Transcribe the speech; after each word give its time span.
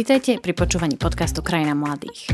Vítajte 0.00 0.40
pri 0.40 0.56
počúvaní 0.56 0.96
podcastu 0.96 1.44
Krajina 1.44 1.76
mladých. 1.76 2.32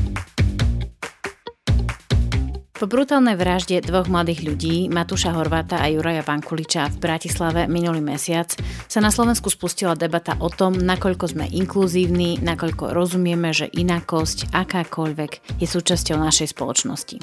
Po 2.70 2.86
brutálnej 2.86 3.34
vražde 3.34 3.82
dvoch 3.82 4.06
mladých 4.06 4.46
ľudí, 4.46 4.86
Matúša 4.86 5.34
Horváta 5.34 5.82
a 5.82 5.90
Juraja 5.90 6.22
Vankuliča 6.22 6.86
v 6.94 7.02
Bratislave 7.02 7.66
minulý 7.66 7.98
mesiac, 7.98 8.54
sa 8.86 9.02
na 9.02 9.10
Slovensku 9.10 9.50
spustila 9.50 9.98
debata 9.98 10.38
o 10.38 10.46
tom, 10.46 10.78
nakoľko 10.78 11.34
sme 11.34 11.50
inkluzívni, 11.50 12.38
nakoľko 12.38 12.94
rozumieme, 12.94 13.50
že 13.50 13.66
inakosť, 13.66 14.54
akákoľvek, 14.54 15.58
je 15.58 15.66
súčasťou 15.66 16.22
našej 16.22 16.54
spoločnosti. 16.54 17.18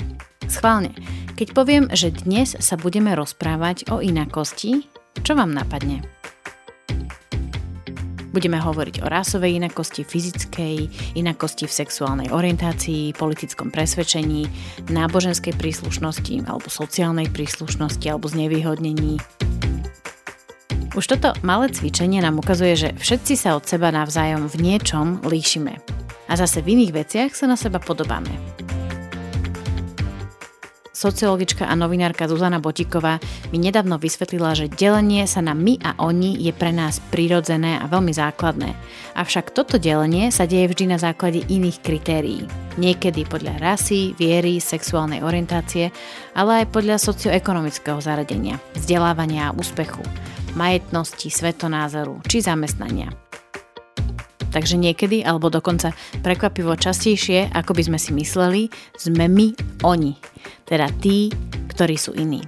Schválne, 0.51 0.91
keď 1.39 1.55
poviem, 1.55 1.87
že 1.95 2.11
dnes 2.11 2.59
sa 2.59 2.75
budeme 2.75 3.15
rozprávať 3.15 3.87
o 3.95 4.03
inakosti, 4.03 4.91
čo 5.23 5.39
vám 5.39 5.55
napadne? 5.55 6.12
Budeme 8.33 8.57
hovoriť 8.57 9.05
o 9.05 9.07
rasovej 9.07 9.61
inakosti, 9.61 10.01
fyzickej 10.01 10.89
inakosti 11.13 11.69
v 11.69 11.73
sexuálnej 11.85 12.33
orientácii, 12.33 13.13
politickom 13.13 13.69
presvedčení, 13.69 14.49
náboženskej 14.89 15.53
príslušnosti 15.53 16.41
alebo 16.49 16.65
sociálnej 16.65 17.29
príslušnosti 17.29 18.09
alebo 18.09 18.25
znevýhodnení. 18.25 19.21
Už 20.97 21.05
toto 21.05 21.37
malé 21.45 21.69
cvičenie 21.69 22.25
nám 22.25 22.41
ukazuje, 22.41 22.73
že 22.73 22.89
všetci 22.97 23.33
sa 23.37 23.53
od 23.53 23.69
seba 23.69 23.93
navzájom 23.93 24.49
v 24.49 24.55
niečom 24.61 25.21
líšime. 25.25 25.77
A 26.29 26.33
zase 26.33 26.65
v 26.65 26.77
iných 26.77 27.05
veciach 27.05 27.31
sa 27.37 27.45
na 27.45 27.53
seba 27.53 27.77
podobáme. 27.77 28.33
Sociologička 30.93 31.65
a 31.65 31.73
novinárka 31.73 32.29
Zuzana 32.29 32.61
Botiková 32.61 33.17
mi 33.49 33.57
nedávno 33.57 33.97
vysvetlila, 33.97 34.53
že 34.53 34.69
delenie 34.69 35.25
sa 35.25 35.41
na 35.41 35.57
my 35.57 35.81
a 35.81 35.97
oni 35.97 36.37
je 36.37 36.53
pre 36.53 36.69
nás 36.69 37.01
prirodzené 37.09 37.81
a 37.81 37.89
veľmi 37.89 38.13
základné. 38.13 38.77
Avšak 39.17 39.57
toto 39.57 39.81
delenie 39.81 40.29
sa 40.29 40.45
deje 40.45 40.69
vždy 40.69 40.93
na 40.93 41.01
základe 41.01 41.41
iných 41.49 41.81
kritérií. 41.81 42.45
Niekedy 42.77 43.25
podľa 43.25 43.57
rasy, 43.57 44.13
viery, 44.21 44.61
sexuálnej 44.61 45.25
orientácie, 45.25 45.89
ale 46.37 46.61
aj 46.61 46.69
podľa 46.69 47.01
socioekonomického 47.01 47.97
zaradenia, 47.97 48.61
vzdelávania 48.77 49.49
a 49.49 49.55
úspechu, 49.57 50.05
majetnosti, 50.53 51.25
svetonázoru 51.25 52.21
či 52.29 52.45
zamestnania. 52.45 53.22
Takže 54.53 54.77
niekedy, 54.77 55.25
alebo 55.25 55.49
dokonca 55.49 55.97
prekvapivo 56.21 56.77
častejšie, 56.77 57.49
ako 57.57 57.73
by 57.73 57.89
sme 57.89 57.97
si 57.97 58.13
mysleli, 58.13 58.61
sme 58.93 59.25
my 59.25 59.57
oni 59.81 60.13
teda 60.69 60.93
tí, 61.01 61.33
ktorí 61.73 61.97
sú 61.97 62.13
iní. 62.13 62.45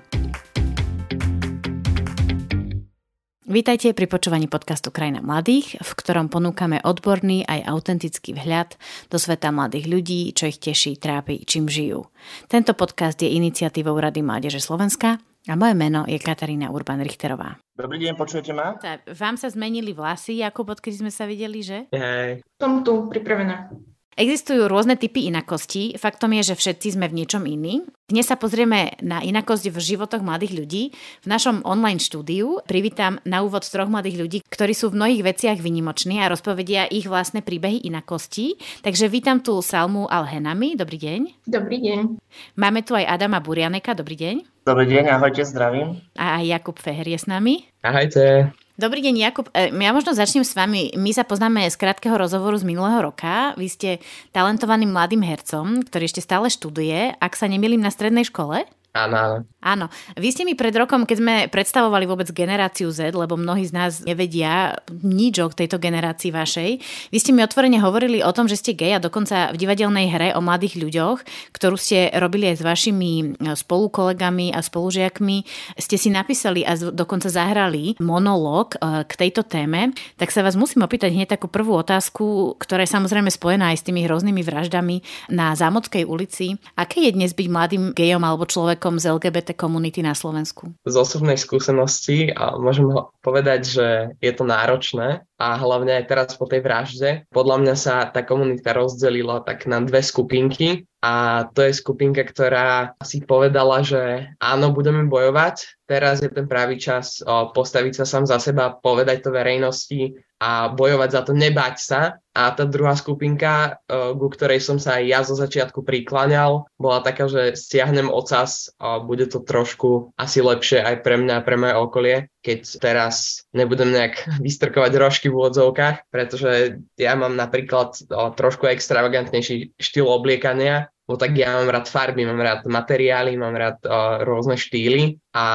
Vítajte 3.46 3.96
pri 3.96 4.10
počúvaní 4.10 4.46
podcastu 4.52 4.92
Krajina 4.92 5.24
mladých, 5.24 5.80
v 5.80 5.92
ktorom 5.98 6.30
ponúkame 6.30 6.82
odborný 6.82 7.48
aj 7.48 7.66
autentický 7.72 8.36
vhľad 8.36 8.76
do 9.10 9.18
sveta 9.18 9.50
mladých 9.50 9.86
ľudí, 9.90 10.22
čo 10.36 10.50
ich 10.50 10.60
teší, 10.60 11.00
trápi, 11.00 11.42
čím 11.48 11.66
žijú. 11.70 12.10
Tento 12.52 12.76
podcast 12.78 13.18
je 13.22 13.32
iniciatívou 13.32 13.96
Rady 13.98 14.22
Mládeže 14.22 14.62
Slovenska 14.62 15.22
a 15.46 15.54
moje 15.54 15.78
meno 15.78 16.10
je 16.10 16.18
Katarína 16.18 16.74
Urban-Richterová. 16.74 17.62
Dobrý 17.78 18.02
deň, 18.02 18.14
počujete 18.18 18.50
ma? 18.50 18.82
Vám 19.06 19.36
sa 19.38 19.48
zmenili 19.54 19.94
vlasy, 19.94 20.42
ako 20.42 20.74
odkedy 20.74 21.06
sme 21.06 21.12
sa 21.14 21.30
videli, 21.30 21.62
že? 21.62 21.86
Hej. 21.94 22.42
Som 22.58 22.82
tu, 22.82 23.06
pripravená. 23.06 23.70
Existujú 24.16 24.72
rôzne 24.72 24.96
typy 24.96 25.28
inakostí. 25.28 25.92
Faktom 26.00 26.32
je, 26.40 26.48
že 26.48 26.56
všetci 26.56 26.96
sme 26.96 27.12
v 27.12 27.20
niečom 27.20 27.44
iní. 27.44 27.84
Dnes 28.08 28.24
sa 28.24 28.40
pozrieme 28.40 28.96
na 29.04 29.20
inakosť 29.20 29.68
v 29.68 29.76
životoch 29.76 30.24
mladých 30.24 30.56
ľudí. 30.56 30.84
V 30.96 31.28
našom 31.28 31.60
online 31.68 32.00
štúdiu 32.00 32.64
privítam 32.64 33.20
na 33.28 33.44
úvod 33.44 33.68
troch 33.68 33.92
mladých 33.92 34.16
ľudí, 34.24 34.40
ktorí 34.48 34.72
sú 34.72 34.96
v 34.96 35.04
mnohých 35.04 35.36
veciach 35.36 35.60
vynimoční 35.60 36.24
a 36.24 36.32
rozpovedia 36.32 36.88
ich 36.88 37.12
vlastné 37.12 37.44
príbehy 37.44 37.84
inakostí. 37.92 38.56
Takže 38.88 39.12
vítam 39.12 39.44
tu 39.44 39.60
Salmu 39.60 40.08
Alhenami. 40.08 40.80
Dobrý 40.80 40.96
deň. 40.96 41.44
Dobrý 41.44 41.84
deň. 41.84 42.16
Máme 42.56 42.88
tu 42.88 42.96
aj 42.96 43.20
Adama 43.20 43.44
Burianeka. 43.44 44.00
Dobrý 44.00 44.16
deň. 44.16 44.64
Dobrý 44.64 44.96
deň, 44.96 45.12
ahojte, 45.12 45.44
zdravím. 45.44 46.00
A 46.16 46.40
aj 46.40 46.56
Jakub 46.56 46.80
Feher 46.80 47.04
je 47.04 47.20
s 47.20 47.28
nami. 47.28 47.68
Ahojte. 47.84 48.56
Dobrý 48.76 49.00
deň, 49.00 49.16
Jakub. 49.16 49.48
E, 49.56 49.72
ja 49.72 49.96
možno 49.96 50.12
začnem 50.12 50.44
s 50.44 50.52
vami. 50.52 50.92
My 51.00 51.16
sa 51.16 51.24
poznáme 51.24 51.64
z 51.72 51.80
krátkeho 51.80 52.20
rozhovoru 52.20 52.60
z 52.60 52.68
minulého 52.68 53.08
roka. 53.08 53.56
Vy 53.56 53.72
ste 53.72 53.90
talentovaným 54.36 54.92
mladým 54.92 55.24
hercom, 55.24 55.80
ktorý 55.80 56.04
ešte 56.12 56.20
stále 56.20 56.52
študuje, 56.52 57.16
ak 57.16 57.40
sa 57.40 57.48
nemýlim 57.48 57.80
na 57.80 57.88
strednej 57.88 58.28
škole. 58.28 58.68
Áno, 58.96 59.16
áno. 59.20 59.38
Áno. 59.66 59.90
Vy 60.16 60.30
ste 60.32 60.46
mi 60.46 60.54
pred 60.54 60.72
rokom, 60.78 61.04
keď 61.10 61.18
sme 61.18 61.36
predstavovali 61.50 62.06
vôbec 62.06 62.30
generáciu 62.30 62.94
Z, 62.94 63.18
lebo 63.18 63.36
mnohí 63.36 63.66
z 63.66 63.74
nás 63.74 63.92
nevedia 64.06 64.78
nič 65.02 65.42
o 65.42 65.50
tejto 65.50 65.82
generácii 65.82 66.32
vašej, 66.32 66.72
vy 67.10 67.18
ste 67.18 67.34
mi 67.34 67.42
otvorene 67.42 67.82
hovorili 67.82 68.22
o 68.22 68.30
tom, 68.30 68.46
že 68.46 68.62
ste 68.62 68.78
gej 68.78 68.96
a 68.96 69.04
dokonca 69.04 69.52
v 69.52 69.60
divadelnej 69.60 70.08
hre 70.14 70.30
o 70.38 70.40
mladých 70.40 70.80
ľuďoch, 70.80 71.18
ktorú 71.58 71.76
ste 71.82 72.14
robili 72.14 72.54
aj 72.54 72.62
s 72.62 72.64
vašimi 72.64 73.12
e, 73.20 73.26
spolukolegami 73.58 74.54
a 74.54 74.62
spolužiakmi, 74.62 75.38
ste 75.82 75.98
si 75.98 76.14
napísali 76.14 76.62
a 76.62 76.78
dokonca 76.78 77.28
zahrali 77.28 77.98
monológ 77.98 78.78
e, 78.78 79.04
k 79.04 79.12
tejto 79.18 79.44
téme. 79.44 79.98
Tak 80.22 80.30
sa 80.30 80.46
vás 80.46 80.54
musím 80.54 80.86
opýtať 80.86 81.10
hneď 81.10 81.36
takú 81.36 81.50
prvú 81.50 81.74
otázku, 81.74 82.56
ktorá 82.62 82.86
je 82.86 82.94
samozrejme 82.94 83.34
spojená 83.34 83.74
aj 83.74 83.82
s 83.82 83.86
tými 83.90 84.06
rôznymi 84.06 84.46
vraždami 84.46 85.02
na 85.34 85.58
Zámodskej 85.58 86.06
ulici. 86.06 86.62
Aké 86.78 87.02
je 87.10 87.18
dnes 87.18 87.34
byť 87.34 87.48
mladým 87.50 87.84
gejom 87.98 88.22
alebo 88.22 88.46
človekom 88.46 88.85
človekom 88.86 89.02
z 89.02 89.10
LGBT 89.18 89.58
komunity 89.58 90.06
na 90.06 90.14
Slovensku? 90.14 90.70
Z 90.86 90.94
osobnej 90.94 91.42
skúsenosti 91.42 92.30
a 92.30 92.54
môžem 92.54 92.86
povedať, 93.26 93.62
že 93.66 93.88
je 94.22 94.30
to 94.30 94.46
náročné 94.46 95.26
a 95.36 95.60
hlavne 95.60 96.00
aj 96.00 96.06
teraz 96.08 96.34
po 96.40 96.48
tej 96.48 96.64
vražde. 96.64 97.28
Podľa 97.32 97.58
mňa 97.64 97.76
sa 97.76 98.08
tá 98.08 98.24
komunita 98.24 98.72
rozdelila 98.72 99.44
tak 99.44 99.68
na 99.68 99.84
dve 99.84 100.00
skupinky 100.00 100.88
a 101.04 101.46
to 101.54 101.62
je 101.68 101.76
skupinka, 101.76 102.26
ktorá 102.26 102.98
si 103.04 103.22
povedala, 103.22 103.86
že 103.86 104.34
áno, 104.42 104.74
budeme 104.74 105.06
bojovať, 105.06 105.86
teraz 105.86 106.24
je 106.24 106.32
ten 106.34 106.50
pravý 106.50 106.82
čas 106.82 107.22
postaviť 107.28 108.02
sa 108.02 108.06
sám 108.10 108.26
za 108.26 108.42
seba, 108.42 108.74
povedať 108.74 109.28
to 109.28 109.30
verejnosti 109.30 110.18
a 110.42 110.74
bojovať 110.74 111.10
za 111.14 111.22
to, 111.22 111.32
nebať 111.38 111.76
sa. 111.78 112.02
A 112.36 112.52
tá 112.52 112.68
druhá 112.68 112.98
skupinka, 112.98 113.80
ku 113.88 114.28
ktorej 114.28 114.60
som 114.60 114.76
sa 114.76 115.00
aj 115.00 115.04
ja 115.08 115.20
zo 115.24 115.38
začiatku 115.38 115.86
prikláňal, 115.86 116.68
bola 116.76 117.00
taká, 117.00 117.30
že 117.32 117.56
stiahnem 117.56 118.12
ocas 118.12 118.74
bude 119.06 119.30
to 119.30 119.40
trošku 119.46 120.12
asi 120.20 120.42
lepšie 120.42 120.84
aj 120.84 121.06
pre 121.06 121.16
mňa 121.22 121.40
a 121.40 121.46
pre 121.46 121.56
moje 121.56 121.76
okolie, 121.80 122.18
keď 122.46 122.78
teraz 122.78 123.42
nebudem 123.58 123.90
nejak 123.90 124.30
vystrkovať 124.46 124.92
rožky 125.02 125.28
v 125.34 125.42
úvodzovkách, 125.42 126.14
pretože 126.14 126.78
ja 127.02 127.18
mám 127.18 127.34
napríklad 127.34 127.98
trošku 128.38 128.70
extravagantnejší 128.70 129.74
štýl 129.82 130.06
obliekania, 130.06 130.94
bo 131.10 131.18
tak 131.18 131.34
ja 131.34 131.58
mám 131.58 131.70
rád 131.74 131.90
farby, 131.90 132.26
mám 132.26 132.42
rád 132.42 132.70
materiály, 132.70 133.34
mám 133.38 133.58
rád 133.58 133.82
rôzne 134.26 134.58
štýly 134.58 135.18
a 135.34 135.46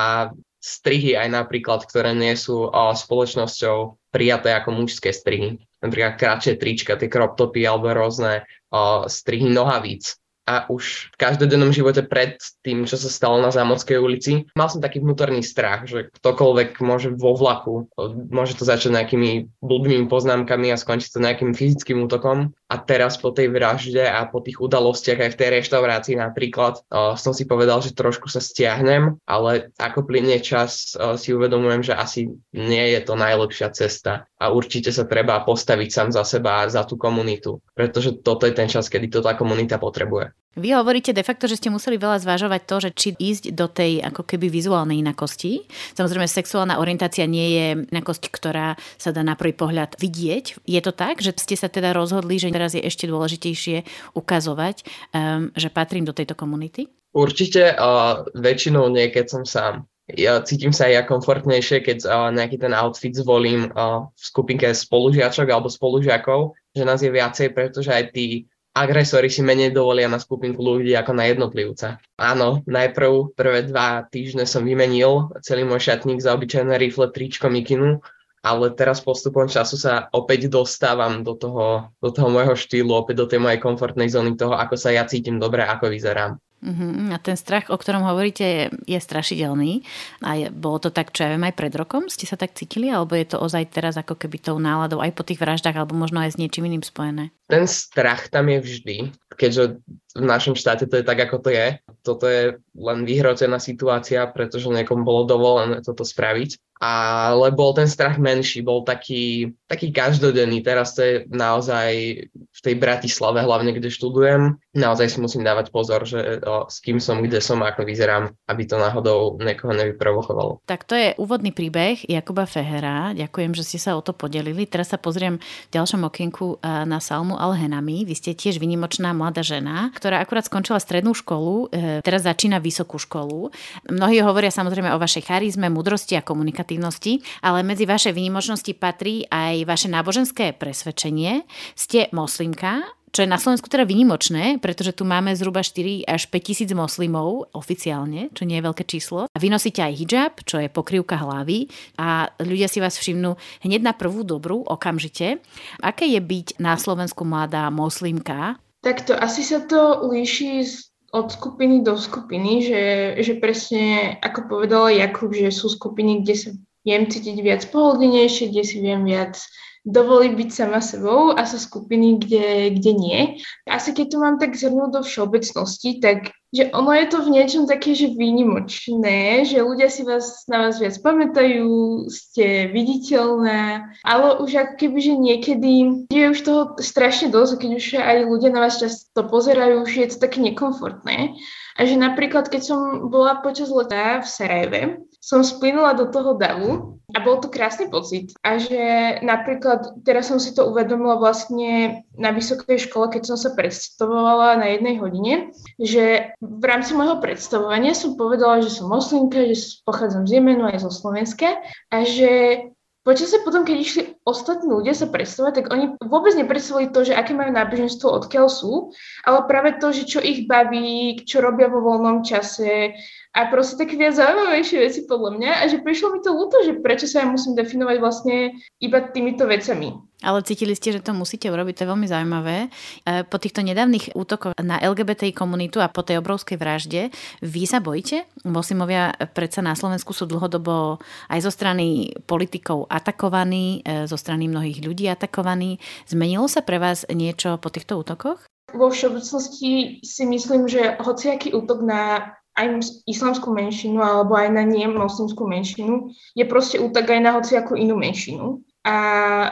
strihy 0.60 1.16
aj 1.16 1.28
napríklad, 1.32 1.88
ktoré 1.88 2.12
nie 2.12 2.36
sú 2.36 2.68
o, 2.68 2.92
spoločnosťou 2.92 3.96
prijaté 4.12 4.52
ako 4.52 4.76
mužské 4.76 5.08
strihy. 5.10 5.56
Napríklad 5.80 6.20
kratšie 6.20 6.60
trička, 6.60 7.00
tie 7.00 7.08
crop 7.08 7.40
topy 7.40 7.64
alebo 7.64 7.90
rôzne 7.96 8.44
o, 8.68 9.08
strihy 9.08 9.48
nohavíc 9.48 10.20
a 10.50 10.66
už 10.66 11.14
v 11.14 11.16
každodennom 11.22 11.70
živote 11.70 12.02
pred 12.02 12.42
tým, 12.66 12.82
čo 12.90 12.98
sa 12.98 13.06
stalo 13.06 13.38
na 13.38 13.54
Zámodskej 13.54 14.02
ulici, 14.02 14.50
mal 14.58 14.66
som 14.66 14.82
taký 14.82 14.98
vnútorný 14.98 15.46
strach, 15.46 15.86
že 15.86 16.10
ktokoľvek 16.10 16.82
môže 16.82 17.14
vo 17.14 17.38
vlaku, 17.38 17.86
môže 18.34 18.58
to 18.58 18.66
začať 18.66 18.90
nejakými 18.90 19.46
blbými 19.62 20.10
poznámkami 20.10 20.74
a 20.74 20.80
skončiť 20.80 21.14
to 21.14 21.22
nejakým 21.22 21.54
fyzickým 21.54 22.02
útokom. 22.02 22.50
A 22.66 22.78
teraz 22.78 23.18
po 23.18 23.30
tej 23.30 23.50
vražde 23.50 24.02
a 24.02 24.26
po 24.26 24.42
tých 24.42 24.58
udalostiach 24.58 25.22
aj 25.22 25.30
v 25.34 25.38
tej 25.38 25.48
reštaurácii 25.62 26.18
napríklad 26.18 26.82
som 27.14 27.34
si 27.34 27.46
povedal, 27.46 27.82
že 27.82 27.94
trošku 27.94 28.26
sa 28.30 28.42
stiahnem, 28.42 29.18
ale 29.26 29.74
ako 29.78 30.06
plynie 30.06 30.38
čas 30.42 30.94
si 31.18 31.28
uvedomujem, 31.34 31.82
že 31.82 31.94
asi 31.94 32.30
nie 32.54 32.84
je 32.94 33.00
to 33.02 33.18
najlepšia 33.18 33.74
cesta 33.74 34.26
a 34.38 34.54
určite 34.54 34.94
sa 34.94 35.02
treba 35.02 35.42
postaviť 35.42 35.88
sám 35.90 36.08
za 36.14 36.22
seba 36.22 36.62
a 36.62 36.70
za 36.70 36.86
tú 36.86 36.94
komunitu, 36.94 37.58
pretože 37.74 38.22
toto 38.22 38.46
je 38.46 38.54
ten 38.54 38.70
čas, 38.70 38.86
kedy 38.86 39.10
to 39.10 39.18
tá 39.18 39.34
komunita 39.34 39.76
potrebuje. 39.76 40.30
Vy 40.58 40.74
hovoríte 40.74 41.14
de 41.14 41.22
facto, 41.22 41.46
že 41.46 41.62
ste 41.62 41.70
museli 41.70 41.94
veľa 41.94 42.26
zvažovať 42.26 42.60
to, 42.66 42.76
že 42.82 42.90
či 42.90 43.08
ísť 43.14 43.54
do 43.54 43.70
tej 43.70 44.02
ako 44.02 44.26
keby 44.26 44.50
vizuálnej 44.50 44.98
inakosti. 44.98 45.62
Samozrejme, 45.94 46.26
sexuálna 46.26 46.82
orientácia 46.82 47.22
nie 47.30 47.54
je 47.54 47.66
inakosť, 47.86 48.34
ktorá 48.34 48.74
sa 48.98 49.14
dá 49.14 49.22
na 49.22 49.38
prvý 49.38 49.54
pohľad 49.54 49.94
vidieť. 50.02 50.66
Je 50.66 50.80
to 50.82 50.90
tak, 50.90 51.22
že 51.22 51.38
ste 51.38 51.54
sa 51.54 51.70
teda 51.70 51.94
rozhodli, 51.94 52.42
že 52.42 52.50
teraz 52.50 52.74
je 52.74 52.82
ešte 52.82 53.06
dôležitejšie 53.06 53.86
ukazovať, 54.18 54.82
um, 55.14 55.54
že 55.54 55.70
patrím 55.70 56.02
do 56.02 56.10
tejto 56.10 56.34
komunity? 56.34 56.90
Určite, 57.14 57.78
uh, 57.78 58.26
väčšinou 58.34 58.90
nie, 58.90 59.06
keď 59.06 59.26
som 59.30 59.42
sám. 59.46 59.86
Ja 60.10 60.42
cítim 60.42 60.74
sa 60.74 60.90
ja 60.90 61.06
komfortnejšie, 61.06 61.86
keď 61.86 61.98
uh, 62.10 62.34
nejaký 62.34 62.58
ten 62.58 62.74
outfit 62.74 63.14
zvolím 63.14 63.70
uh, 63.70 64.10
v 64.18 64.22
skupinke 64.22 64.66
spolužiačok 64.66 65.46
alebo 65.46 65.70
spolužiakov, 65.70 66.58
že 66.74 66.82
nás 66.82 66.98
je 66.98 67.14
viacej, 67.14 67.54
pretože 67.54 67.94
aj 67.94 68.10
tí 68.10 68.50
agresori 68.74 69.28
si 69.28 69.42
menej 69.42 69.74
dovolia 69.74 70.06
na 70.06 70.22
skupinku 70.22 70.62
ľudí 70.62 70.94
ako 70.94 71.12
na 71.12 71.26
jednotlivca. 71.26 71.98
Áno, 72.14 72.62
najprv 72.64 73.34
prvé 73.34 73.66
dva 73.66 74.06
týždne 74.06 74.46
som 74.46 74.62
vymenil 74.62 75.34
celý 75.42 75.66
môj 75.66 75.90
šatník 75.90 76.22
za 76.22 76.34
obyčajné 76.34 76.78
rifle, 76.78 77.10
tričko, 77.10 77.50
mikinu 77.50 77.98
ale 78.40 78.72
teraz 78.72 79.04
postupom 79.04 79.44
času 79.46 79.76
sa 79.76 80.08
opäť 80.16 80.48
dostávam 80.48 81.20
do 81.20 81.36
toho, 81.36 81.92
do 82.00 82.08
toho 82.08 82.32
môjho 82.32 82.56
štýlu, 82.56 82.92
opäť 82.96 83.24
do 83.24 83.26
tej 83.28 83.40
mojej 83.40 83.60
komfortnej 83.60 84.08
zóny 84.08 84.36
toho, 84.36 84.56
ako 84.56 84.74
sa 84.80 84.92
ja 84.92 85.04
cítim 85.04 85.36
dobre, 85.36 85.64
ako 85.64 85.92
vyzerám. 85.92 86.40
Uh-huh. 86.60 87.08
A 87.08 87.16
ten 87.16 87.40
strach, 87.40 87.72
o 87.72 87.76
ktorom 87.80 88.04
hovoríte, 88.04 88.44
je, 88.44 88.64
je 88.84 89.00
strašidelný. 89.00 89.80
A 90.20 90.36
je, 90.36 90.46
bolo 90.52 90.76
to 90.76 90.92
tak, 90.92 91.08
čo 91.08 91.24
ja 91.24 91.32
viem, 91.32 91.48
aj 91.48 91.56
pred 91.56 91.72
rokom? 91.72 92.12
Ste 92.12 92.28
sa 92.28 92.36
tak 92.36 92.52
cítili? 92.52 92.92
Alebo 92.92 93.16
je 93.16 93.32
to 93.32 93.40
ozaj 93.40 93.64
teraz 93.72 93.96
ako 93.96 94.12
keby 94.20 94.36
tou 94.44 94.60
náladou 94.60 95.00
aj 95.00 95.16
po 95.16 95.24
tých 95.24 95.40
vraždách, 95.40 95.72
alebo 95.72 95.96
možno 95.96 96.20
aj 96.20 96.36
s 96.36 96.40
niečím 96.40 96.68
iným 96.68 96.84
spojené? 96.84 97.32
Ten 97.48 97.64
strach 97.64 98.28
tam 98.28 98.52
je 98.52 98.60
vždy, 98.60 98.96
keďže 99.40 99.80
v 100.12 100.24
našom 100.24 100.52
štáte 100.52 100.84
to 100.84 101.00
je 101.00 101.04
tak, 101.08 101.24
ako 101.24 101.40
to 101.40 101.48
je. 101.48 101.80
Toto 102.04 102.28
je 102.28 102.60
len 102.74 103.02
vyhrotená 103.02 103.58
situácia, 103.58 104.26
pretože 104.30 104.70
niekomu 104.70 105.02
bolo 105.02 105.22
dovolené 105.26 105.82
toto 105.82 106.06
spraviť 106.06 106.58
ale 106.80 107.52
bol 107.52 107.76
ten 107.76 107.84
strach 107.84 108.16
menší, 108.16 108.64
bol 108.64 108.88
taký, 108.88 109.52
taký 109.68 109.92
každodenný. 109.92 110.64
Teraz 110.64 110.96
to 110.96 111.04
je 111.04 111.14
naozaj 111.28 111.92
v 112.32 112.60
tej 112.64 112.74
Bratislave, 112.80 113.44
hlavne 113.44 113.76
kde 113.76 113.92
študujem, 113.92 114.56
naozaj 114.72 115.12
si 115.12 115.18
musím 115.20 115.44
dávať 115.44 115.68
pozor, 115.68 116.08
že 116.08 116.40
o, 116.40 116.64
s 116.72 116.80
kým 116.80 116.96
som, 116.96 117.20
kde 117.20 117.44
som, 117.44 117.60
ako 117.60 117.84
vyzerám, 117.84 118.32
aby 118.48 118.64
to 118.64 118.80
náhodou 118.80 119.36
niekoho 119.44 119.76
nevyprovokovalo. 119.76 120.64
Tak 120.64 120.88
to 120.88 120.96
je 120.96 121.12
úvodný 121.20 121.52
príbeh 121.52 122.00
Jakuba 122.08 122.48
Fehera. 122.48 123.12
Ďakujem, 123.12 123.52
že 123.52 123.68
ste 123.68 123.76
sa 123.76 123.92
o 123.92 124.00
to 124.00 124.16
podelili. 124.16 124.64
Teraz 124.64 124.88
sa 124.88 124.96
pozriem 124.96 125.36
v 125.36 125.72
ďalšom 125.76 126.08
okienku 126.08 126.64
e, 126.64 126.88
na 126.88 126.96
Salmu 126.96 127.36
Alhenami. 127.36 128.08
Vy 128.08 128.16
ste 128.16 128.32
tiež 128.32 128.56
vynimočná 128.56 129.12
mladá 129.12 129.44
žena, 129.44 129.92
ktorá 129.92 130.24
akurát 130.24 130.48
skončila 130.48 130.80
strednú 130.80 131.12
školu, 131.12 131.68
e, 131.68 132.00
teraz 132.00 132.24
začína 132.24 132.56
vysokú 132.64 132.96
školu. 132.96 133.52
Mnohí 133.92 134.24
hovoria 134.24 134.48
samozrejme 134.48 134.96
o 134.96 135.02
vašej 135.02 135.28
charizme, 135.28 135.68
mudrosti 135.68 136.16
a 136.16 136.24
komunikácii 136.24 136.70
kreatívnosti, 136.70 137.18
ale 137.42 137.66
medzi 137.66 137.82
vaše 137.82 138.14
výnimočnosti 138.14 138.70
patrí 138.78 139.26
aj 139.26 139.66
vaše 139.66 139.90
náboženské 139.90 140.54
presvedčenie. 140.54 141.42
Ste 141.74 142.06
moslimka, 142.14 142.86
čo 143.10 143.26
je 143.26 143.32
na 143.32 143.42
Slovensku 143.42 143.66
teda 143.66 143.82
vynimočné, 143.82 144.62
pretože 144.62 144.94
tu 144.94 145.02
máme 145.02 145.34
zhruba 145.34 145.66
4 145.66 146.06
až 146.06 146.30
5 146.30 146.46
tisíc 146.46 146.70
moslimov 146.70 147.50
oficiálne, 147.50 148.30
čo 148.30 148.46
nie 148.46 148.62
je 148.62 148.66
veľké 148.70 148.86
číslo. 148.86 149.26
A 149.26 149.36
vy 149.42 149.50
aj 149.50 149.98
hijab, 149.98 150.32
čo 150.46 150.62
je 150.62 150.70
pokrývka 150.70 151.18
hlavy 151.18 151.66
a 151.98 152.30
ľudia 152.38 152.70
si 152.70 152.78
vás 152.78 152.94
všimnú 152.94 153.34
hneď 153.66 153.82
na 153.82 153.98
prvú 153.98 154.22
dobrú, 154.22 154.62
okamžite. 154.62 155.42
Aké 155.82 156.06
je 156.06 156.22
byť 156.22 156.62
na 156.62 156.78
Slovensku 156.78 157.26
mladá 157.26 157.66
moslimka? 157.74 158.62
Tak 158.80 159.10
to 159.10 159.18
asi 159.18 159.42
sa 159.42 159.60
to 159.66 160.06
líši 160.06 160.62
od 161.10 161.26
skupiny 161.32 161.82
do 161.82 161.98
skupiny, 161.98 162.62
že, 162.62 162.82
že 163.18 163.34
presne 163.42 164.16
ako 164.22 164.46
povedala 164.46 164.94
Jakub, 164.94 165.34
že 165.34 165.50
sú 165.50 165.66
skupiny, 165.66 166.22
kde 166.22 166.34
sa 166.38 166.50
viem 166.86 167.10
cítiť 167.10 167.36
viac 167.42 167.62
pohodlnejšie, 167.68 168.54
kde 168.54 168.62
si 168.62 168.76
viem 168.78 169.02
viac 169.02 169.36
dovoliť 169.84 170.32
byť 170.36 170.50
sama 170.52 170.80
sebou 170.84 171.32
a 171.32 171.42
sú 171.48 171.56
skupiny, 171.56 172.20
kde, 172.20 172.76
kde 172.76 172.92
nie. 172.92 173.20
Asi 173.64 173.96
keď 173.96 174.06
to 174.12 174.16
mám 174.20 174.36
tak 174.36 174.52
zhrnúť 174.52 174.90
do 174.92 175.00
všeobecnosti, 175.00 176.00
tak 176.04 176.36
že 176.50 176.66
ono 176.74 176.90
je 176.90 177.06
to 177.06 177.22
v 177.22 177.32
niečom 177.38 177.70
také, 177.70 177.94
že 177.94 178.10
výnimočné, 178.10 179.46
že 179.46 179.62
ľudia 179.62 179.86
si 179.86 180.02
vás 180.02 180.42
na 180.50 180.66
vás 180.66 180.82
viac 180.82 180.98
pamätajú, 180.98 182.10
ste 182.10 182.66
viditeľné, 182.74 183.86
ale 184.02 184.26
už 184.42 184.50
ako 184.58 184.74
keby, 184.74 184.98
že 184.98 185.14
niekedy 185.14 185.72
je 186.10 186.24
už 186.26 186.38
toho 186.42 186.62
strašne 186.82 187.30
dosť, 187.30 187.62
keď 187.62 187.70
už 187.78 187.86
aj 188.02 188.18
ľudia 188.26 188.50
na 188.50 188.66
vás 188.66 188.82
často 188.82 189.22
pozerajú, 189.30 189.86
že 189.86 189.98
je 190.02 190.08
to 190.10 190.26
také 190.26 190.42
nekomfortné. 190.42 191.38
A 191.78 191.86
že 191.86 191.94
napríklad, 191.94 192.50
keď 192.50 192.62
som 192.66 192.80
bola 193.14 193.38
počas 193.40 193.70
leta 193.70 194.18
v 194.18 194.26
Sarajeve, 194.26 194.80
som 195.20 195.44
splynula 195.44 195.92
do 195.94 196.08
toho 196.08 196.34
davu 196.34 196.96
a 197.12 197.18
bol 197.20 197.42
to 197.42 197.52
krásny 197.52 197.92
pocit. 197.92 198.32
A 198.40 198.56
že 198.56 199.18
napríklad, 199.20 200.00
teraz 200.06 200.32
som 200.32 200.40
si 200.40 200.56
to 200.56 200.64
uvedomila 200.70 201.20
vlastne 201.20 202.02
na 202.16 202.30
vysokej 202.32 202.88
škole, 202.88 203.12
keď 203.12 203.34
som 203.34 203.36
sa 203.36 203.52
predstavovala 203.52 204.56
na 204.56 204.72
jednej 204.72 204.96
hodine, 204.96 205.32
že 205.76 206.32
v 206.40 206.64
rámci 206.64 206.96
môjho 206.96 207.20
predstavovania 207.20 207.92
som 207.92 208.16
povedala, 208.16 208.64
že 208.64 208.72
som 208.72 208.88
moslimka, 208.88 209.44
že 209.52 209.84
pochádzam 209.84 210.24
z 210.24 210.40
Jemenu 210.40 210.64
aj 210.70 210.86
zo 210.86 210.90
Slovenska 210.90 211.60
a 211.92 211.98
že 212.06 212.64
Počasie 213.00 213.40
potom, 213.40 213.64
keď 213.64 213.76
išli 213.80 214.02
ostatní 214.28 214.68
ľudia 214.68 214.92
sa 214.92 215.08
predstavovať, 215.08 215.54
tak 215.56 215.66
oni 215.72 215.96
vôbec 216.04 216.36
nepredstavili 216.36 216.92
to, 216.92 217.08
že 217.08 217.16
aké 217.16 217.32
majú 217.32 217.48
náboženstvo, 217.48 218.04
odkiaľ 218.04 218.52
sú, 218.52 218.92
ale 219.24 219.48
práve 219.48 219.80
to, 219.80 219.88
že 219.88 220.04
čo 220.04 220.20
ich 220.20 220.44
baví, 220.44 221.16
čo 221.24 221.40
robia 221.40 221.72
vo 221.72 221.80
voľnom 221.80 222.20
čase, 222.20 222.92
a 223.30 223.46
proste 223.46 223.78
také 223.78 223.94
viac 223.94 224.18
zaujímavejšie 224.18 224.78
veci 224.82 225.00
podľa 225.06 225.30
mňa 225.38 225.52
a 225.62 225.64
že 225.70 225.78
prišlo 225.86 226.18
mi 226.18 226.18
to 226.18 226.34
ľúto, 226.34 226.66
že 226.66 226.82
prečo 226.82 227.06
sa 227.06 227.22
ja 227.22 227.26
musím 227.30 227.54
definovať 227.54 227.96
vlastne 228.02 228.58
iba 228.82 228.98
týmito 229.06 229.46
vecami. 229.46 229.94
Ale 230.20 230.44
cítili 230.44 230.76
ste, 230.76 230.92
že 230.92 231.00
to 231.00 231.16
musíte 231.16 231.48
urobiť, 231.48 231.80
to 231.80 231.82
je 231.86 231.92
veľmi 231.94 232.04
zaujímavé. 232.04 232.68
E, 232.68 233.24
po 233.24 233.40
týchto 233.40 233.64
nedávnych 233.64 234.12
útokoch 234.12 234.52
na 234.60 234.76
LGBTI 234.76 235.32
komunitu 235.32 235.80
a 235.80 235.88
po 235.88 236.04
tej 236.04 236.20
obrovskej 236.20 236.60
vražde, 236.60 237.08
vy 237.40 237.62
sa 237.64 237.80
bojíte? 237.80 238.28
Mosimovia 238.44 239.16
predsa 239.32 239.64
na 239.64 239.72
Slovensku 239.72 240.12
sú 240.12 240.28
dlhodobo 240.28 241.00
aj 241.32 241.40
zo 241.40 241.48
strany 241.54 242.12
politikov 242.28 242.84
atakovaní, 242.92 243.80
e, 243.86 244.04
zo 244.10 244.18
strany 244.20 244.50
mnohých 244.50 244.84
ľudí 244.84 245.08
atakovaní. 245.08 245.80
Zmenilo 246.04 246.50
sa 246.52 246.60
pre 246.60 246.76
vás 246.76 247.08
niečo 247.08 247.56
po 247.56 247.72
týchto 247.72 247.96
útokoch? 247.96 248.44
Vo 248.76 248.92
všeobecnosti 248.92 250.04
si 250.04 250.24
myslím, 250.28 250.68
že 250.68 251.00
hociaký 251.00 251.56
útok 251.56 251.82
na 251.82 252.34
aj 252.60 253.00
islamskú 253.08 253.56
menšinu 253.56 254.04
alebo 254.04 254.36
aj 254.36 254.52
na 254.52 254.68
nie 254.68 254.84
moslimskú 254.84 255.48
menšinu, 255.48 256.12
je 256.36 256.44
proste 256.44 256.76
útak 256.76 257.08
aj 257.08 257.20
na 257.24 257.30
hociakú 257.40 257.72
inú 257.72 257.96
menšinu. 257.96 258.60
A 258.84 258.96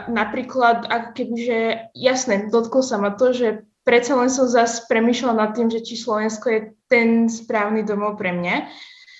napríklad, 0.08 0.88
ako 0.88 1.08
kebyže, 1.12 1.92
jasné, 1.92 2.48
dotklo 2.48 2.80
sa 2.80 2.96
ma 2.96 3.12
to, 3.12 3.32
že 3.36 3.64
predsa 3.84 4.16
len 4.16 4.28
som 4.28 4.48
zase 4.48 4.84
premyšľala 4.88 5.36
nad 5.36 5.50
tým, 5.56 5.68
že 5.72 5.84
či 5.84 5.96
Slovensko 5.96 6.46
je 6.48 6.60
ten 6.88 7.28
správny 7.28 7.84
domov 7.84 8.20
pre 8.20 8.32
mňa. 8.32 8.68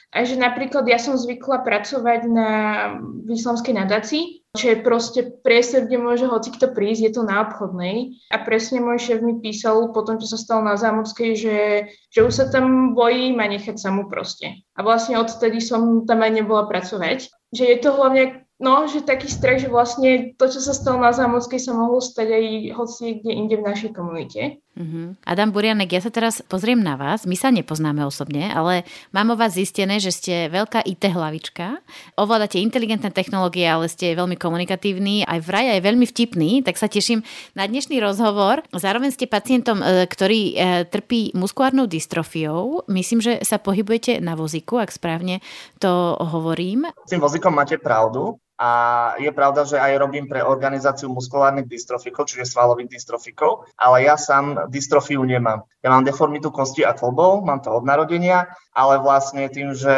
A 0.09 0.25
že 0.25 0.41
napríklad 0.41 0.89
ja 0.89 0.97
som 0.97 1.21
zvykla 1.21 1.61
pracovať 1.63 2.21
na 2.27 2.51
islamskej 3.29 3.75
nadácii 3.77 4.25
čo 4.57 4.75
je 4.75 4.83
proste 4.83 5.21
priestor, 5.45 5.85
kde 5.85 6.03
môže 6.03 6.25
hoci 6.25 6.51
kto 6.51 6.75
prísť, 6.75 7.03
je 7.05 7.13
to 7.15 7.23
na 7.23 7.47
obchodnej. 7.47 8.19
A 8.35 8.43
presne 8.43 8.83
môj 8.83 8.99
šéf 8.99 9.21
mi 9.23 9.39
písal 9.39 9.93
po 9.95 10.03
tom, 10.03 10.17
čo 10.17 10.27
sa 10.27 10.41
stalo 10.41 10.67
na 10.67 10.75
Zámodskej, 10.75 11.31
že, 11.37 11.59
že 12.09 12.21
už 12.27 12.33
sa 12.33 12.45
tam 12.51 12.97
bojí 12.97 13.37
ma 13.37 13.47
nechať 13.47 13.77
samú 13.77 14.11
proste. 14.11 14.65
A 14.75 14.83
vlastne 14.83 15.21
odtedy 15.21 15.61
som 15.61 16.09
tam 16.09 16.25
aj 16.25 16.33
nebola 16.33 16.65
pracovať. 16.67 17.31
Že 17.53 17.65
je 17.65 17.79
to 17.79 17.91
hlavne 17.95 18.25
No, 18.59 18.91
že 18.91 19.07
taký 19.07 19.31
strach, 19.31 19.63
že 19.63 19.71
vlastne 19.71 20.35
to, 20.35 20.51
čo 20.51 20.59
sa 20.59 20.75
stalo 20.75 20.99
na 20.99 21.15
Zámodskej, 21.15 21.63
sa 21.63 21.79
mohlo 21.79 22.03
stať 22.03 22.27
aj 22.27 22.45
hoci 22.75 23.23
kde 23.23 23.31
inde 23.31 23.55
v 23.55 23.67
našej 23.71 23.95
komunite. 23.95 24.59
Uh-huh. 24.79 25.19
Adam 25.27 25.51
Burianek, 25.51 25.91
ja 25.91 25.99
sa 25.99 26.15
teraz 26.15 26.39
pozriem 26.47 26.79
na 26.79 26.95
vás. 26.95 27.27
My 27.27 27.35
sa 27.35 27.51
nepoznáme 27.51 28.07
osobne, 28.07 28.47
ale 28.55 28.87
mám 29.11 29.35
o 29.35 29.37
vás 29.37 29.59
zistené, 29.59 29.99
že 29.99 30.15
ste 30.15 30.47
veľká 30.47 30.87
IT 30.87 31.03
hlavička. 31.11 31.83
Ovládate 32.15 32.63
inteligentné 32.63 33.11
technológie, 33.11 33.67
ale 33.67 33.91
ste 33.91 34.15
veľmi 34.15 34.39
komunikatívni, 34.39 35.27
aj 35.27 35.43
vraj 35.43 35.67
aj 35.75 35.83
veľmi 35.83 36.07
vtipný, 36.07 36.63
tak 36.63 36.79
sa 36.79 36.87
teším 36.87 37.27
na 37.59 37.67
dnešný 37.67 37.99
rozhovor. 37.99 38.63
Zároveň 38.71 39.11
ste 39.11 39.27
pacientom, 39.27 39.83
e, 39.83 40.07
ktorý 40.07 40.41
e, 40.55 40.87
trpí 40.87 41.35
muskulárnou 41.35 41.91
dystrofiou. 41.91 42.87
Myslím, 42.87 43.19
že 43.19 43.43
sa 43.43 43.59
pohybujete 43.59 44.23
na 44.23 44.39
vozíku, 44.39 44.79
ak 44.79 44.95
správne 44.95 45.43
to 45.83 46.15
hovorím. 46.23 46.87
S 47.03 47.11
tým 47.11 47.23
vozíkom 47.23 47.51
máte 47.51 47.83
pravdu. 47.83 48.39
A 48.59 48.71
je 49.23 49.31
pravda, 49.31 49.63
že 49.63 49.79
aj 49.79 50.03
robím 50.03 50.27
pre 50.27 50.43
organizáciu 50.43 51.07
muskulárnych 51.15 51.71
dystrofikov, 51.71 52.27
čiže 52.27 52.51
svalových 52.51 52.91
dystrofikov, 52.99 53.71
ale 53.79 54.03
ja 54.03 54.19
sám 54.19 54.67
dystrofiu 54.67 55.23
nemám. 55.23 55.63
Ja 55.79 55.95
mám 55.95 56.03
deformitu 56.03 56.51
kosti 56.51 56.83
a 56.83 56.91
klbov, 56.91 57.47
mám 57.47 57.63
to 57.63 57.71
od 57.71 57.87
narodenia, 57.87 58.51
ale 58.75 58.99
vlastne 58.99 59.47
tým, 59.47 59.79
že 59.79 59.95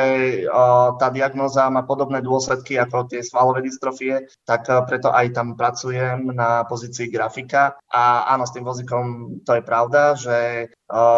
tá 1.01 1.09
diagnoza 1.09 1.73
má 1.73 1.89
podobné 1.89 2.21
dôsledky 2.21 2.77
ako 2.77 3.09
tie 3.09 3.25
svalové 3.25 3.65
dystrofie, 3.65 4.29
tak 4.45 4.69
preto 4.85 5.09
aj 5.09 5.33
tam 5.33 5.57
pracujem 5.57 6.29
na 6.29 6.69
pozícii 6.69 7.09
grafika. 7.09 7.81
A 7.89 8.29
áno, 8.29 8.45
s 8.45 8.53
tým 8.53 8.69
vozíkom 8.69 9.05
to 9.49 9.57
je 9.57 9.63
pravda, 9.65 10.21
že 10.21 10.69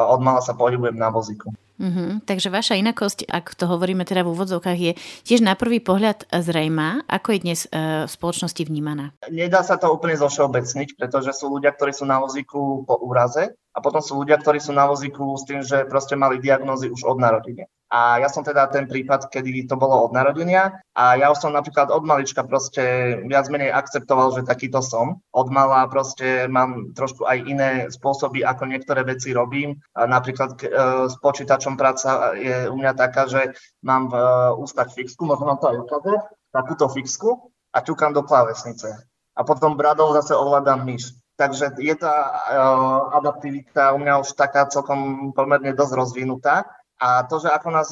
od 0.07 0.21
mala 0.23 0.39
sa 0.39 0.55
pohybujem 0.55 0.95
na 0.95 1.11
vozíku. 1.11 1.51
Uh-huh. 1.83 2.23
Takže 2.23 2.47
vaša 2.47 2.79
inakosť, 2.79 3.27
ak 3.27 3.59
to 3.59 3.67
hovoríme 3.67 4.07
teda 4.07 4.23
v 4.23 4.31
úvodzovkách, 4.31 4.79
je 4.79 4.93
tiež 5.27 5.43
na 5.43 5.59
prvý 5.59 5.83
pohľad 5.83 6.31
zrejmá. 6.31 7.03
Ako 7.11 7.35
je 7.35 7.41
dnes 7.43 7.61
uh, 7.67 8.07
v 8.07 8.11
spoločnosti 8.11 8.63
vnímaná? 8.63 9.11
Nedá 9.27 9.67
sa 9.67 9.75
to 9.75 9.91
úplne 9.91 10.15
zovšeobecniť, 10.15 10.95
pretože 10.95 11.35
sú 11.35 11.51
ľudia, 11.51 11.75
ktorí 11.75 11.91
sú 11.91 12.07
na 12.07 12.23
vozíku 12.23 12.87
po 12.87 12.95
úraze 13.03 13.51
a 13.75 13.79
potom 13.83 13.99
sú 13.99 14.23
ľudia, 14.23 14.39
ktorí 14.39 14.63
sú 14.63 14.71
na 14.71 14.87
vozíku 14.87 15.35
s 15.35 15.43
tým, 15.43 15.67
že 15.67 15.83
proste 15.91 16.15
mali 16.15 16.39
diagnózy 16.39 16.87
už 16.87 17.03
od 17.03 17.19
narodenia. 17.19 17.67
A 17.93 18.25
ja 18.25 18.33
som 18.33 18.41
teda 18.41 18.73
ten 18.73 18.89
prípad, 18.89 19.29
kedy 19.29 19.69
to 19.69 19.77
bolo 19.77 20.09
od 20.09 20.17
narodenia 20.17 20.81
a 20.97 21.13
ja 21.21 21.29
už 21.29 21.45
som 21.45 21.53
napríklad 21.53 21.93
od 21.93 22.01
malička 22.09 22.41
proste 22.41 23.21
viac 23.29 23.53
menej 23.53 23.69
akceptoval, 23.69 24.33
že 24.33 24.49
takýto 24.49 24.81
som. 24.81 25.21
Od 25.29 25.49
mala 25.53 25.85
proste 25.93 26.49
mám 26.49 26.97
trošku 26.97 27.29
aj 27.29 27.39
iné 27.45 27.71
spôsoby, 27.93 28.49
ako 28.49 28.65
niektoré 28.73 29.05
veci 29.05 29.37
robím. 29.37 29.77
Napríklad 29.93 30.57
e, 30.57 30.73
s 31.13 31.21
počítačom 31.21 31.77
práca 31.77 32.33
je 32.33 32.65
u 32.73 32.77
mňa 32.81 32.97
taká, 32.97 33.29
že 33.29 33.53
mám 33.85 34.09
v 34.09 34.17
e, 34.17 34.25
ústach 34.57 34.89
fixku, 34.89 35.29
možno 35.29 35.53
vám 35.53 35.61
to 35.61 35.69
aj 35.69 35.79
ukázať, 35.85 36.21
takúto 36.49 36.89
fixku 36.89 37.53
a 37.77 37.85
ťukám 37.85 38.17
do 38.17 38.25
klávesnice. 38.25 38.89
A 39.37 39.41
potom 39.45 39.77
bradou 39.77 40.17
zase 40.17 40.33
ovládam 40.33 40.81
myš. 40.89 41.13
Takže 41.33 41.81
je 41.81 41.97
tá 41.97 42.29
uh, 42.29 43.17
adaptivita 43.17 43.97
u 43.97 43.99
mňa 43.99 44.21
už 44.21 44.37
taká 44.37 44.69
celkom 44.69 45.33
pomerne 45.33 45.73
dosť 45.73 45.93
rozvinutá. 45.97 46.69
A 47.03 47.27
to, 47.27 47.43
že 47.43 47.51
ako 47.51 47.69
nás 47.75 47.91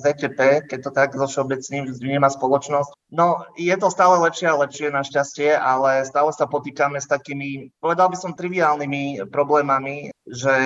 ZTP, 0.00 0.64
keď 0.64 0.78
to 0.80 0.90
tak 0.96 1.12
zo 1.12 1.28
všeobecným 1.28 1.92
vníma 1.92 2.32
spoločnosť, 2.32 3.12
no 3.12 3.44
je 3.60 3.76
to 3.76 3.92
stále 3.92 4.16
lepšie 4.24 4.48
a 4.48 4.56
lepšie 4.64 4.88
našťastie, 4.88 5.52
ale 5.52 6.08
stále 6.08 6.32
sa 6.32 6.48
potýkame 6.48 6.96
s 6.96 7.04
takými, 7.04 7.68
povedal 7.84 8.08
by 8.08 8.16
som, 8.16 8.32
triviálnymi 8.32 9.28
problémami, 9.28 10.08
že 10.24 10.56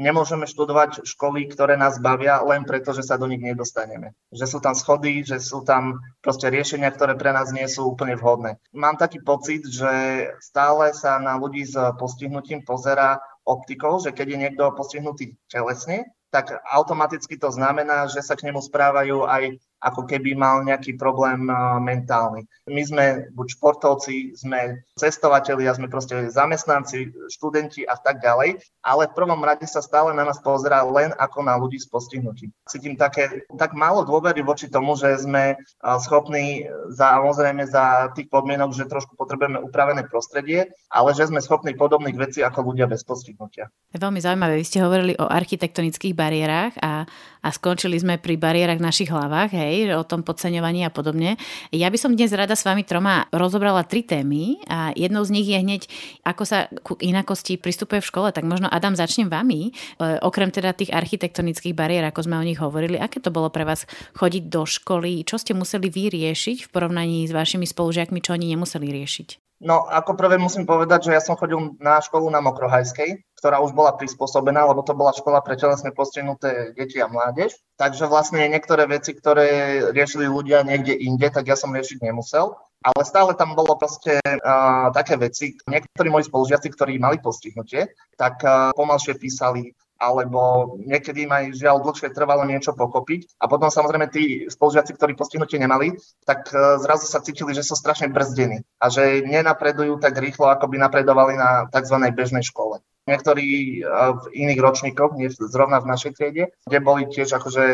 nemôžeme 0.00 0.48
študovať 0.48 1.04
školy, 1.04 1.52
ktoré 1.52 1.76
nás 1.76 2.00
bavia 2.00 2.40
len 2.40 2.64
preto, 2.64 2.96
že 2.96 3.04
sa 3.04 3.20
do 3.20 3.28
nich 3.28 3.44
nedostaneme. 3.44 4.16
Že 4.32 4.56
sú 4.56 4.58
tam 4.64 4.72
schody, 4.72 5.28
že 5.28 5.44
sú 5.44 5.60
tam 5.60 6.00
proste 6.24 6.48
riešenia, 6.48 6.88
ktoré 6.88 7.12
pre 7.20 7.36
nás 7.36 7.52
nie 7.52 7.68
sú 7.68 7.84
úplne 7.84 8.16
vhodné. 8.16 8.56
Mám 8.72 8.96
taký 8.96 9.20
pocit, 9.20 9.60
že 9.68 10.24
stále 10.40 10.96
sa 10.96 11.20
na 11.20 11.36
ľudí 11.36 11.68
s 11.68 11.76
postihnutím 12.00 12.64
pozera 12.64 13.20
optikou, 13.44 14.00
že 14.00 14.16
keď 14.16 14.26
je 14.32 14.38
niekto 14.40 14.72
postihnutý 14.72 15.36
telesne, 15.52 16.08
tak 16.34 16.50
automaticky 16.66 17.38
to 17.38 17.54
znamená, 17.54 18.10
že 18.10 18.18
sa 18.18 18.34
k 18.34 18.50
nemu 18.50 18.58
správajú 18.58 19.22
aj 19.22 19.54
ako 19.84 20.08
keby 20.08 20.32
mal 20.32 20.64
nejaký 20.64 20.96
problém 20.96 21.44
mentálny. 21.84 22.48
My 22.64 22.80
sme 22.80 23.04
buď 23.36 23.60
športovci, 23.60 24.32
sme 24.32 24.80
cestovatelia, 24.96 25.76
sme 25.76 25.92
proste 25.92 26.32
zamestnanci, 26.32 27.12
študenti 27.28 27.84
a 27.84 28.00
tak 28.00 28.24
ďalej, 28.24 28.64
ale 28.80 29.12
v 29.12 29.16
prvom 29.16 29.44
rade 29.44 29.68
sa 29.68 29.84
stále 29.84 30.16
na 30.16 30.24
nás 30.24 30.40
pozerá 30.40 30.80
len 30.88 31.12
ako 31.20 31.44
na 31.44 31.60
ľudí 31.60 31.76
s 31.76 31.84
postihnutím. 31.84 32.48
Cítim 32.64 32.96
také, 32.96 33.44
tak 33.60 33.76
málo 33.76 34.08
dôvery 34.08 34.40
voči 34.40 34.72
tomu, 34.72 34.96
že 34.96 35.20
sme 35.20 35.60
schopní, 36.00 36.64
za, 36.88 37.20
samozrejme 37.20 37.68
za 37.68 38.08
tých 38.16 38.32
podmienok, 38.32 38.72
že 38.72 38.88
trošku 38.88 39.12
potrebujeme 39.20 39.60
upravené 39.60 40.08
prostredie, 40.08 40.72
ale 40.88 41.12
že 41.12 41.28
sme 41.28 41.44
schopní 41.44 41.76
podobných 41.76 42.16
vecí 42.16 42.40
ako 42.40 42.72
ľudia 42.72 42.88
bez 42.88 43.04
postihnutia. 43.04 43.68
Veľmi 43.92 44.24
zaujímavé, 44.24 44.56
vy 44.56 44.64
ste 44.64 44.80
hovorili 44.80 45.12
o 45.20 45.28
architektonických 45.28 46.16
bariérach 46.16 46.72
a, 46.80 47.04
a 47.44 47.52
skončili 47.52 48.00
sme 48.00 48.16
pri 48.16 48.40
bariérach 48.40 48.80
v 48.80 48.88
našich 48.88 49.12
hlavách, 49.12 49.52
hej, 49.52 49.92
o 49.92 50.08
tom 50.08 50.24
podceňovaní 50.24 50.88
a 50.88 50.90
podobne. 50.90 51.36
Ja 51.68 51.92
by 51.92 51.98
som 52.00 52.16
dnes 52.16 52.32
rada 52.32 52.56
s 52.56 52.64
vami 52.64 52.88
troma 52.88 53.28
rozobrala 53.28 53.84
tri 53.84 54.00
témy 54.00 54.64
a 54.64 54.96
jednou 54.96 55.20
z 55.28 55.30
nich 55.36 55.44
je 55.44 55.60
hneď, 55.60 55.82
ako 56.24 56.42
sa 56.48 56.72
ku 56.80 56.96
inakosti 57.04 57.60
pristupuje 57.60 58.00
v 58.00 58.08
škole. 58.08 58.28
Tak 58.32 58.48
možno 58.48 58.72
Adam 58.72 58.96
začnem 58.96 59.28
vami. 59.28 59.76
E, 60.00 60.16
okrem 60.24 60.48
teda 60.48 60.72
tých 60.72 60.88
architektonických 60.88 61.76
bariér, 61.76 62.08
ako 62.08 62.24
sme 62.24 62.40
o 62.40 62.44
nich 62.48 62.56
hovorili, 62.56 62.96
aké 62.96 63.20
to 63.20 63.28
bolo 63.28 63.52
pre 63.52 63.68
vás 63.68 63.84
chodiť 64.16 64.48
do 64.48 64.64
školy? 64.64 65.28
Čo 65.28 65.36
ste 65.36 65.52
museli 65.52 65.92
vyriešiť 65.92 66.64
v 66.64 66.72
porovnaní 66.72 67.28
s 67.28 67.36
vašimi 67.36 67.68
spolužiakmi, 67.68 68.24
čo 68.24 68.32
oni 68.32 68.56
nemuseli 68.56 68.88
riešiť? 68.88 69.53
No, 69.64 69.88
ako 69.88 70.12
prvé 70.20 70.36
musím 70.36 70.68
povedať, 70.68 71.08
že 71.08 71.16
ja 71.16 71.24
som 71.24 71.40
chodil 71.40 71.56
na 71.80 71.96
školu 71.96 72.28
na 72.28 72.44
Mokrohajskej, 72.44 73.24
ktorá 73.40 73.64
už 73.64 73.72
bola 73.72 73.96
prispôsobená, 73.96 74.60
lebo 74.68 74.84
to 74.84 74.92
bola 74.92 75.16
škola 75.16 75.40
pre 75.40 75.56
telesne 75.56 75.88
postihnuté 75.88 76.76
deti 76.76 77.00
a 77.00 77.08
mládež. 77.08 77.56
Takže 77.80 78.04
vlastne 78.04 78.44
niektoré 78.44 78.84
veci, 78.84 79.16
ktoré 79.16 79.80
riešili 79.96 80.28
ľudia 80.28 80.68
niekde 80.68 80.92
inde, 80.92 81.32
tak 81.32 81.48
ja 81.48 81.56
som 81.56 81.72
riešiť 81.72 82.04
nemusel. 82.04 82.52
Ale 82.84 83.00
stále 83.08 83.32
tam 83.32 83.56
bolo 83.56 83.80
proste 83.80 84.20
uh, 84.20 84.92
také 84.92 85.16
veci. 85.16 85.56
Niektorí 85.64 86.12
moji 86.12 86.28
spolužiaci, 86.28 86.68
ktorí 86.68 87.00
mali 87.00 87.16
postihnutie, 87.24 87.88
tak 88.20 88.44
uh, 88.44 88.76
pomalšie 88.76 89.16
písali, 89.16 89.72
alebo 89.98 90.74
niekedy 90.82 91.24
im 91.24 91.32
aj 91.32 91.44
žiaľ 91.54 91.82
dlhšie 91.82 92.10
trvalo 92.10 92.42
niečo 92.44 92.74
pochopiť. 92.74 93.38
A 93.38 93.46
potom 93.46 93.70
samozrejme 93.70 94.10
tí 94.10 94.46
spolužiaci, 94.50 94.94
ktorí 94.94 95.14
postihnutie 95.14 95.56
nemali, 95.56 95.94
tak 96.26 96.50
e, 96.50 96.82
zrazu 96.82 97.06
sa 97.06 97.22
cítili, 97.22 97.54
že 97.54 97.62
sú 97.62 97.78
strašne 97.78 98.10
brzdení 98.10 98.66
a 98.82 98.90
že 98.90 99.22
nenapredujú 99.22 100.02
tak 100.02 100.18
rýchlo, 100.18 100.50
ako 100.50 100.66
by 100.70 100.76
napredovali 100.82 101.38
na 101.38 101.70
tzv. 101.70 101.96
bežnej 102.10 102.42
škole. 102.42 102.82
Niektorí 103.06 103.48
e, 103.48 103.80
v 104.18 104.24
iných 104.34 104.60
ročníkoch, 104.60 105.14
nie 105.14 105.30
zrovna 105.30 105.78
v 105.78 105.90
našej 105.90 106.12
triede, 106.18 106.44
kde 106.66 106.78
boli 106.82 107.06
tiež 107.06 107.30
akože 107.36 107.64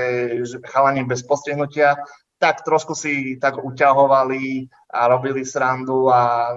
chalani 0.68 1.08
bez 1.08 1.24
postihnutia, 1.24 2.04
tak 2.40 2.64
trošku 2.64 2.96
si 2.96 3.36
tak 3.36 3.60
uťahovali 3.60 4.72
a 4.96 5.00
robili 5.12 5.44
srandu 5.44 6.08
a 6.08 6.50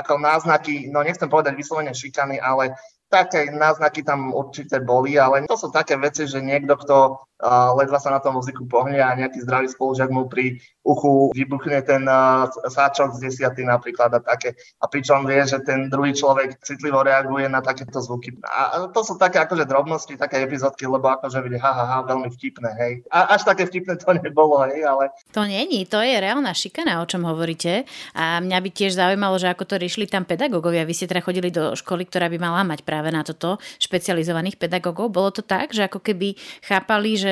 ako 0.00 0.16
náznaky, 0.16 0.88
no 0.88 1.04
nechcem 1.04 1.28
povedať 1.28 1.52
vyslovene 1.52 1.92
šikany, 1.92 2.40
ale 2.40 2.72
také 3.08 3.50
náznaky 3.50 4.02
tam 4.02 4.34
určite 4.34 4.82
boli, 4.82 5.18
ale 5.18 5.46
to 5.46 5.56
sú 5.56 5.68
také 5.70 5.94
veci, 5.96 6.26
že 6.26 6.42
niekto, 6.42 6.74
kto 6.74 6.96
ledva 7.76 8.00
sa 8.00 8.08
na 8.08 8.20
tom 8.20 8.36
vozíku 8.36 8.64
pohne 8.64 8.96
a 8.96 9.12
nejaký 9.12 9.44
zdravý 9.44 9.68
spolužiak 9.68 10.08
mu 10.08 10.24
pri 10.24 10.56
uchu 10.86 11.34
vybuchne 11.34 11.82
ten 11.82 12.06
sáčok 12.70 13.18
z 13.18 13.28
desiaty 13.28 13.66
napríklad 13.66 14.08
a 14.16 14.20
také. 14.22 14.54
A 14.80 14.86
pričom 14.86 15.26
vie, 15.26 15.42
že 15.44 15.60
ten 15.60 15.90
druhý 15.90 16.14
človek 16.14 16.62
citlivo 16.62 17.02
reaguje 17.02 17.50
na 17.50 17.60
takéto 17.60 17.98
zvuky. 18.00 18.38
A 18.46 18.88
to 18.88 19.00
sú 19.02 19.18
také 19.18 19.42
akože 19.42 19.66
drobnosti, 19.66 20.14
také 20.16 20.40
epizódky, 20.46 20.86
lebo 20.86 21.10
akože 21.10 21.42
vidie, 21.42 21.58
ha, 21.58 21.72
ha, 21.74 21.84
ha, 21.84 21.98
veľmi 22.06 22.30
vtipné, 22.30 22.70
hej. 22.78 22.92
A 23.10 23.34
až 23.34 23.44
také 23.44 23.66
vtipné 23.66 23.98
to 23.98 24.14
nebolo, 24.14 24.62
hej, 24.70 24.86
ale... 24.86 25.10
To 25.34 25.42
není, 25.42 25.84
to 25.90 25.98
je 26.00 26.16
reálna 26.16 26.54
šikana, 26.54 27.02
o 27.02 27.08
čom 27.10 27.26
hovoríte. 27.26 27.82
A 28.14 28.38
mňa 28.38 28.58
by 28.62 28.70
tiež 28.70 28.94
zaujímalo, 28.94 29.36
že 29.42 29.50
ako 29.50 29.66
to 29.66 29.74
riešili 29.82 30.06
tam 30.06 30.22
pedagógovia. 30.22 30.86
Vy 30.86 30.94
ste 30.94 31.10
teda 31.10 31.20
chodili 31.20 31.50
do 31.50 31.74
školy, 31.74 32.06
ktorá 32.06 32.30
by 32.30 32.38
mala 32.38 32.62
mať 32.62 32.86
práve 32.86 33.10
na 33.10 33.26
toto 33.26 33.58
špecializovaných 33.82 34.56
pedagógov. 34.56 35.10
Bolo 35.10 35.34
to 35.34 35.42
tak, 35.42 35.74
že 35.74 35.90
ako 35.90 35.98
keby 35.98 36.38
chápali, 36.62 37.18
že 37.18 37.25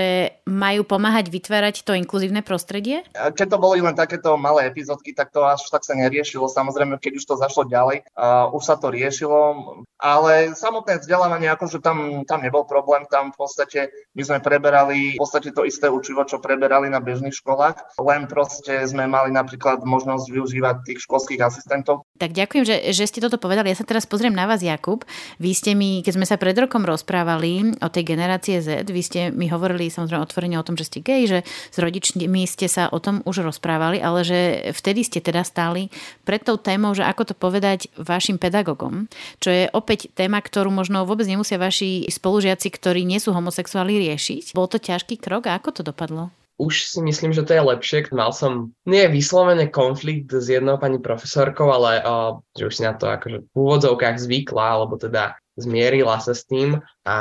majú 0.45 0.83
pomáhať 0.85 1.33
vytvárať 1.33 1.87
to 1.87 1.97
inkluzívne 1.97 2.45
prostredie? 2.45 3.07
Keď 3.13 3.47
to 3.49 3.59
boli 3.59 3.81
len 3.81 3.97
takéto 3.97 4.37
malé 4.37 4.69
epizódky, 4.69 5.17
tak 5.17 5.33
to 5.33 5.43
až 5.45 5.65
tak 5.73 5.83
sa 5.83 5.97
neriešilo. 5.97 6.51
Samozrejme, 6.51 7.01
keď 7.01 7.19
už 7.21 7.25
to 7.25 7.35
zašlo 7.41 7.65
ďalej, 7.65 8.05
uh, 8.15 8.53
už 8.53 8.63
sa 8.63 8.77
to 8.77 8.93
riešilo, 8.93 9.65
ale 9.99 10.53
samotné 10.53 11.01
vzdelávanie, 11.01 11.49
akože 11.49 11.81
tam, 11.81 12.29
tam 12.29 12.45
nebol 12.45 12.69
problém, 12.69 13.09
tam 13.09 13.33
v 13.33 13.39
podstate 13.41 13.81
my 14.13 14.23
sme 14.23 14.39
preberali 14.45 15.17
v 15.17 15.23
podstate 15.23 15.51
to 15.51 15.65
isté 15.65 15.89
učivo, 15.89 16.27
čo 16.29 16.43
preberali 16.43 16.93
na 16.93 17.01
bežných 17.01 17.35
školách, 17.35 17.97
len 18.05 18.29
proste 18.29 18.85
sme 18.85 19.09
mali 19.09 19.33
napríklad 19.33 19.83
možnosť 19.83 20.29
využívať 20.29 20.77
tých 20.85 21.03
školských 21.09 21.41
asistentov. 21.41 22.05
Tak 22.21 22.37
ďakujem, 22.37 22.65
že, 22.69 22.77
že 22.93 23.09
ste 23.09 23.23
toto 23.25 23.41
povedali. 23.41 23.73
Ja 23.73 23.79
sa 23.79 23.89
teraz 23.89 24.05
pozriem 24.05 24.37
na 24.37 24.45
vás, 24.45 24.61
Jakub. 24.61 25.03
Vy 25.41 25.53
ste 25.57 25.73
mi, 25.73 26.05
keď 26.05 26.13
sme 26.21 26.27
sa 26.29 26.37
pred 26.37 26.55
rokom 26.55 26.85
rozprávali 26.85 27.79
o 27.81 27.89
tej 27.89 28.05
generácie 28.05 28.61
Z, 28.61 28.87
vy 28.89 29.03
ste 29.03 29.21
mi 29.33 29.49
hovorili 29.51 29.84
samozrejme 29.89 30.25
otvorene 30.25 30.57
o 30.61 30.67
tom, 30.67 30.77
že 30.77 30.89
ste 30.89 30.99
gej, 31.01 31.23
že 31.27 31.39
s 31.45 31.77
rodičmi 31.81 32.45
ste 32.45 32.69
sa 32.69 32.93
o 32.93 32.99
tom 33.01 33.25
už 33.25 33.45
rozprávali, 33.45 34.01
ale 34.01 34.23
že 34.23 34.41
vtedy 34.77 35.05
ste 35.05 35.21
teda 35.25 35.43
stáli 35.43 35.89
pred 36.29 36.45
tou 36.45 36.61
témou, 36.61 36.93
že 36.93 37.05
ako 37.05 37.33
to 37.33 37.35
povedať 37.35 37.89
vašim 37.97 38.37
pedagogom, 38.37 39.09
čo 39.41 39.51
je 39.51 39.65
opäť 39.73 40.13
téma, 40.13 40.41
ktorú 40.41 40.69
možno 40.69 41.09
vôbec 41.09 41.25
nemusia 41.25 41.57
vaši 41.57 42.05
spolužiaci, 42.09 42.69
ktorí 42.69 43.03
nie 43.09 43.21
sú 43.21 43.33
homosexuáli, 43.33 43.97
riešiť. 44.11 44.53
Bol 44.53 44.69
to 44.69 44.79
ťažký 44.81 45.19
krok 45.21 45.49
a 45.49 45.57
ako 45.57 45.81
to 45.81 45.83
dopadlo? 45.85 46.31
už 46.55 46.87
si 46.87 47.03
myslím, 47.03 47.35
že 47.35 47.43
to 47.43 47.55
je 47.55 47.63
lepšie. 47.67 47.99
Mal 48.15 48.31
som 48.31 48.71
nie 48.87 49.03
vyslovene 49.11 49.67
konflikt 49.67 50.31
s 50.31 50.47
jednou 50.47 50.79
pani 50.79 51.03
profesorkou, 51.03 51.67
ale 51.67 51.99
uh, 51.99 52.39
že 52.55 52.71
už 52.71 52.75
si 52.79 52.83
na 52.87 52.95
to 52.95 53.11
akože 53.11 53.51
v 53.51 53.55
úvodzovkách 53.59 54.23
zvykla, 54.23 54.63
alebo 54.63 54.95
teda 54.95 55.35
zmierila 55.59 56.19
sa 56.23 56.35
s 56.35 56.47
tým 56.47 56.79
a 57.07 57.17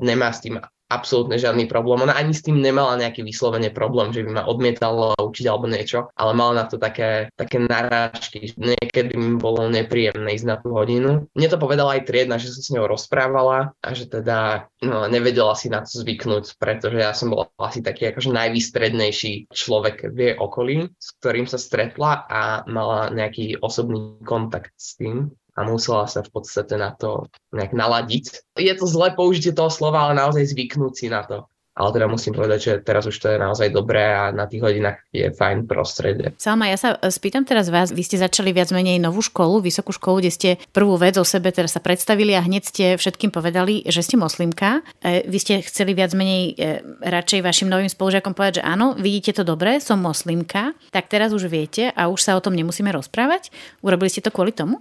nemá 0.00 0.32
s 0.32 0.44
tým 0.44 0.60
absolútne 0.94 1.34
žiadny 1.34 1.66
problém. 1.66 2.06
Ona 2.06 2.14
ani 2.14 2.30
s 2.30 2.46
tým 2.46 2.62
nemala 2.62 2.94
nejaký 2.94 3.26
vyslovene 3.26 3.74
problém, 3.74 4.14
že 4.14 4.22
by 4.22 4.30
ma 4.30 4.42
odmietala 4.46 5.18
učiť 5.18 5.44
alebo 5.50 5.66
niečo, 5.66 6.08
ale 6.14 6.32
mala 6.32 6.62
na 6.62 6.64
to 6.70 6.78
také, 6.78 7.28
také 7.34 7.58
narážky. 7.58 8.54
Niekedy 8.54 9.18
mi 9.18 9.36
bolo 9.36 9.66
nepríjemné 9.66 10.38
ísť 10.38 10.46
na 10.46 10.56
tú 10.62 10.70
hodinu. 10.72 11.26
Mne 11.34 11.48
to 11.50 11.58
povedala 11.58 11.98
aj 11.98 12.06
triedna, 12.06 12.38
že 12.38 12.54
sa 12.54 12.60
s 12.62 12.72
ňou 12.72 12.86
rozprávala 12.86 13.74
a 13.82 13.88
že 13.90 14.06
teda 14.06 14.70
no, 14.86 15.10
nevedela 15.10 15.58
si 15.58 15.66
na 15.66 15.82
to 15.82 15.90
zvyknúť, 15.90 16.56
pretože 16.56 16.98
ja 17.02 17.10
som 17.10 17.34
bol 17.34 17.50
asi 17.58 17.82
taký 17.82 18.14
akože 18.14 18.30
najvýstrednejší 18.30 19.50
človek 19.50 20.14
v 20.14 20.18
jej 20.30 20.34
okolí, 20.38 20.76
s 20.94 21.08
ktorým 21.18 21.50
sa 21.50 21.58
stretla 21.58 22.24
a 22.30 22.62
mala 22.70 23.10
nejaký 23.10 23.58
osobný 23.58 24.22
kontakt 24.22 24.72
s 24.78 24.94
tým 24.94 25.34
a 25.54 25.60
musela 25.62 26.10
sa 26.10 26.20
v 26.20 26.30
podstate 26.34 26.74
na 26.74 26.92
to 26.94 27.30
nejak 27.54 27.72
naladiť. 27.72 28.54
Je 28.58 28.74
to 28.74 28.86
zlé 28.90 29.14
použitie 29.14 29.54
toho 29.54 29.70
slova, 29.70 30.06
ale 30.06 30.18
naozaj 30.18 30.50
zvyknúť 30.50 30.92
si 30.94 31.06
na 31.08 31.22
to 31.22 31.46
ale 31.74 31.90
teda 31.90 32.06
musím 32.06 32.38
povedať, 32.38 32.58
že 32.62 32.72
teraz 32.86 33.02
už 33.10 33.18
to 33.18 33.26
je 33.34 33.38
naozaj 33.38 33.74
dobré 33.74 34.14
a 34.14 34.30
na 34.30 34.46
tých 34.46 34.62
hodinách 34.62 35.02
je 35.10 35.26
fajn 35.34 35.66
prostredie. 35.66 36.30
Salma, 36.38 36.70
ja 36.70 36.78
sa 36.78 36.94
spýtam 37.02 37.42
teraz 37.42 37.66
vás, 37.66 37.90
vy 37.90 38.02
ste 38.06 38.14
začali 38.14 38.54
viac 38.54 38.70
menej 38.70 39.02
novú 39.02 39.18
školu, 39.18 39.58
vysokú 39.58 39.90
školu, 39.90 40.22
kde 40.22 40.30
ste 40.30 40.50
prvú 40.70 40.94
vec 40.94 41.18
o 41.18 41.26
sebe 41.26 41.50
teraz 41.50 41.74
sa 41.74 41.82
predstavili 41.82 42.38
a 42.38 42.46
hneď 42.46 42.62
ste 42.62 42.84
všetkým 42.94 43.34
povedali, 43.34 43.82
že 43.90 44.06
ste 44.06 44.14
moslimka. 44.14 44.86
E, 45.02 45.26
vy 45.26 45.38
ste 45.42 45.54
chceli 45.66 45.98
viac 45.98 46.14
menej 46.14 46.54
e, 46.54 46.78
radšej 47.02 47.42
vašim 47.42 47.66
novým 47.66 47.90
spolužiakom 47.90 48.38
povedať, 48.38 48.62
že 48.62 48.66
áno, 48.66 48.94
vidíte 48.94 49.34
to 49.34 49.42
dobre, 49.42 49.82
som 49.82 49.98
moslimka, 49.98 50.78
tak 50.94 51.10
teraz 51.10 51.34
už 51.34 51.50
viete 51.50 51.90
a 51.98 52.06
už 52.06 52.22
sa 52.22 52.38
o 52.38 52.44
tom 52.44 52.54
nemusíme 52.54 52.94
rozprávať. 52.94 53.50
Urobili 53.82 54.14
ste 54.14 54.22
to 54.22 54.30
kvôli 54.30 54.54
tomu? 54.54 54.78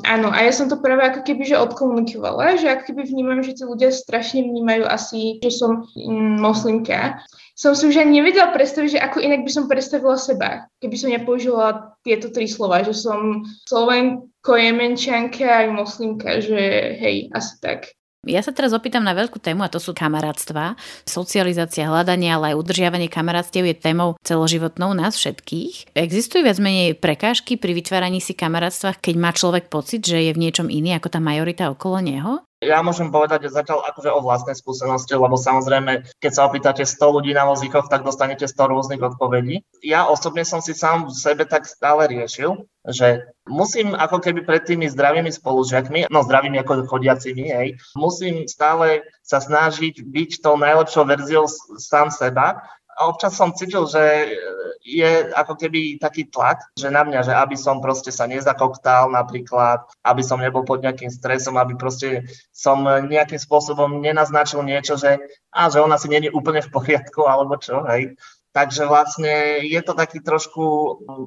Áno, 0.00 0.32
a 0.32 0.40
ja 0.40 0.52
som 0.56 0.72
to 0.72 0.80
práve 0.80 1.04
ako 1.04 1.20
keby, 1.20 1.44
že 1.44 1.60
odkomunikovala, 1.60 2.56
že 2.56 2.72
ako 2.72 2.90
keby 2.90 3.12
vnímam, 3.12 3.44
že 3.44 3.52
tí 3.52 3.68
ľudia 3.68 3.92
strašne 3.92 4.40
vnímajú 4.40 4.88
asi, 4.88 5.36
že 5.44 5.52
som 5.52 5.84
mm, 5.92 6.40
moslimka. 6.40 7.20
Som 7.52 7.76
si 7.76 7.84
už 7.92 8.00
ani 8.00 8.24
nevedela 8.24 8.56
predstaviť, 8.56 8.96
že 8.96 9.04
ako 9.04 9.20
inak 9.20 9.44
by 9.44 9.52
som 9.52 9.68
predstavila 9.68 10.16
seba, 10.16 10.64
keby 10.80 10.96
som 10.96 11.12
nepoužila 11.12 11.92
tieto 12.00 12.32
tri 12.32 12.48
slova, 12.48 12.80
že 12.80 12.96
som 12.96 13.44
Slovenko, 13.68 14.56
Jemenčanka 14.56 15.44
aj 15.44 15.76
moslimka, 15.76 16.40
že 16.40 16.96
hej, 16.96 17.28
asi 17.36 17.60
tak. 17.60 17.92
Ja 18.22 18.38
sa 18.38 18.54
teraz 18.54 18.70
opýtam 18.70 19.02
na 19.02 19.18
veľkú 19.18 19.42
tému 19.42 19.66
a 19.66 19.72
to 19.72 19.82
sú 19.82 19.98
kamarátstva. 19.98 20.78
Socializácia, 21.02 21.90
hľadanie, 21.90 22.30
ale 22.30 22.54
aj 22.54 22.58
udržiavanie 22.62 23.10
kamarátstiev 23.10 23.66
je 23.66 23.74
témou 23.74 24.14
celoživotnou 24.22 24.94
nás 24.94 25.18
všetkých. 25.18 25.90
Existujú 25.98 26.46
viac 26.46 26.62
menej 26.62 26.94
prekážky 26.94 27.58
pri 27.58 27.74
vytváraní 27.74 28.22
si 28.22 28.38
kamarátstvách, 28.38 29.02
keď 29.02 29.14
má 29.18 29.34
človek 29.34 29.66
pocit, 29.66 30.06
že 30.06 30.22
je 30.22 30.30
v 30.30 30.38
niečom 30.38 30.70
iný 30.70 30.94
ako 31.02 31.10
tá 31.10 31.18
majorita 31.18 31.66
okolo 31.74 31.98
neho? 31.98 32.46
Ja 32.62 32.78
môžem 32.78 33.10
povedať 33.10 33.50
že 33.50 33.58
zatiaľ 33.58 33.82
akože 33.90 34.10
o 34.14 34.22
vlastnej 34.22 34.54
skúsenosti, 34.54 35.18
lebo 35.18 35.34
samozrejme, 35.34 36.06
keď 36.22 36.30
sa 36.30 36.46
opýtate 36.46 36.86
100 36.86 37.14
ľudí 37.18 37.34
na 37.34 37.50
vozíkoch, 37.50 37.90
tak 37.90 38.06
dostanete 38.06 38.46
100 38.46 38.70
rôznych 38.70 39.02
odpovedí. 39.02 39.66
Ja 39.82 40.06
osobne 40.06 40.46
som 40.46 40.62
si 40.62 40.70
sám 40.70 41.10
v 41.10 41.12
sebe 41.12 41.42
tak 41.42 41.66
stále 41.66 42.06
riešil, 42.06 42.62
že 42.86 43.26
musím 43.50 43.98
ako 43.98 44.22
keby 44.22 44.46
pred 44.46 44.62
tými 44.62 44.86
zdravými 44.86 45.34
spolužiakmi, 45.34 46.06
no 46.06 46.22
zdravými 46.22 46.62
ako 46.62 46.86
chodiacimi, 46.86 47.50
hej, 47.50 47.68
musím 47.98 48.46
stále 48.46 49.06
sa 49.26 49.42
snažiť 49.42 50.02
byť 50.06 50.30
tou 50.42 50.54
najlepšou 50.54 51.02
verziou 51.02 51.50
sám 51.78 52.14
seba 52.14 52.62
a 52.98 53.08
občas 53.08 53.32
som 53.32 53.56
cítil, 53.56 53.88
že 53.88 54.36
je 54.82 55.30
ako 55.32 55.54
keby 55.56 55.96
taký 56.02 56.28
tlak, 56.28 56.60
že 56.74 56.90
na 56.90 57.06
mňa, 57.06 57.20
že 57.24 57.32
aby 57.32 57.56
som 57.56 57.78
proste 57.78 58.10
sa 58.10 58.26
nezakoktal 58.26 59.08
napríklad, 59.08 59.86
aby 60.02 60.22
som 60.26 60.42
nebol 60.42 60.66
pod 60.66 60.82
nejakým 60.82 61.08
stresom, 61.08 61.56
aby 61.56 61.78
proste 61.78 62.26
som 62.50 62.82
nejakým 62.84 63.38
spôsobom 63.38 64.02
nenaznačil 64.02 64.60
niečo, 64.66 64.98
že, 64.98 65.22
a, 65.54 65.70
že 65.70 65.78
ona 65.78 65.96
si 65.96 66.10
není 66.10 66.28
úplne 66.28 66.60
v 66.60 66.72
poriadku, 66.72 67.24
alebo 67.24 67.56
čo, 67.56 67.86
hej. 67.88 68.18
Takže 68.52 68.84
vlastne 68.84 69.64
je 69.64 69.80
to 69.80 69.96
taký 69.96 70.20
trošku, 70.20 70.64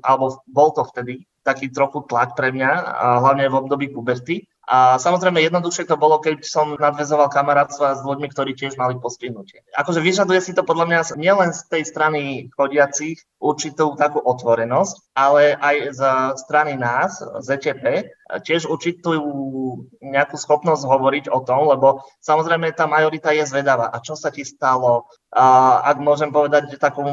alebo 0.05 0.45
bol 0.45 0.69
to 0.69 0.85
vtedy, 0.85 1.25
taký 1.41 1.73
trochu 1.73 2.05
tlak 2.05 2.37
pre 2.37 2.53
mňa, 2.53 2.71
hlavne 3.21 3.49
v 3.49 3.57
období 3.65 3.89
puberty, 3.89 4.45
a 4.65 4.97
samozrejme 4.97 5.37
jednoduchšie 5.45 5.85
to 5.85 5.93
bolo, 5.93 6.17
keď 6.17 6.41
som 6.41 6.73
nadvezoval 6.73 7.29
kamarátstva 7.29 7.97
s 7.97 8.01
ľuďmi, 8.01 8.27
ktorí 8.33 8.57
tiež 8.57 8.81
mali 8.81 8.97
postihnutie. 8.97 9.61
Akože 9.77 10.01
vyžaduje 10.01 10.41
si 10.41 10.57
to 10.57 10.65
podľa 10.65 10.85
mňa 10.89 10.99
nielen 11.21 11.53
z 11.53 11.61
tej 11.69 11.83
strany 11.85 12.49
chodiacich 12.57 13.21
určitú 13.45 13.93
takú 13.93 14.17
otvorenosť, 14.17 15.13
ale 15.13 15.53
aj 15.53 15.75
z 15.93 16.01
strany 16.41 16.73
nás, 16.73 17.21
ZTP, 17.21 18.09
tiež 18.41 18.65
určitú 18.65 19.13
nejakú 20.01 20.33
schopnosť 20.33 20.89
hovoriť 20.89 21.25
o 21.29 21.45
tom, 21.45 21.69
lebo 21.69 22.01
samozrejme 22.25 22.73
tá 22.73 22.89
majorita 22.89 23.29
je 23.37 23.45
zvedavá. 23.45 23.93
A 23.93 24.01
čo 24.01 24.17
sa 24.17 24.33
ti 24.33 24.41
stalo? 24.41 25.05
A 25.29 25.77
ak 25.85 26.01
môžem 26.01 26.33
povedať 26.33 26.81
takú 26.81 27.05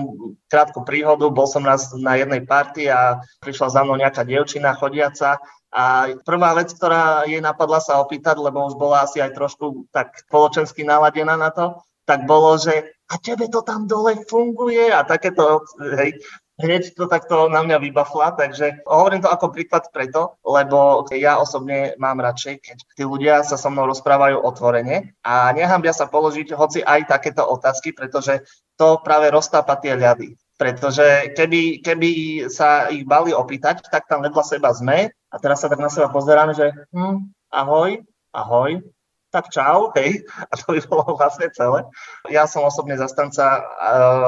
krátku 0.49 0.89
príhodu, 0.89 1.29
bol 1.29 1.45
som 1.45 1.61
raz 1.61 1.93
na 1.93 2.17
jednej 2.17 2.41
party 2.49 2.89
a 2.89 3.21
prišla 3.45 3.69
za 3.69 3.81
mnou 3.85 4.01
nejaká 4.01 4.25
dievčina 4.25 4.73
chodiaca 4.73 5.37
a 5.73 6.13
prvá 6.25 6.53
vec, 6.57 6.73
ktorá 6.73 7.25
jej 7.25 7.41
napadla 7.41 7.81
sa 7.81 8.01
opýtať, 8.01 8.37
lebo 8.41 8.69
už 8.69 8.77
bola 8.77 9.09
asi 9.09 9.25
aj 9.25 9.37
trošku 9.37 9.89
tak 9.93 10.17
spoločensky 10.29 10.85
naladená 10.85 11.37
na 11.37 11.49
to, 11.49 11.81
tak 12.05 12.29
bolo, 12.29 12.61
že 12.61 12.93
a 13.13 13.21
tebe 13.21 13.53
to 13.53 13.61
tam 13.61 13.85
dole 13.85 14.25
funguje 14.25 14.89
a 14.89 15.05
takéto, 15.05 15.69
hej, 16.01 16.17
hneď 16.57 16.97
to 16.97 17.05
takto 17.05 17.53
na 17.53 17.61
mňa 17.61 17.77
vybafla, 17.77 18.33
takže 18.33 18.87
hovorím 18.89 19.21
to 19.21 19.29
ako 19.29 19.53
príklad 19.53 19.85
preto, 19.93 20.41
lebo 20.41 21.05
ja 21.13 21.37
osobne 21.37 21.93
mám 22.01 22.25
radšej, 22.25 22.55
keď 22.65 22.77
tí 22.97 23.03
ľudia 23.05 23.45
sa 23.45 23.61
so 23.61 23.69
mnou 23.69 23.85
rozprávajú 23.91 24.41
otvorene 24.41 25.13
a 25.21 25.53
nehambia 25.53 25.93
sa 25.93 26.09
položiť 26.09 26.57
hoci 26.57 26.81
aj 26.81 27.09
takéto 27.09 27.45
otázky, 27.45 27.93
pretože 27.93 28.41
to 28.81 29.03
práve 29.05 29.29
roztápa 29.29 29.77
tie 29.77 29.93
ľady. 29.93 30.41
Pretože 30.57 31.35
keby, 31.35 31.83
keby 31.83 32.11
sa 32.47 32.87
ich 32.89 33.03
bali 33.03 33.35
opýtať, 33.35 33.83
tak 33.91 34.07
tam 34.07 34.23
vedľa 34.23 34.45
seba 34.47 34.71
sme 34.71 35.11
a 35.11 35.37
teraz 35.43 35.61
sa 35.61 35.69
tak 35.69 35.83
na 35.83 35.91
seba 35.91 36.09
pozeráme, 36.09 36.55
že 36.55 36.71
hm, 36.95 37.29
ahoj, 37.51 37.99
ahoj, 38.31 38.79
tak 39.33 39.49
čau, 39.49 39.91
hej, 39.97 40.23
a 40.51 40.53
to 40.55 40.77
by 40.77 40.81
bolo 40.85 41.17
vlastne 41.17 41.49
celé. 41.51 41.89
Ja 42.29 42.45
som 42.45 42.69
osobne 42.69 42.95
zastanca 43.01 43.65
uh, 43.65 43.65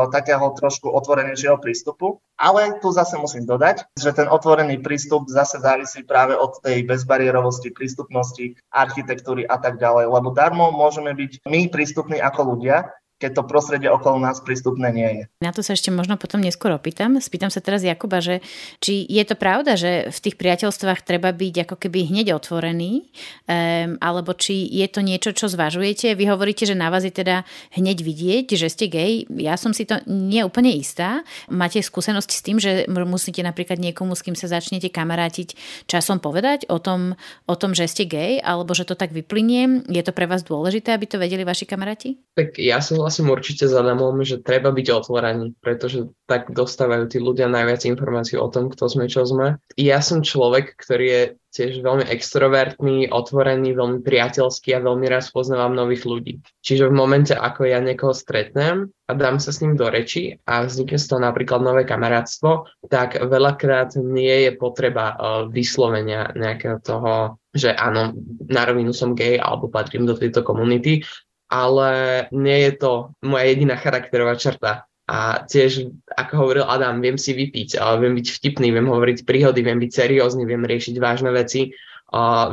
takého 0.09 0.57
trošku 0.57 0.89
otvorenejšieho 0.89 1.61
prístupu, 1.61 2.25
ale 2.41 2.81
tu 2.81 2.91
zase 2.91 3.21
musím 3.21 3.45
dodať, 3.45 3.87
že 3.95 4.17
ten 4.17 4.27
otvorený 4.27 4.81
prístup 4.81 5.29
zase 5.29 5.61
závisí 5.61 6.03
práve 6.03 6.35
od 6.35 6.59
tej 6.65 6.83
bezbariérovosti, 6.89 7.71
prístupnosti, 7.71 8.57
architektúry 8.73 9.45
a 9.45 9.61
tak 9.61 9.77
ďalej, 9.77 10.09
lebo 10.09 10.33
darmo 10.33 10.73
môžeme 10.73 11.13
byť 11.13 11.47
my 11.47 11.69
prístupní 11.69 12.19
ako 12.19 12.57
ľudia, 12.57 12.91
keď 13.25 13.41
to 13.41 13.49
prostredie 13.49 13.89
okolo 13.89 14.21
nás 14.21 14.45
prístupné 14.45 14.93
nie 14.93 15.09
je. 15.09 15.23
Na 15.41 15.49
to 15.57 15.65
sa 15.65 15.73
ešte 15.73 15.89
možno 15.89 16.21
potom 16.21 16.45
neskôr 16.45 16.77
opýtam. 16.77 17.17
Spýtam 17.17 17.49
sa 17.49 17.65
teraz 17.65 17.81
Jakuba, 17.81 18.21
že 18.21 18.45
či 18.85 19.09
je 19.09 19.25
to 19.25 19.33
pravda, 19.33 19.81
že 19.81 20.13
v 20.13 20.19
tých 20.21 20.37
priateľstvách 20.37 21.01
treba 21.09 21.33
byť 21.33 21.65
ako 21.65 21.81
keby 21.81 22.13
hneď 22.13 22.37
otvorený, 22.37 23.09
um, 23.49 23.97
alebo 24.05 24.37
či 24.37 24.69
je 24.69 24.85
to 24.93 25.01
niečo, 25.01 25.33
čo 25.33 25.49
zvažujete. 25.49 26.13
Vy 26.13 26.29
hovoríte, 26.29 26.69
že 26.69 26.77
na 26.77 26.93
vás 26.93 27.09
je 27.09 27.17
teda 27.17 27.49
hneď 27.73 28.05
vidieť, 28.05 28.47
že 28.61 28.69
ste 28.69 28.93
gay. 28.93 29.25
Ja 29.41 29.57
som 29.57 29.73
si 29.73 29.89
to 29.89 30.05
nie 30.05 30.45
úplne 30.45 30.69
istá. 30.77 31.25
Máte 31.49 31.81
skúsenosť 31.81 32.31
s 32.31 32.45
tým, 32.45 32.61
že 32.61 32.85
musíte 32.93 33.41
napríklad 33.41 33.81
niekomu, 33.81 34.13
s 34.13 34.21
kým 34.21 34.37
sa 34.37 34.53
začnete 34.53 34.93
kamarátiť, 34.93 35.57
časom 35.89 36.21
povedať 36.21 36.69
o 36.69 36.77
tom, 36.77 37.17
o 37.49 37.55
tom, 37.57 37.73
že 37.73 37.89
ste 37.89 38.05
gay, 38.05 38.37
alebo 38.45 38.77
že 38.77 38.85
to 38.85 38.93
tak 38.93 39.17
vyplynie. 39.17 39.87
Je 39.89 40.03
to 40.05 40.13
pre 40.13 40.29
vás 40.29 40.45
dôležité, 40.45 40.93
aby 40.93 41.09
to 41.09 41.17
vedeli 41.17 41.47
vaši 41.47 41.65
kamaráti? 41.65 42.21
Tak 42.35 42.59
ja 42.59 42.83
som 42.83 42.99
súhlasím 43.15 43.31
určite 43.31 43.71
s 43.71 43.75
Adamom, 43.79 44.27
že 44.27 44.43
treba 44.43 44.75
byť 44.75 44.87
otvorený, 44.91 45.55
pretože 45.63 46.11
tak 46.27 46.51
dostávajú 46.51 47.07
tí 47.07 47.23
ľudia 47.23 47.47
najviac 47.47 47.87
informácií 47.87 48.35
o 48.43 48.51
tom, 48.51 48.75
kto 48.75 48.91
sme, 48.91 49.07
čo 49.07 49.23
sme. 49.23 49.63
Ja 49.79 50.03
som 50.03 50.27
človek, 50.27 50.75
ktorý 50.75 51.07
je 51.07 51.23
tiež 51.55 51.87
veľmi 51.87 52.11
extrovertný, 52.11 53.15
otvorený, 53.15 53.79
veľmi 53.79 54.03
priateľský 54.03 54.75
a 54.75 54.83
veľmi 54.83 55.07
raz 55.07 55.31
poznávam 55.31 55.79
nových 55.79 56.03
ľudí. 56.03 56.43
Čiže 56.67 56.91
v 56.91 56.99
momente, 56.99 57.31
ako 57.31 57.71
ja 57.71 57.79
niekoho 57.79 58.11
stretnem 58.11 58.91
a 59.07 59.13
dám 59.15 59.39
sa 59.39 59.55
s 59.55 59.63
ním 59.63 59.79
do 59.79 59.87
reči 59.87 60.35
a 60.51 60.67
vznikne 60.67 60.99
z 60.99 61.07
toho 61.07 61.23
napríklad 61.23 61.63
nové 61.63 61.87
kamarátstvo, 61.87 62.67
tak 62.91 63.23
veľakrát 63.23 63.95
nie 64.03 64.51
je 64.51 64.59
potreba 64.59 65.15
uh, 65.15 65.17
vyslovenia 65.47 66.35
nejakého 66.35 66.83
toho 66.83 67.39
že 67.55 67.71
áno, 67.71 68.19
na 68.51 68.67
rovinu 68.67 68.91
som 68.91 69.15
gay 69.15 69.39
alebo 69.39 69.71
patrím 69.71 70.11
do 70.11 70.19
tejto 70.19 70.43
komunity, 70.43 71.07
ale 71.55 71.91
nie 72.35 72.67
je 72.67 72.73
to 72.75 72.93
moja 73.23 73.47
jediná 73.47 73.79
charakterová 73.79 74.35
črta. 74.35 74.91
A 75.05 75.45
tiež, 75.47 75.95
ako 76.17 76.33
hovoril 76.35 76.65
Adam, 76.67 76.99
viem 76.99 77.21
si 77.21 77.37
vypiť, 77.37 77.77
viem 78.01 78.17
byť 78.17 78.27
vtipný, 78.41 78.73
viem 78.73 78.89
hovoriť 78.89 79.29
príhody, 79.29 79.61
viem 79.61 79.79
byť 79.79 79.93
seriózny, 79.93 80.49
viem 80.49 80.65
riešiť 80.65 80.97
vážne 80.97 81.31
veci, 81.31 81.77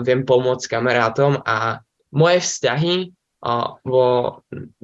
viem 0.04 0.22
pomôcť 0.28 0.66
kamarátom 0.68 1.40
a 1.48 1.80
moje 2.12 2.44
vzťahy 2.44 3.16
vo, 3.88 4.08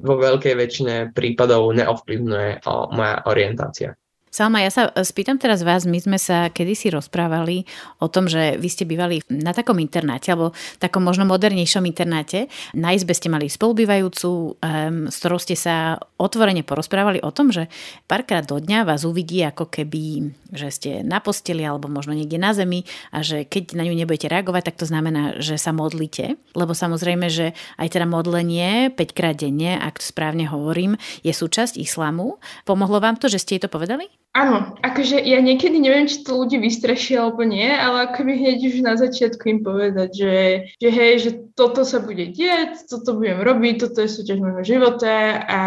vo 0.00 0.14
veľkej 0.18 0.54
väčšine 0.56 0.94
prípadov 1.12 1.70
neovplyvňuje 1.76 2.64
moja 2.96 3.14
orientácia. 3.28 3.90
Salma, 4.38 4.62
ja 4.62 4.70
sa 4.70 4.94
e, 4.94 5.02
spýtam 5.02 5.34
teraz 5.34 5.66
vás, 5.66 5.82
my 5.82 5.98
sme 5.98 6.14
sa 6.14 6.46
kedysi 6.46 6.94
rozprávali 6.94 7.66
o 7.98 8.06
tom, 8.06 8.30
že 8.30 8.54
vy 8.54 8.70
ste 8.70 8.86
bývali 8.86 9.18
na 9.26 9.50
takom 9.50 9.82
internáte, 9.82 10.30
alebo 10.30 10.54
takom 10.78 11.02
možno 11.02 11.26
modernejšom 11.26 11.82
internáte. 11.82 12.46
Na 12.70 12.94
izbe 12.94 13.18
ste 13.18 13.26
mali 13.26 13.50
spolubývajúcu, 13.50 14.30
um, 14.30 15.10
s 15.10 15.18
ktorou 15.18 15.42
ste 15.42 15.58
sa 15.58 15.98
otvorene 16.22 16.62
porozprávali 16.62 17.18
o 17.18 17.34
tom, 17.34 17.50
že 17.50 17.66
párkrát 18.06 18.46
do 18.46 18.62
dňa 18.62 18.86
vás 18.86 19.02
uvidí 19.02 19.42
ako 19.42 19.74
keby, 19.74 20.30
že 20.54 20.70
ste 20.70 20.90
na 21.02 21.18
posteli 21.18 21.66
alebo 21.66 21.90
možno 21.90 22.14
niekde 22.14 22.38
na 22.38 22.54
zemi 22.54 22.86
a 23.10 23.26
že 23.26 23.42
keď 23.42 23.74
na 23.74 23.90
ňu 23.90 23.98
nebudete 23.98 24.30
reagovať, 24.30 24.70
tak 24.70 24.78
to 24.78 24.86
znamená, 24.86 25.42
že 25.42 25.58
sa 25.58 25.74
modlíte. 25.74 26.38
Lebo 26.54 26.78
samozrejme, 26.78 27.26
že 27.26 27.58
aj 27.74 27.90
teda 27.90 28.06
modlenie 28.06 28.94
5 28.94 29.18
krát 29.18 29.34
denne, 29.34 29.82
ak 29.82 29.98
to 29.98 30.06
správne 30.06 30.46
hovorím, 30.46 30.94
je 31.26 31.34
súčasť 31.34 31.74
islamu. 31.74 32.38
Pomohlo 32.62 33.02
vám 33.02 33.18
to, 33.18 33.26
že 33.26 33.42
ste 33.42 33.58
jej 33.58 33.66
to 33.66 33.70
povedali? 33.74 34.06
Áno, 34.36 34.76
akože 34.84 35.24
ja 35.24 35.40
niekedy 35.40 35.80
neviem, 35.80 36.04
či 36.04 36.20
to 36.20 36.44
ľudí 36.44 36.60
vystraší 36.60 37.16
alebo 37.16 37.48
nie, 37.48 37.64
ale 37.64 38.06
ako 38.06 38.28
by 38.28 38.32
hneď 38.36 38.58
už 38.60 38.76
na 38.84 38.94
začiatku 38.94 39.40
im 39.48 39.60
povedať, 39.64 40.10
že, 40.14 40.36
že 40.78 40.88
hej, 40.92 41.12
že 41.18 41.30
toto 41.56 41.82
sa 41.82 41.98
bude 41.98 42.28
dieť, 42.28 42.86
toto 42.92 43.16
budem 43.16 43.40
robiť, 43.40 43.88
toto 43.88 44.04
je 44.04 44.12
súťaž 44.12 44.38
môjho 44.38 44.62
života 44.62 45.42
a 45.48 45.60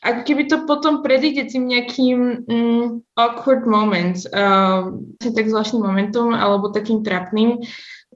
ako 0.00 0.20
keby 0.24 0.42
to 0.48 0.64
potom 0.64 1.04
predíde 1.04 1.52
tým 1.52 1.68
nejakým 1.68 2.48
mm, 2.48 2.84
awkward 3.14 3.68
moments, 3.68 4.24
uh, 4.24 4.88
tak 5.20 5.46
zvláštnym 5.46 5.84
momentom 5.84 6.32
alebo 6.32 6.72
takým 6.72 7.04
trapným, 7.04 7.60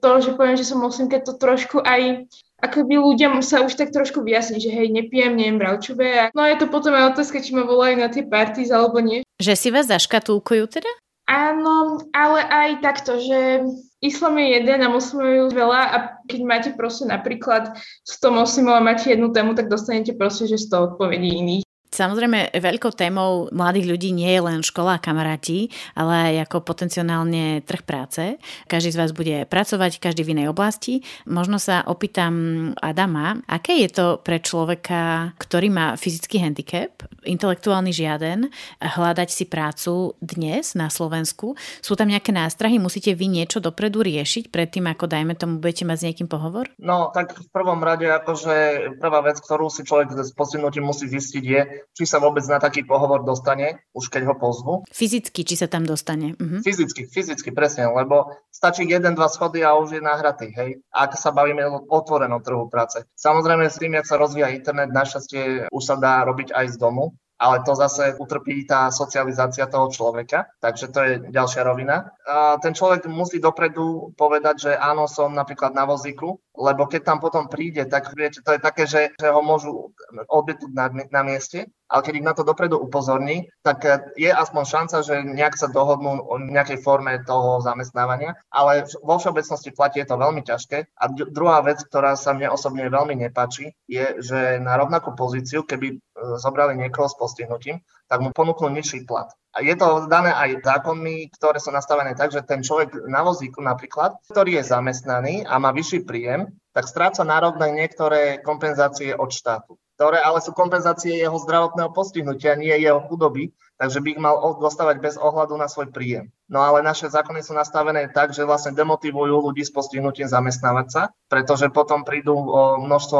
to, 0.03 0.09
že 0.19 0.35
poviem, 0.35 0.59
že 0.59 0.67
som 0.67 0.83
moslimka, 0.83 1.23
to 1.23 1.37
trošku 1.37 1.79
aj 1.79 2.27
ako 2.63 2.87
by 2.87 2.95
ľuďom 2.95 3.43
sa 3.43 3.59
už 3.59 3.75
tak 3.75 3.91
trošku 3.91 4.23
vyjasní, 4.23 4.63
že 4.63 4.71
hej, 4.71 4.87
nepijem, 4.87 5.35
neviem 5.35 5.59
bravčové. 5.59 6.31
No 6.31 6.47
je 6.47 6.55
to 6.55 6.71
potom 6.71 6.95
aj 6.95 7.11
otázka, 7.11 7.43
či 7.43 7.51
ma 7.51 7.67
volajú 7.67 7.99
na 7.99 8.07
tie 8.07 8.23
parties 8.23 8.71
alebo 8.71 9.03
nie. 9.03 9.22
Že 9.41 9.53
si 9.57 9.69
vás 9.73 9.89
zaškatulkujú 9.89 10.65
teda? 10.69 10.91
Áno, 11.23 12.03
ale 12.11 12.43
aj 12.43 12.69
takto, 12.83 13.15
že 13.17 13.63
Islám 14.03 14.35
je 14.43 14.59
jeden 14.59 14.83
a 14.83 14.91
muslimov 14.91 15.31
je 15.31 15.55
veľa 15.55 15.81
a 15.87 15.97
keď 16.27 16.39
máte 16.43 16.69
proste 16.75 17.07
napríklad 17.07 17.71
100 18.03 18.27
moslimov 18.27 18.75
a 18.75 18.83
máte 18.83 19.07
jednu 19.07 19.31
tému, 19.31 19.55
tak 19.55 19.71
dostanete 19.71 20.11
proste, 20.19 20.51
že 20.51 20.59
100 20.59 20.93
odpovedí 20.93 21.31
iných. 21.39 21.63
Samozrejme, 21.93 22.57
veľkou 22.57 22.89
témou 22.97 23.53
mladých 23.53 23.85
ľudí 23.85 24.09
nie 24.17 24.33
je 24.33 24.41
len 24.41 24.65
škola 24.65 24.97
a 24.97 25.03
kamaráti, 25.03 25.69
ale 25.93 26.33
aj 26.33 26.49
ako 26.49 26.65
potenciálne 26.65 27.61
trh 27.61 27.85
práce. 27.85 28.41
Každý 28.65 28.89
z 28.89 28.97
vás 28.97 29.13
bude 29.13 29.45
pracovať, 29.45 30.01
každý 30.01 30.25
v 30.25 30.33
inej 30.33 30.49
oblasti. 30.49 31.05
Možno 31.29 31.61
sa 31.61 31.85
opýtam 31.85 32.33
Adama, 32.81 33.45
aké 33.45 33.85
je 33.85 33.93
to 33.93 34.17
pre 34.25 34.41
človeka, 34.41 35.37
ktorý 35.37 35.69
má 35.69 35.93
fyzický 35.93 36.41
handicap, 36.41 37.05
intelektuálny 37.29 37.93
žiaden, 37.93 38.49
hľadať 38.81 39.29
si 39.29 39.45
prácu 39.45 40.17
dnes 40.17 40.73
na 40.73 40.89
Slovensku? 40.89 41.53
Sú 41.85 41.93
tam 41.93 42.09
nejaké 42.09 42.33
nástrahy? 42.33 42.81
Musíte 42.81 43.13
vy 43.13 43.29
niečo 43.29 43.61
dopredu 43.61 44.01
riešiť 44.01 44.49
predtým, 44.49 44.89
ako 44.89 45.05
dajme 45.05 45.37
tomu 45.37 45.61
budete 45.61 45.85
mať 45.85 45.97
s 46.01 46.05
niekým 46.09 46.25
pohovor? 46.25 46.73
No, 46.81 47.13
tak 47.13 47.37
v 47.37 47.47
prvom 47.53 47.85
rade, 47.85 48.09
akože 48.09 48.97
prvá 48.97 49.21
vec, 49.21 49.37
ktorú 49.37 49.69
si 49.69 49.85
človek 49.85 50.09
s 50.17 50.33
postihnutím 50.33 50.89
musí 50.89 51.05
zistiť 51.05 51.43
je, 51.45 51.82
či 51.91 52.07
sa 52.07 52.23
vôbec 52.23 52.43
na 52.47 52.57
taký 52.57 52.87
pohovor 52.87 53.27
dostane, 53.27 53.83
už 53.91 54.07
keď 54.07 54.31
ho 54.31 54.35
pozvu. 54.39 54.73
Fyzicky, 54.89 55.43
či 55.43 55.59
sa 55.59 55.67
tam 55.67 55.83
dostane. 55.83 56.39
Mhm. 56.39 56.63
Fyzicky, 56.63 57.11
fyzicky, 57.11 57.51
presne, 57.51 57.91
lebo 57.91 58.31
stačí 58.47 58.87
jeden, 58.87 59.13
dva 59.13 59.27
schody 59.27 59.61
a 59.61 59.75
už 59.75 59.99
je 59.99 60.01
nahratý, 60.01 60.51
hej. 60.53 60.79
Ak 60.93 61.15
sa 61.19 61.33
bavíme 61.33 61.65
o 61.67 61.83
otvorenom 61.89 62.41
trhu 62.41 62.69
práce. 62.71 63.03
Samozrejme, 63.19 63.67
s 63.67 63.79
tým, 63.79 63.97
jak 63.97 64.07
sa 64.07 64.15
rozvíja 64.15 64.53
internet, 64.53 64.93
našťastie 64.93 65.67
už 65.69 65.83
sa 65.83 65.95
dá 65.99 66.23
robiť 66.23 66.53
aj 66.53 66.65
z 66.73 66.77
domu, 66.77 67.15
ale 67.43 67.59
to 67.67 67.75
zase 67.75 68.15
utrpí 68.15 68.63
tá 68.63 68.87
socializácia 68.87 69.67
toho 69.67 69.91
človeka, 69.91 70.47
takže 70.63 70.87
to 70.95 70.99
je 71.03 71.13
ďalšia 71.27 71.67
rovina. 71.67 72.07
A 72.23 72.55
ten 72.63 72.71
človek 72.71 73.03
musí 73.11 73.43
dopredu 73.43 74.15
povedať, 74.15 74.71
že 74.71 74.71
áno, 74.79 75.11
som 75.11 75.35
napríklad 75.35 75.75
na 75.75 75.83
vozíku, 75.83 76.39
lebo 76.55 76.87
keď 76.87 77.01
tam 77.03 77.19
potom 77.19 77.51
príde, 77.51 77.83
tak 77.83 78.15
viete, 78.15 78.39
to 78.39 78.55
je 78.55 78.61
také, 78.63 78.87
že, 78.87 79.11
že 79.19 79.27
ho 79.27 79.43
môžu 79.43 79.91
odbytnúť 80.31 80.71
na, 80.71 80.87
na 81.11 81.21
mieste, 81.27 81.67
ale 81.91 82.01
keď 82.05 82.13
ich 82.15 82.27
na 82.29 82.33
to 82.33 82.47
dopredu 82.47 82.79
upozorní, 82.79 83.51
tak 83.61 83.83
je 84.17 84.31
aspoň 84.31 84.63
šanca, 84.65 84.97
že 85.03 85.15
nejak 85.21 85.59
sa 85.59 85.67
dohodnú 85.69 86.25
o 86.25 86.41
nejakej 86.41 86.81
forme 86.81 87.21
toho 87.27 87.59
zamestnávania, 87.59 88.33
ale 88.49 88.87
vo 89.03 89.19
všeobecnosti 89.19 89.75
platí 89.75 90.01
je 90.01 90.09
to 90.09 90.17
veľmi 90.17 90.41
ťažké. 90.41 90.89
A 90.97 91.03
druhá 91.11 91.61
vec, 91.61 91.83
ktorá 91.85 92.15
sa 92.17 92.31
mne 92.33 92.49
osobne 92.49 92.87
veľmi 92.87 93.19
nepáči, 93.19 93.73
je, 93.85 94.21
že 94.23 94.57
na 94.57 94.73
rovnakú 94.79 95.13
pozíciu, 95.13 95.65
keby 95.65 96.01
zobrali 96.39 96.77
niekoho 96.79 97.07
s 97.09 97.15
postihnutím, 97.19 97.83
tak 98.07 98.19
mu 98.23 98.29
ponúknú 98.31 98.71
nižší 98.71 99.03
plat. 99.03 99.31
A 99.53 99.61
je 99.61 99.77
to 99.77 100.09
dané 100.09 100.33
aj 100.33 100.65
zákonmi, 100.65 101.29
ktoré 101.37 101.61
sú 101.61 101.69
nastavené 101.69 102.17
tak, 102.17 102.33
že 102.33 102.41
ten 102.41 102.65
človek 102.65 103.05
na 103.05 103.21
vozíku 103.21 103.61
napríklad, 103.61 104.17
ktorý 104.33 104.57
je 104.57 104.63
zamestnaný 104.65 105.45
a 105.45 105.61
má 105.61 105.69
vyšší 105.69 106.09
príjem, 106.09 106.49
tak 106.73 106.89
stráca 106.89 107.21
nárok 107.21 107.61
na 107.61 107.69
niektoré 107.69 108.41
kompenzácie 108.41 109.13
od 109.13 109.29
štátu 109.29 109.77
ktoré 109.93 110.19
ale 110.19 110.41
sú 110.41 110.51
kompenzácie 110.57 111.21
jeho 111.21 111.37
zdravotného 111.37 111.93
postihnutia, 111.93 112.57
nie 112.57 112.73
jeho 112.81 112.99
chudoby, 113.05 113.53
takže 113.83 113.99
by 113.99 114.15
ich 114.15 114.21
mal 114.23 114.39
dostávať 114.63 115.03
bez 115.03 115.15
ohľadu 115.19 115.59
na 115.59 115.67
svoj 115.67 115.91
príjem. 115.91 116.31
No 116.47 116.63
ale 116.63 116.79
naše 116.79 117.11
zákony 117.11 117.43
sú 117.43 117.51
nastavené 117.51 118.07
tak, 118.07 118.31
že 118.31 118.47
vlastne 118.47 118.71
demotivujú 118.71 119.43
ľudí 119.43 119.59
s 119.59 119.75
postihnutím 119.75 120.31
zamestnávať 120.31 120.87
sa, 120.87 121.03
pretože 121.27 121.67
potom 121.67 122.07
prídu 122.07 122.31
množstvo 122.79 123.19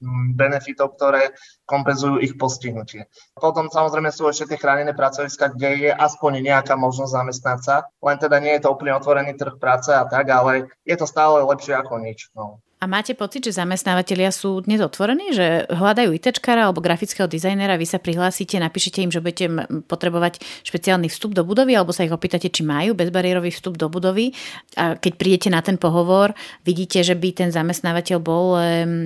mm, 0.00 0.32
benefitov, 0.32 0.96
ktoré 0.96 1.36
kompenzujú 1.68 2.24
ich 2.24 2.40
postihnutie. 2.40 3.04
Potom 3.36 3.68
samozrejme 3.68 4.08
sú 4.08 4.32
ešte 4.32 4.56
tie 4.56 4.62
chránené 4.64 4.96
pracoviska, 4.96 5.52
kde 5.52 5.70
je 5.84 5.90
aspoň 5.92 6.40
nejaká 6.40 6.72
možnosť 6.72 7.12
zamestnať 7.12 7.58
sa, 7.60 7.76
len 8.00 8.16
teda 8.16 8.40
nie 8.40 8.56
je 8.56 8.64
to 8.64 8.72
úplne 8.72 8.96
otvorený 8.96 9.36
trh 9.36 9.60
práce 9.60 9.92
a 9.92 10.08
tak, 10.08 10.24
ale 10.32 10.72
je 10.88 10.96
to 10.96 11.04
stále 11.04 11.44
lepšie 11.44 11.76
ako 11.76 12.00
nič. 12.00 12.32
No. 12.32 12.64
A 12.82 12.90
máte 12.90 13.14
pocit, 13.14 13.46
že 13.46 13.54
zamestnávateľia 13.54 14.34
sú 14.34 14.66
dnes 14.66 14.82
otvorení, 14.82 15.30
že 15.30 15.70
hľadajú 15.70 16.18
ITčkára 16.18 16.66
alebo 16.66 16.82
grafického 16.82 17.30
dizajnera, 17.30 17.78
vy 17.78 17.86
sa 17.86 18.02
prihlásite, 18.02 18.58
napíšete 18.58 19.06
im, 19.06 19.10
že 19.14 19.22
budete 19.22 19.46
potrebovať 19.86 20.42
špeciálny 20.66 21.06
vstup 21.06 21.30
do 21.30 21.46
budovy, 21.46 21.78
alebo 21.78 21.94
sa 21.94 22.02
ich 22.02 22.10
opýtate, 22.10 22.50
či 22.50 22.66
majú 22.66 22.98
bezbariérový 22.98 23.54
vstup 23.54 23.78
do 23.78 23.86
budovy. 23.86 24.34
A 24.74 24.98
keď 24.98 25.12
prídete 25.14 25.48
na 25.54 25.62
ten 25.62 25.78
pohovor, 25.78 26.34
vidíte, 26.66 27.06
že 27.06 27.14
by 27.14 27.28
ten 27.30 27.50
zamestnávateľ 27.54 28.18
bol, 28.18 28.58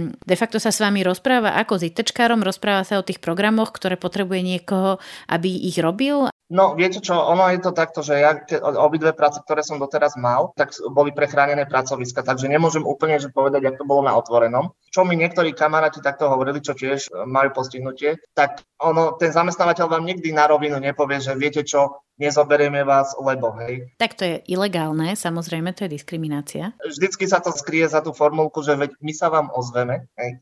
de 0.08 0.36
facto 0.40 0.56
sa 0.56 0.72
s 0.72 0.80
vami 0.80 1.04
rozpráva 1.04 1.60
ako 1.60 1.76
s 1.76 1.92
ITčkárom, 1.92 2.40
rozpráva 2.40 2.80
sa 2.80 2.96
o 2.96 3.04
tých 3.04 3.20
programoch, 3.20 3.76
ktoré 3.76 4.00
potrebuje 4.00 4.40
niekoho, 4.40 4.96
aby 5.28 5.52
ich 5.52 5.76
robil 5.76 6.32
No, 6.46 6.78
viete 6.78 7.02
čo, 7.02 7.18
ono 7.18 7.50
je 7.50 7.58
to 7.58 7.74
takto, 7.74 8.06
že 8.06 8.22
ja 8.22 8.38
obidve 8.78 9.10
práce, 9.10 9.42
ktoré 9.42 9.66
som 9.66 9.82
doteraz 9.82 10.14
mal, 10.14 10.54
tak 10.54 10.70
boli 10.94 11.10
prechránené 11.10 11.66
pracoviska, 11.66 12.22
takže 12.22 12.46
nemôžem 12.46 12.86
úplne 12.86 13.18
že 13.18 13.34
povedať, 13.34 13.66
ako 13.66 13.78
to 13.82 13.90
bolo 13.90 14.02
na 14.06 14.14
otvorenom. 14.14 14.70
Čo 14.94 15.02
mi 15.02 15.18
niektorí 15.18 15.50
kamaráti 15.58 15.98
takto 15.98 16.30
hovorili, 16.30 16.62
čo 16.62 16.78
tiež 16.78 17.10
e, 17.10 17.26
majú 17.26 17.50
postihnutie, 17.50 18.22
tak 18.30 18.62
ono, 18.78 19.18
ten 19.18 19.34
zamestnávateľ 19.34 19.90
vám 19.90 20.06
nikdy 20.06 20.30
na 20.30 20.46
rovinu 20.46 20.78
nepovie, 20.78 21.18
že 21.18 21.34
viete 21.34 21.66
čo, 21.66 22.06
nezoberieme 22.22 22.86
vás, 22.86 23.18
lebo 23.18 23.50
hej. 23.66 23.90
Tak 23.98 24.14
to 24.14 24.22
je 24.22 24.36
ilegálne, 24.46 25.18
samozrejme, 25.18 25.74
to 25.74 25.90
je 25.90 25.98
diskriminácia. 25.98 26.78
Vždycky 26.78 27.26
sa 27.26 27.42
to 27.42 27.50
skrie 27.50 27.82
za 27.90 27.98
tú 28.06 28.14
formulku, 28.14 28.62
že 28.62 28.78
veď 28.78 28.94
my 29.02 29.12
sa 29.12 29.34
vám 29.34 29.50
ozveme, 29.50 30.06
hej. 30.14 30.38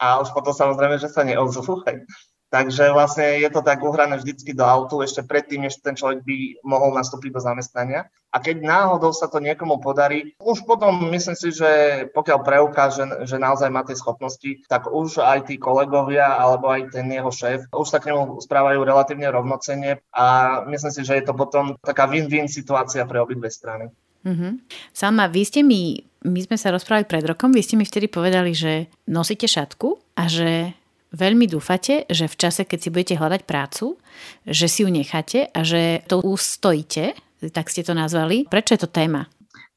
A 0.00 0.22
už 0.22 0.32
potom 0.32 0.54
samozrejme, 0.54 0.96
že 0.96 1.10
sa 1.10 1.26
neozvú, 1.26 1.82
hej. 1.90 2.06
Takže 2.50 2.90
vlastne 2.90 3.38
je 3.38 3.46
to 3.46 3.62
tak 3.62 3.78
uhrané 3.78 4.18
vždycky 4.18 4.50
do 4.50 4.66
autu 4.66 5.06
ešte 5.06 5.22
predtým, 5.22 5.70
než 5.70 5.78
ten 5.78 5.94
človek 5.94 6.26
by 6.26 6.66
mohol 6.66 6.90
nastúpiť 6.98 7.30
do 7.30 7.40
zamestnania. 7.40 8.10
A 8.30 8.38
keď 8.42 8.62
náhodou 8.62 9.14
sa 9.14 9.30
to 9.30 9.38
niekomu 9.38 9.78
podarí, 9.78 10.34
už 10.42 10.66
potom 10.66 11.10
myslím 11.14 11.34
si, 11.38 11.54
že 11.54 11.70
pokiaľ 12.10 12.38
preukáže, 12.42 13.02
že 13.26 13.38
naozaj 13.38 13.70
má 13.70 13.86
tie 13.86 13.98
schopnosti, 13.98 14.66
tak 14.66 14.90
už 14.90 15.22
aj 15.22 15.50
tí 15.50 15.58
kolegovia 15.58 16.38
alebo 16.38 16.70
aj 16.70 16.94
ten 16.94 17.06
jeho 17.10 17.30
šéf 17.30 17.70
už 17.70 17.88
sa 17.88 18.02
k 18.02 18.10
nemu 18.10 18.42
správajú 18.42 18.82
relatívne 18.82 19.30
rovnocene 19.30 20.02
a 20.10 20.60
myslím 20.66 20.92
si, 20.94 21.02
že 21.06 21.22
je 21.22 21.24
to 21.26 21.34
potom 21.34 21.78
taká 21.82 22.10
win-win 22.10 22.50
situácia 22.50 23.06
pre 23.06 23.22
obidve 23.22 23.50
strany. 23.50 23.90
Mm-hmm. 24.26 24.52
Salma, 24.92 25.32
vy 25.32 25.42
ste 25.48 25.64
mi, 25.64 25.96
my 26.26 26.40
sme 26.44 26.56
sa 26.60 26.74
rozprávali 26.74 27.08
pred 27.08 27.24
rokom, 27.24 27.54
vy 27.54 27.64
ste 27.64 27.80
mi 27.80 27.88
vtedy 27.88 28.10
povedali, 28.10 28.52
že 28.52 28.92
nosíte 29.08 29.48
šatku 29.48 29.96
a 30.18 30.28
že 30.28 30.76
veľmi 31.12 31.46
dúfate, 31.50 32.06
že 32.10 32.30
v 32.30 32.38
čase, 32.38 32.62
keď 32.66 32.78
si 32.78 32.88
budete 32.92 33.14
hľadať 33.18 33.42
prácu, 33.46 33.98
že 34.46 34.66
si 34.66 34.86
ju 34.86 34.90
necháte 34.90 35.50
a 35.50 35.60
že 35.66 36.02
to 36.06 36.22
ustojíte, 36.22 37.14
tak 37.52 37.72
ste 37.72 37.82
to 37.82 37.96
nazvali. 37.96 38.46
Prečo 38.46 38.76
je 38.76 38.80
to 38.84 38.90
téma? 38.90 39.26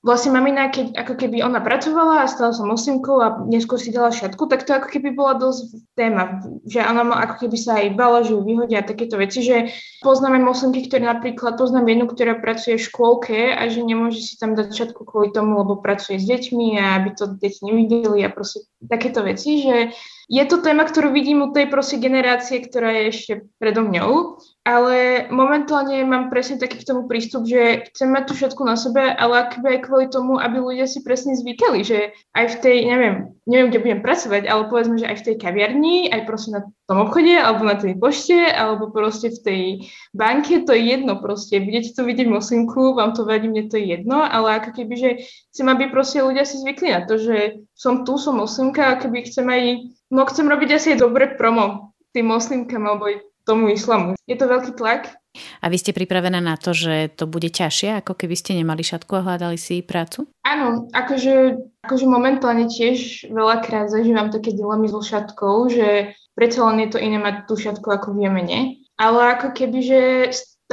vlastne 0.04 0.36
mamina, 0.36 0.68
keď 0.68 1.00
ako 1.00 1.16
keby 1.16 1.40
ona 1.40 1.64
pracovala 1.64 2.28
a 2.28 2.32
stala 2.32 2.52
sa 2.52 2.68
moslimkou 2.68 3.24
a 3.24 3.40
neskôr 3.48 3.80
si 3.80 3.96
dala 3.96 4.12
šatku, 4.12 4.52
tak 4.52 4.68
to 4.68 4.76
ako 4.76 4.92
keby 4.92 5.16
bola 5.16 5.40
dosť 5.40 5.80
téma, 5.96 6.44
že 6.68 6.84
ona 6.84 7.08
ma 7.08 7.16
ako 7.24 7.48
keby 7.48 7.58
sa 7.58 7.80
aj 7.80 7.96
bala, 7.96 8.20
že 8.28 8.36
ju 8.36 8.44
vyhodia 8.44 8.84
a 8.84 8.88
takéto 8.88 9.16
veci, 9.16 9.48
že 9.48 9.72
poznáme 10.04 10.44
moslimky, 10.44 10.92
ktoré 10.92 11.08
napríklad, 11.08 11.56
poznám 11.56 11.88
jednu, 11.88 12.06
ktorá 12.12 12.36
pracuje 12.36 12.76
v 12.76 12.86
škôlke 12.92 13.56
a 13.56 13.64
že 13.72 13.80
nemôže 13.80 14.20
si 14.20 14.36
tam 14.36 14.60
dať 14.60 14.76
šatku 14.76 15.08
kvôli 15.08 15.32
tomu, 15.32 15.64
lebo 15.64 15.80
pracuje 15.80 16.20
s 16.20 16.28
deťmi 16.28 16.84
a 16.84 17.00
aby 17.00 17.10
to 17.16 17.40
deti 17.40 17.64
nevideli 17.64 18.28
a 18.28 18.30
proste 18.30 18.68
takéto 18.84 19.24
veci, 19.24 19.64
že 19.64 19.96
je 20.32 20.44
to 20.48 20.64
téma, 20.64 20.88
ktorú 20.88 21.12
vidím 21.12 21.44
u 21.44 21.52
tej 21.52 21.68
proste 21.68 22.00
generácie, 22.00 22.64
ktorá 22.64 22.92
je 22.96 23.04
ešte 23.12 23.34
predo 23.60 23.84
mňou, 23.84 24.40
ale 24.64 25.28
momentálne 25.28 26.08
mám 26.08 26.32
presne 26.32 26.56
taký 26.56 26.80
k 26.80 26.88
tomu 26.88 27.12
prístup, 27.12 27.44
že 27.44 27.92
chcem 27.92 28.08
mať 28.08 28.32
tú 28.32 28.34
všetku 28.40 28.64
na 28.64 28.80
sebe, 28.80 29.04
ale 29.04 29.44
akoby 29.44 29.68
aj 29.76 29.80
kvôli 29.84 30.08
tomu, 30.08 30.40
aby 30.40 30.64
ľudia 30.64 30.88
si 30.88 31.04
presne 31.04 31.36
zvykali, 31.36 31.84
že 31.84 32.16
aj 32.32 32.46
v 32.48 32.56
tej, 32.64 32.78
neviem, 32.88 33.16
neviem, 33.44 33.68
kde 33.68 33.84
budem 33.84 34.00
pracovať, 34.00 34.48
ale 34.48 34.72
povedzme, 34.72 34.96
že 35.04 35.10
aj 35.12 35.18
v 35.20 35.26
tej 35.28 35.36
kaviarni, 35.36 35.96
aj 36.16 36.22
proste 36.24 36.56
na 36.56 36.62
tom 36.88 37.04
obchode, 37.04 37.36
alebo 37.36 37.68
na 37.68 37.76
tej 37.76 38.00
pošte, 38.00 38.40
alebo 38.40 38.88
proste 38.88 39.36
v 39.36 39.40
tej 39.44 39.62
banke, 40.16 40.64
to 40.64 40.72
je 40.72 40.96
jedno 40.96 41.20
proste. 41.20 41.60
Budete 41.60 41.92
to 41.92 42.08
vidieť 42.08 42.28
moslimku, 42.32 42.96
vám 42.96 43.12
to 43.12 43.28
vadí, 43.28 43.52
mne 43.52 43.68
to 43.68 43.76
je 43.76 44.00
jedno, 44.00 44.24
ale 44.24 44.64
ako 44.64 44.80
keby, 44.80 44.94
že 44.96 45.10
chcem, 45.54 45.70
aby 45.70 45.94
proste 45.94 46.26
ľudia 46.26 46.44
si 46.50 46.58
zvykli 46.58 46.90
na 46.90 47.06
to, 47.06 47.22
že 47.22 47.62
som 47.78 48.02
tu, 48.02 48.18
som 48.18 48.42
moslimka 48.42 48.90
a 48.90 48.98
keby 48.98 49.30
chcem 49.30 49.46
aj 49.46 49.64
No 50.14 50.30
chcem 50.30 50.46
robiť 50.46 50.78
asi 50.78 50.88
aj 50.94 51.02
dobre 51.02 51.26
promo 51.34 51.90
tým 52.14 52.30
moslimkám 52.30 52.86
alebo 52.86 53.10
tomu 53.50 53.74
islamu. 53.74 54.14
Je 54.30 54.38
to 54.38 54.46
veľký 54.46 54.78
tlak. 54.78 55.18
A 55.34 55.66
vy 55.66 55.82
ste 55.82 55.90
pripravená 55.90 56.38
na 56.38 56.54
to, 56.54 56.78
že 56.78 57.10
to 57.18 57.26
bude 57.26 57.50
ťažšie, 57.50 58.06
ako 58.06 58.14
keby 58.14 58.38
ste 58.38 58.54
nemali 58.54 58.86
šatku 58.86 59.10
a 59.18 59.26
hľadali 59.26 59.58
si 59.58 59.82
prácu? 59.82 60.30
Áno, 60.46 60.86
akože, 60.94 61.58
akože 61.82 62.06
momentálne 62.06 62.70
tiež 62.70 63.26
veľakrát 63.34 63.90
zažívam 63.90 64.30
také 64.30 64.54
dilemy 64.54 64.86
so 64.86 65.02
šatkou, 65.02 65.74
že 65.74 66.14
predsa 66.38 66.70
len 66.70 66.86
je 66.86 66.90
to 66.94 67.02
iné 67.02 67.18
mať 67.18 67.50
tú 67.50 67.58
šatku 67.58 67.90
ako 67.90 68.14
v 68.14 68.30
Jemene. 68.30 68.60
Ale 69.02 69.34
ako 69.34 69.58
keby, 69.58 69.80
že 69.82 70.00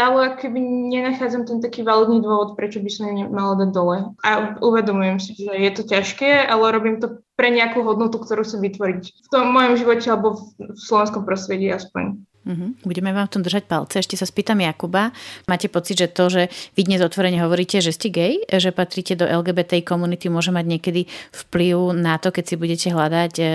stále 0.01 0.33
keby 0.41 0.57
nenachádzam 0.89 1.45
ten 1.45 1.61
taký 1.61 1.85
validný 1.85 2.25
dôvod, 2.25 2.57
prečo 2.57 2.81
by 2.81 2.89
som 2.89 3.13
ju 3.13 3.29
mala 3.29 3.53
dať 3.61 3.69
dole. 3.69 4.17
A 4.25 4.57
uvedomujem 4.65 5.21
si, 5.21 5.37
že 5.37 5.53
je 5.53 5.71
to 5.77 5.85
ťažké, 5.85 6.49
ale 6.49 6.73
robím 6.73 7.05
to 7.05 7.21
pre 7.37 7.53
nejakú 7.53 7.85
hodnotu, 7.85 8.17
ktorú 8.17 8.41
chcem 8.41 8.65
vytvoriť 8.65 9.03
v 9.05 9.29
tom 9.29 9.53
mojom 9.53 9.77
živote 9.77 10.09
alebo 10.09 10.41
v 10.57 10.73
slovenskom 10.73 11.29
prostredí 11.29 11.69
aspoň. 11.69 12.17
Uh-huh. 12.41 12.73
Budeme 12.89 13.13
vám 13.13 13.29
v 13.29 13.33
tom 13.37 13.43
držať 13.45 13.69
palce. 13.69 14.01
Ešte 14.01 14.17
sa 14.17 14.25
spýtam 14.25 14.65
Jakuba. 14.65 15.13
Máte 15.45 15.69
pocit, 15.69 16.01
že 16.01 16.09
to, 16.09 16.33
že 16.33 16.43
vy 16.73 16.89
dnes 16.89 17.05
otvorene 17.05 17.37
hovoríte, 17.45 17.85
že 17.85 17.93
ste 17.93 18.09
gay, 18.09 18.41
že 18.49 18.73
patríte 18.73 19.13
do 19.13 19.29
LGBT 19.29 19.85
komunity, 19.85 20.33
môže 20.33 20.49
mať 20.49 20.65
niekedy 20.65 21.05
vplyv 21.37 21.93
na 22.01 22.17
to, 22.17 22.33
keď 22.33 22.45
si 22.49 22.55
budete 22.57 22.89
hľadať 22.89 23.33
e, 23.37 23.47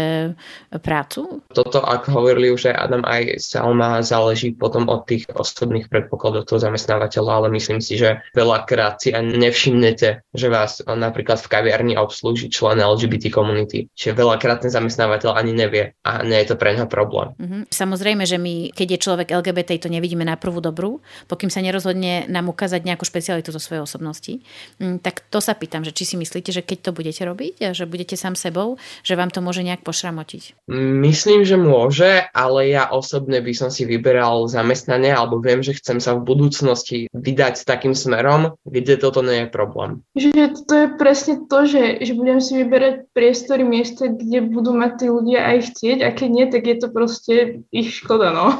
prácu? 0.77 1.41
Toto, 1.49 1.81
ak 1.81 2.05
hovorili 2.13 2.53
už 2.53 2.69
aj 2.69 2.75
Adam, 2.77 3.03
aj 3.09 3.41
Salma, 3.41 4.05
záleží 4.05 4.53
potom 4.53 4.85
od 4.85 5.09
tých 5.09 5.25
osobných 5.33 5.89
predpokladov 5.89 6.45
toho 6.45 6.61
zamestnávateľa, 6.61 7.31
ale 7.41 7.47
myslím 7.57 7.81
si, 7.81 7.97
že 7.97 8.21
veľakrát 8.37 9.01
si 9.01 9.09
ani 9.17 9.33
nevšimnete, 9.41 10.29
že 10.29 10.47
vás 10.47 10.85
napríklad 10.85 11.41
v 11.41 11.49
kaviarni 11.49 11.93
obslúži 11.97 12.53
člen 12.53 12.77
LGBT 12.77 13.33
komunity. 13.33 13.89
Čiže 13.97 14.13
veľakrát 14.13 14.61
ten 14.61 14.69
zamestnávateľ 14.69 15.33
ani 15.33 15.51
nevie 15.57 15.97
a 16.05 16.21
nie 16.21 16.37
je 16.45 16.53
to 16.53 16.55
pre 16.59 16.77
neho 16.77 16.85
problém. 16.85 17.33
Uh-huh. 17.41 17.65
Samozrejme, 17.65 18.29
že 18.29 18.37
my 18.37 18.74
keď 18.75 18.99
je 18.99 19.03
človek 19.07 19.27
LGBT, 19.31 19.79
to 19.79 19.89
nevidíme 19.89 20.27
na 20.27 20.35
prvú 20.35 20.59
dobrú, 20.59 20.99
pokým 21.31 21.47
sa 21.47 21.63
nerozhodne 21.63 22.27
nám 22.27 22.51
ukázať 22.51 22.83
nejakú 22.83 23.07
špecialitu 23.07 23.55
zo 23.55 23.63
svojej 23.63 23.87
osobnosti. 23.87 24.43
Mm, 24.83 24.99
tak 24.99 25.23
to 25.31 25.39
sa 25.39 25.55
pýtam, 25.55 25.87
že 25.87 25.95
či 25.95 26.03
si 26.03 26.15
myslíte, 26.19 26.51
že 26.51 26.59
keď 26.59 26.91
to 26.91 26.91
budete 26.91 27.23
robiť, 27.23 27.53
a 27.65 27.71
že 27.71 27.87
budete 27.87 28.19
sám 28.19 28.35
sebou, 28.35 28.75
že 29.01 29.15
vám 29.15 29.31
to 29.31 29.39
môže 29.39 29.63
nejak 29.63 29.81
pošramotiť? 29.87 30.67
Myslím, 30.75 31.47
že 31.47 31.55
môže, 31.55 32.27
ale 32.35 32.75
ja 32.75 32.91
osobne 32.91 33.39
by 33.39 33.53
som 33.55 33.71
si 33.71 33.87
vyberal 33.87 34.51
zamestnanie, 34.51 35.15
alebo 35.15 35.39
viem, 35.39 35.63
že 35.63 35.79
chcem 35.79 36.03
sa 36.03 36.11
v 36.13 36.27
budúcnosti 36.27 37.07
vydať 37.15 37.63
takým 37.63 37.95
smerom, 37.95 38.59
kde 38.67 38.99
toto 38.99 39.23
nie 39.23 39.45
je 39.45 39.47
problém. 39.47 40.03
Že 40.19 40.67
to 40.67 40.73
je 40.75 40.87
presne 40.99 41.47
to, 41.47 41.63
že, 41.63 42.03
že 42.03 42.11
budem 42.17 42.43
si 42.43 42.59
vyberať 42.59 43.07
priestory, 43.15 43.63
miesta, 43.63 44.11
kde 44.11 44.43
budú 44.49 44.75
mať 44.75 44.91
tí 44.99 45.05
ľudia 45.07 45.39
aj 45.55 45.57
chcieť 45.71 45.97
a 46.03 46.09
keď 46.11 46.29
nie, 46.29 46.45
tak 46.49 46.63
je 46.65 46.75
to 46.81 46.87
proste 46.89 47.35
ich 47.69 47.89
škoda, 47.93 48.33
no. 48.33 48.57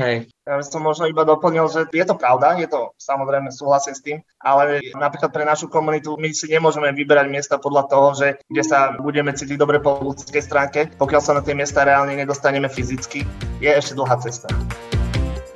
Hej. 0.00 0.30
Ja 0.46 0.54
by 0.58 0.64
som 0.66 0.82
možno 0.82 1.06
iba 1.06 1.22
doplnil, 1.22 1.66
že 1.70 1.86
je 1.90 2.02
to 2.02 2.18
pravda, 2.18 2.58
je 2.58 2.66
to 2.66 2.90
samozrejme 2.98 3.54
súhlasím 3.54 3.94
s 3.94 4.02
tým, 4.02 4.18
ale 4.42 4.82
napríklad 4.98 5.30
pre 5.30 5.46
našu 5.46 5.70
komunitu 5.70 6.18
my 6.18 6.30
si 6.34 6.50
nemôžeme 6.50 6.90
vyberať 6.90 7.26
miesta 7.30 7.54
podľa 7.58 7.86
toho, 7.86 8.08
že 8.18 8.28
kde 8.50 8.62
sa 8.66 8.98
budeme 8.98 9.30
cítiť 9.30 9.58
dobre 9.58 9.78
po 9.78 10.02
ľudskej 10.02 10.42
stránke, 10.42 10.80
pokiaľ 10.98 11.22
sa 11.22 11.36
na 11.38 11.42
tie 11.42 11.54
miesta 11.54 11.86
reálne 11.86 12.18
nedostaneme 12.18 12.66
fyzicky, 12.66 13.22
je 13.62 13.70
ešte 13.70 13.94
dlhá 13.94 14.18
cesta. 14.18 14.50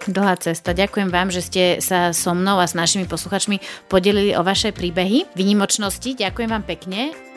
Dlhá 0.05 0.37
cesta. 0.37 0.77
Ďakujem 0.77 1.09
vám, 1.09 1.33
že 1.33 1.41
ste 1.41 1.63
sa 1.81 2.13
so 2.13 2.37
mnou 2.37 2.61
a 2.61 2.69
s 2.69 2.77
našimi 2.77 3.09
posluchačmi 3.09 3.89
podelili 3.89 4.37
o 4.37 4.45
vaše 4.45 4.69
príbehy, 4.69 5.33
vynimočnosti. 5.33 6.13
Ďakujem 6.21 6.51
vám 6.53 6.65
pekne. 6.69 7.34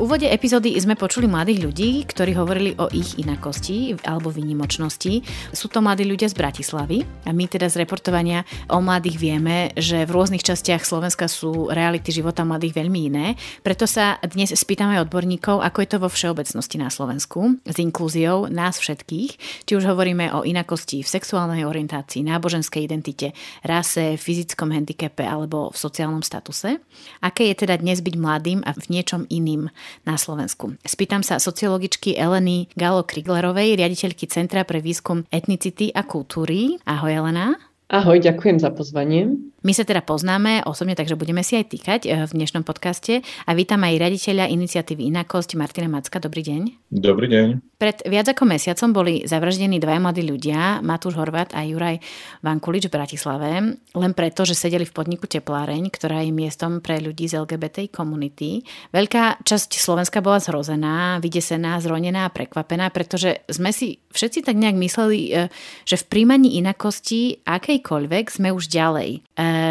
Úvode 0.00 0.24
epizódy 0.24 0.72
sme 0.80 0.96
počuli 0.96 1.28
mladých 1.28 1.60
ľudí, 1.60 1.90
ktorí 2.08 2.32
hovorili 2.32 2.72
o 2.80 2.88
ich 2.88 3.20
inakosti 3.20 3.92
alebo 4.08 4.32
výnimočnosti. 4.32 5.20
Sú 5.52 5.68
to 5.68 5.84
mladí 5.84 6.08
ľudia 6.08 6.32
z 6.32 6.40
Bratislavy 6.40 7.04
a 7.28 7.36
my 7.36 7.44
teda 7.44 7.68
z 7.68 7.84
reportovania 7.84 8.48
o 8.72 8.80
mladých 8.80 9.20
vieme, 9.20 9.68
že 9.76 10.08
v 10.08 10.14
rôznych 10.16 10.40
častiach 10.40 10.88
Slovenska 10.88 11.28
sú 11.28 11.68
reality 11.68 12.16
života 12.16 12.48
mladých 12.48 12.80
veľmi 12.80 13.00
iné. 13.12 13.26
Preto 13.60 13.84
sa 13.84 14.16
dnes 14.24 14.56
spýtame 14.56 14.96
odborníkov, 15.04 15.60
ako 15.60 15.78
je 15.84 15.88
to 15.92 15.98
vo 16.00 16.08
všeobecnosti 16.08 16.80
na 16.80 16.88
Slovensku 16.88 17.60
s 17.68 17.76
inklúziou 17.76 18.48
nás 18.48 18.80
všetkých, 18.80 19.30
či 19.68 19.72
už 19.76 19.84
hovoríme 19.84 20.32
o 20.32 20.48
inakosti 20.48 21.04
v 21.04 21.12
sexuálnej 21.12 21.68
orientácii, 21.68 22.24
náboženskej 22.24 22.88
identite, 22.88 23.36
rase, 23.68 24.16
fyzickom 24.16 24.72
handicape 24.72 25.28
alebo 25.28 25.68
v 25.68 25.76
sociálnom 25.76 26.24
statuse. 26.24 26.80
Aké 27.20 27.52
je 27.52 27.68
teda 27.68 27.76
dnes 27.76 28.00
byť 28.00 28.14
mladým 28.16 28.64
a 28.64 28.72
v 28.72 28.88
niečom 28.88 29.28
iným 29.28 29.68
na 30.06 30.14
Slovensku. 30.16 30.76
Spýtam 30.82 31.20
sa 31.26 31.40
sociologičky 31.40 32.16
Eleny 32.16 32.70
Galo 32.76 33.02
Kriglerovej, 33.04 33.78
riaditeľky 33.80 34.28
Centra 34.30 34.62
pre 34.64 34.78
výskum 34.84 35.26
etnicity 35.30 35.90
a 35.94 36.06
kultúry. 36.06 36.78
Ahoj 36.86 37.12
Elena. 37.24 37.56
Ahoj, 37.90 38.22
ďakujem 38.22 38.62
za 38.62 38.70
pozvanie. 38.70 39.34
My 39.60 39.76
sa 39.76 39.84
teda 39.84 40.00
poznáme 40.00 40.64
osobne, 40.64 40.96
takže 40.96 41.20
budeme 41.20 41.44
si 41.44 41.52
aj 41.52 41.68
týkať 41.68 42.00
eh, 42.08 42.24
v 42.24 42.32
dnešnom 42.32 42.64
podcaste 42.64 43.20
a 43.20 43.50
vítam 43.52 43.84
aj 43.84 44.00
riaditeľa 44.00 44.48
iniciatívy 44.48 45.12
Inakosť 45.12 45.52
Martina 45.60 45.84
Macka. 45.84 46.16
Dobrý 46.16 46.40
deň. 46.40 46.88
Dobrý 46.88 47.28
deň. 47.28 47.60
Pred 47.76 48.08
viac 48.08 48.32
ako 48.32 48.44
mesiacom 48.48 48.88
boli 48.92 49.14
zavraždení 49.28 49.76
dvaja 49.76 50.00
mladí 50.00 50.24
ľudia, 50.24 50.80
Matúš 50.80 51.16
Horvat 51.16 51.52
a 51.52 51.64
Juraj 51.64 52.00
Vankulič 52.40 52.88
v 52.88 52.92
Bratislave, 52.92 53.50
len 53.76 54.12
preto, 54.16 54.48
že 54.48 54.56
sedeli 54.56 54.88
v 54.88 54.96
podniku 54.96 55.28
Tepláreň, 55.28 55.92
ktorá 55.92 56.24
je 56.24 56.32
miestom 56.32 56.80
pre 56.80 56.96
ľudí 57.00 57.28
z 57.28 57.40
LGBT 57.40 57.92
komunity. 57.92 58.64
Veľká 58.96 59.44
časť 59.44 59.76
Slovenska 59.76 60.24
bola 60.24 60.40
zrozená, 60.40 61.20
vydesená, 61.20 61.80
zronená 61.84 62.28
a 62.28 62.32
prekvapená, 62.32 62.88
pretože 62.92 63.44
sme 63.48 63.76
si 63.76 64.00
všetci 64.12 64.40
tak 64.44 64.56
nejak 64.56 64.76
mysleli, 64.80 65.18
eh, 65.32 65.52
že 65.84 66.00
v 66.00 66.08
príjmaní 66.08 66.56
inakosti 66.56 67.44
akejkoľvek 67.44 68.24
sme 68.28 68.56
už 68.56 68.72
ďalej. 68.72 69.24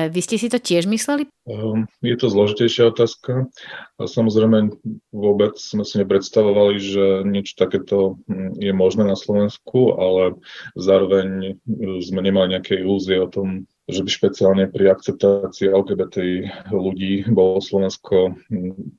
Vy 0.10 0.20
ste 0.24 0.36
si 0.38 0.48
to 0.52 0.60
tiež 0.60 0.86
mysleli? 0.90 1.28
Ehm, 1.50 1.90
je 2.04 2.16
to 2.18 2.28
zložitejšia 2.30 2.94
otázka. 2.94 3.50
Samozrejme 3.98 4.76
vôbec 5.10 5.58
sme 5.58 5.82
si 5.82 5.98
nepredstavovali, 6.02 6.76
že 6.78 7.06
niečo 7.26 7.58
takéto 7.58 8.22
hm, 8.30 8.60
je 8.60 8.74
možné 8.74 9.04
na 9.08 9.18
Slovensku, 9.18 9.98
ale 9.98 10.38
zároveň 10.78 11.60
hm, 11.66 12.02
sme 12.06 12.22
nemali 12.22 12.58
nejaké 12.58 12.82
ilúzie 12.82 13.18
o 13.18 13.30
tom, 13.30 13.66
že 13.90 14.02
by 14.06 14.10
špeciálne 14.10 14.64
pri 14.70 14.94
akceptácii 14.94 15.74
LGBT 15.74 16.16
ľudí 16.70 17.26
bolo 17.30 17.58
Slovensko 17.60 18.38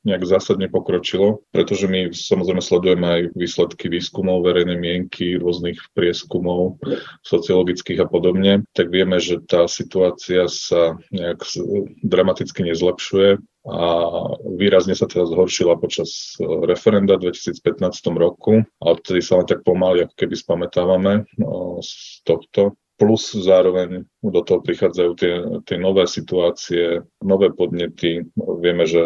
nejak 0.05 0.23
zásadne 0.27 0.67
pokročilo, 0.67 1.47
pretože 1.55 1.87
my 1.87 2.11
samozrejme 2.11 2.63
sledujeme 2.63 3.07
aj 3.07 3.23
výsledky 3.39 3.87
výskumov 3.87 4.43
verejnej 4.43 4.77
mienky, 4.77 5.39
rôznych 5.39 5.79
prieskumov 5.95 6.83
sociologických 7.23 8.03
a 8.03 8.07
podobne, 8.11 8.67
tak 8.75 8.91
vieme, 8.91 9.23
že 9.23 9.39
tá 9.47 9.71
situácia 9.71 10.51
sa 10.51 10.99
nejak 11.15 11.47
dramaticky 12.03 12.67
nezlepšuje 12.67 13.39
a 13.69 13.89
výrazne 14.57 14.97
sa 14.97 15.05
teraz 15.05 15.29
zhoršila 15.29 15.77
počas 15.77 16.41
referenda 16.65 17.21
v 17.21 17.29
2015 17.29 17.93
roku 18.17 18.65
a 18.65 18.85
odtedy 18.97 19.21
sa 19.21 19.37
len 19.37 19.47
tak 19.47 19.61
pomaly 19.69 20.09
ako 20.09 20.15
keby 20.17 20.35
spametávame 20.37 21.13
no, 21.37 21.85
z 21.85 22.25
tohto. 22.25 22.77
Plus 23.01 23.33
zároveň 23.33 24.05
do 24.21 24.41
toho 24.45 24.61
prichádzajú 24.61 25.11
tie, 25.17 25.33
tie 25.65 25.77
nové 25.81 26.05
situácie, 26.05 27.01
nové 27.25 27.49
podnety. 27.49 28.29
Vieme, 28.37 28.85
že 28.85 29.01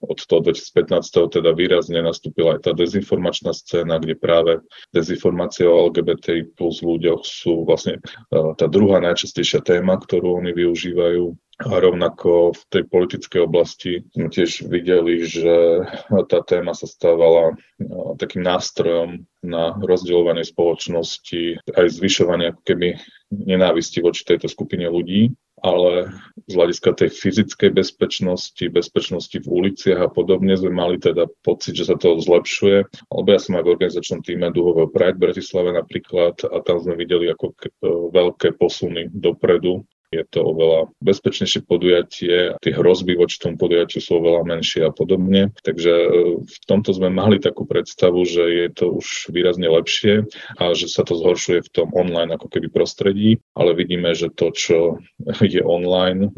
od 0.00 0.18
toho 0.24 0.40
2015. 0.40 1.36
teda 1.36 1.52
výrazne 1.52 2.00
nastúpila 2.00 2.56
aj 2.56 2.64
tá 2.64 2.72
dezinformačná 2.72 3.52
scéna, 3.52 4.00
kde 4.00 4.16
práve 4.16 4.64
dezinformácie 4.96 5.68
o 5.68 5.92
LGBT 5.92 6.48
plus 6.56 6.80
ľuďoch 6.80 7.20
sú 7.28 7.68
vlastne 7.68 8.00
tá 8.32 8.66
druhá 8.66 9.04
najčastejšia 9.04 9.60
téma, 9.60 10.00
ktorú 10.00 10.40
oni 10.40 10.56
využívajú 10.56 11.36
a 11.58 11.82
rovnako 11.82 12.54
v 12.54 12.62
tej 12.70 12.82
politickej 12.86 13.40
oblasti 13.42 14.06
sme 14.14 14.30
tiež 14.30 14.70
videli, 14.70 15.26
že 15.26 15.82
tá 16.30 16.38
téma 16.46 16.70
sa 16.70 16.86
stávala 16.86 17.58
takým 18.14 18.46
nástrojom 18.46 19.26
na 19.42 19.74
rozdielovanie 19.82 20.46
spoločnosti, 20.46 21.58
aj 21.74 21.86
zvyšovanie 21.98 22.54
ako 22.54 22.62
keby 22.62 22.88
nenávisti 23.32 24.00
voči 24.00 24.24
tejto 24.24 24.48
skupine 24.48 24.88
ľudí, 24.88 25.32
ale 25.58 26.14
z 26.46 26.52
hľadiska 26.54 26.94
tej 26.94 27.10
fyzickej 27.12 27.70
bezpečnosti, 27.74 28.62
bezpečnosti 28.70 29.36
v 29.42 29.48
uliciach 29.48 30.06
a 30.06 30.12
podobne 30.12 30.54
sme 30.54 30.70
mali 30.70 30.96
teda 31.02 31.26
pocit, 31.42 31.74
že 31.74 31.90
sa 31.90 31.96
to 31.98 32.16
zlepšuje. 32.22 32.86
Alebo 33.10 33.28
ja 33.28 33.40
som 33.42 33.58
aj 33.58 33.66
v 33.66 33.72
organizačnom 33.74 34.20
týme 34.22 34.54
Duhového 34.54 34.88
Pride 34.88 35.18
v 35.18 35.24
Bratislave 35.28 35.74
napríklad 35.74 36.40
a 36.46 36.56
tam 36.62 36.78
sme 36.78 36.94
videli 36.94 37.28
ako 37.28 37.58
veľké 38.14 38.54
posuny 38.54 39.10
dopredu 39.10 39.82
je 40.08 40.24
to 40.24 40.40
oveľa 40.40 40.88
bezpečnejšie 41.04 41.68
podujatie, 41.68 42.56
tie 42.64 42.72
hrozby 42.72 43.12
voči 43.12 43.36
tomu 43.36 43.60
podujatiu 43.60 44.00
sú 44.00 44.24
oveľa 44.24 44.48
menšie 44.48 44.88
a 44.88 44.92
podobne. 44.92 45.52
Takže 45.60 45.92
e, 45.92 46.08
v 46.40 46.56
tomto 46.64 46.96
sme 46.96 47.12
mali 47.12 47.36
takú 47.36 47.68
predstavu, 47.68 48.24
že 48.24 48.44
je 48.48 48.68
to 48.72 48.84
už 48.96 49.28
výrazne 49.28 49.68
lepšie 49.68 50.24
a 50.56 50.72
že 50.72 50.88
sa 50.88 51.04
to 51.04 51.12
zhoršuje 51.12 51.68
v 51.68 51.72
tom 51.72 51.88
online 51.92 52.32
ako 52.32 52.48
keby 52.48 52.72
prostredí, 52.72 53.36
ale 53.52 53.76
vidíme, 53.76 54.16
že 54.16 54.32
to, 54.32 54.48
čo 54.56 54.78
je 55.44 55.60
online 55.60 56.32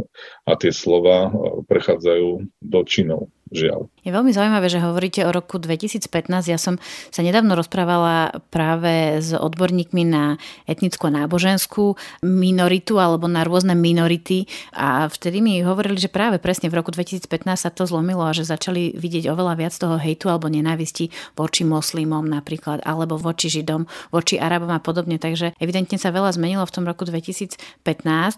a 0.51 0.59
tie 0.59 0.75
slova 0.75 1.31
e, 1.31 1.63
prechádzajú 1.71 2.29
do 2.67 2.81
činov 2.83 3.31
žiaľ. 3.51 3.91
Je 4.01 4.15
veľmi 4.15 4.33
zaujímavé, 4.33 4.71
že 4.71 4.81
hovoríte 4.81 5.21
o 5.27 5.35
roku 5.35 5.61
2015. 5.61 6.07
Ja 6.49 6.57
som 6.57 6.81
sa 7.13 7.21
nedávno 7.21 7.53
rozprávala 7.59 8.41
práve 8.49 9.21
s 9.21 9.35
odborníkmi 9.35 10.09
na 10.09 10.41
etnickú 10.65 11.11
a 11.11 11.15
náboženskú 11.21 11.99
minoritu 12.25 12.97
alebo 12.97 13.29
na 13.29 13.45
rôzne 13.45 13.77
minority 13.77 14.49
a 14.73 15.05
vtedy 15.11 15.45
mi 15.45 15.61
hovorili, 15.61 15.99
že 16.01 16.09
práve 16.09 16.39
presne 16.41 16.71
v 16.71 16.79
roku 16.81 16.95
2015 16.95 17.27
sa 17.59 17.71
to 17.75 17.85
zlomilo 17.85 18.25
a 18.25 18.33
že 18.33 18.47
začali 18.47 18.97
vidieť 18.97 19.29
oveľa 19.29 19.55
viac 19.59 19.75
toho 19.77 19.99
hejtu 20.01 20.31
alebo 20.31 20.49
nenávisti 20.49 21.13
voči 21.37 21.67
moslimom 21.67 22.25
napríklad 22.25 22.81
alebo 22.87 23.21
voči 23.21 23.51
židom, 23.51 23.85
voči 24.15 24.41
arabom 24.41 24.71
a 24.73 24.81
podobne. 24.81 25.19
Takže 25.21 25.59
evidentne 25.61 25.99
sa 25.99 26.15
veľa 26.15 26.33
zmenilo 26.39 26.65
v 26.65 26.73
tom 26.73 26.87
roku 26.87 27.05
2015. 27.05 27.59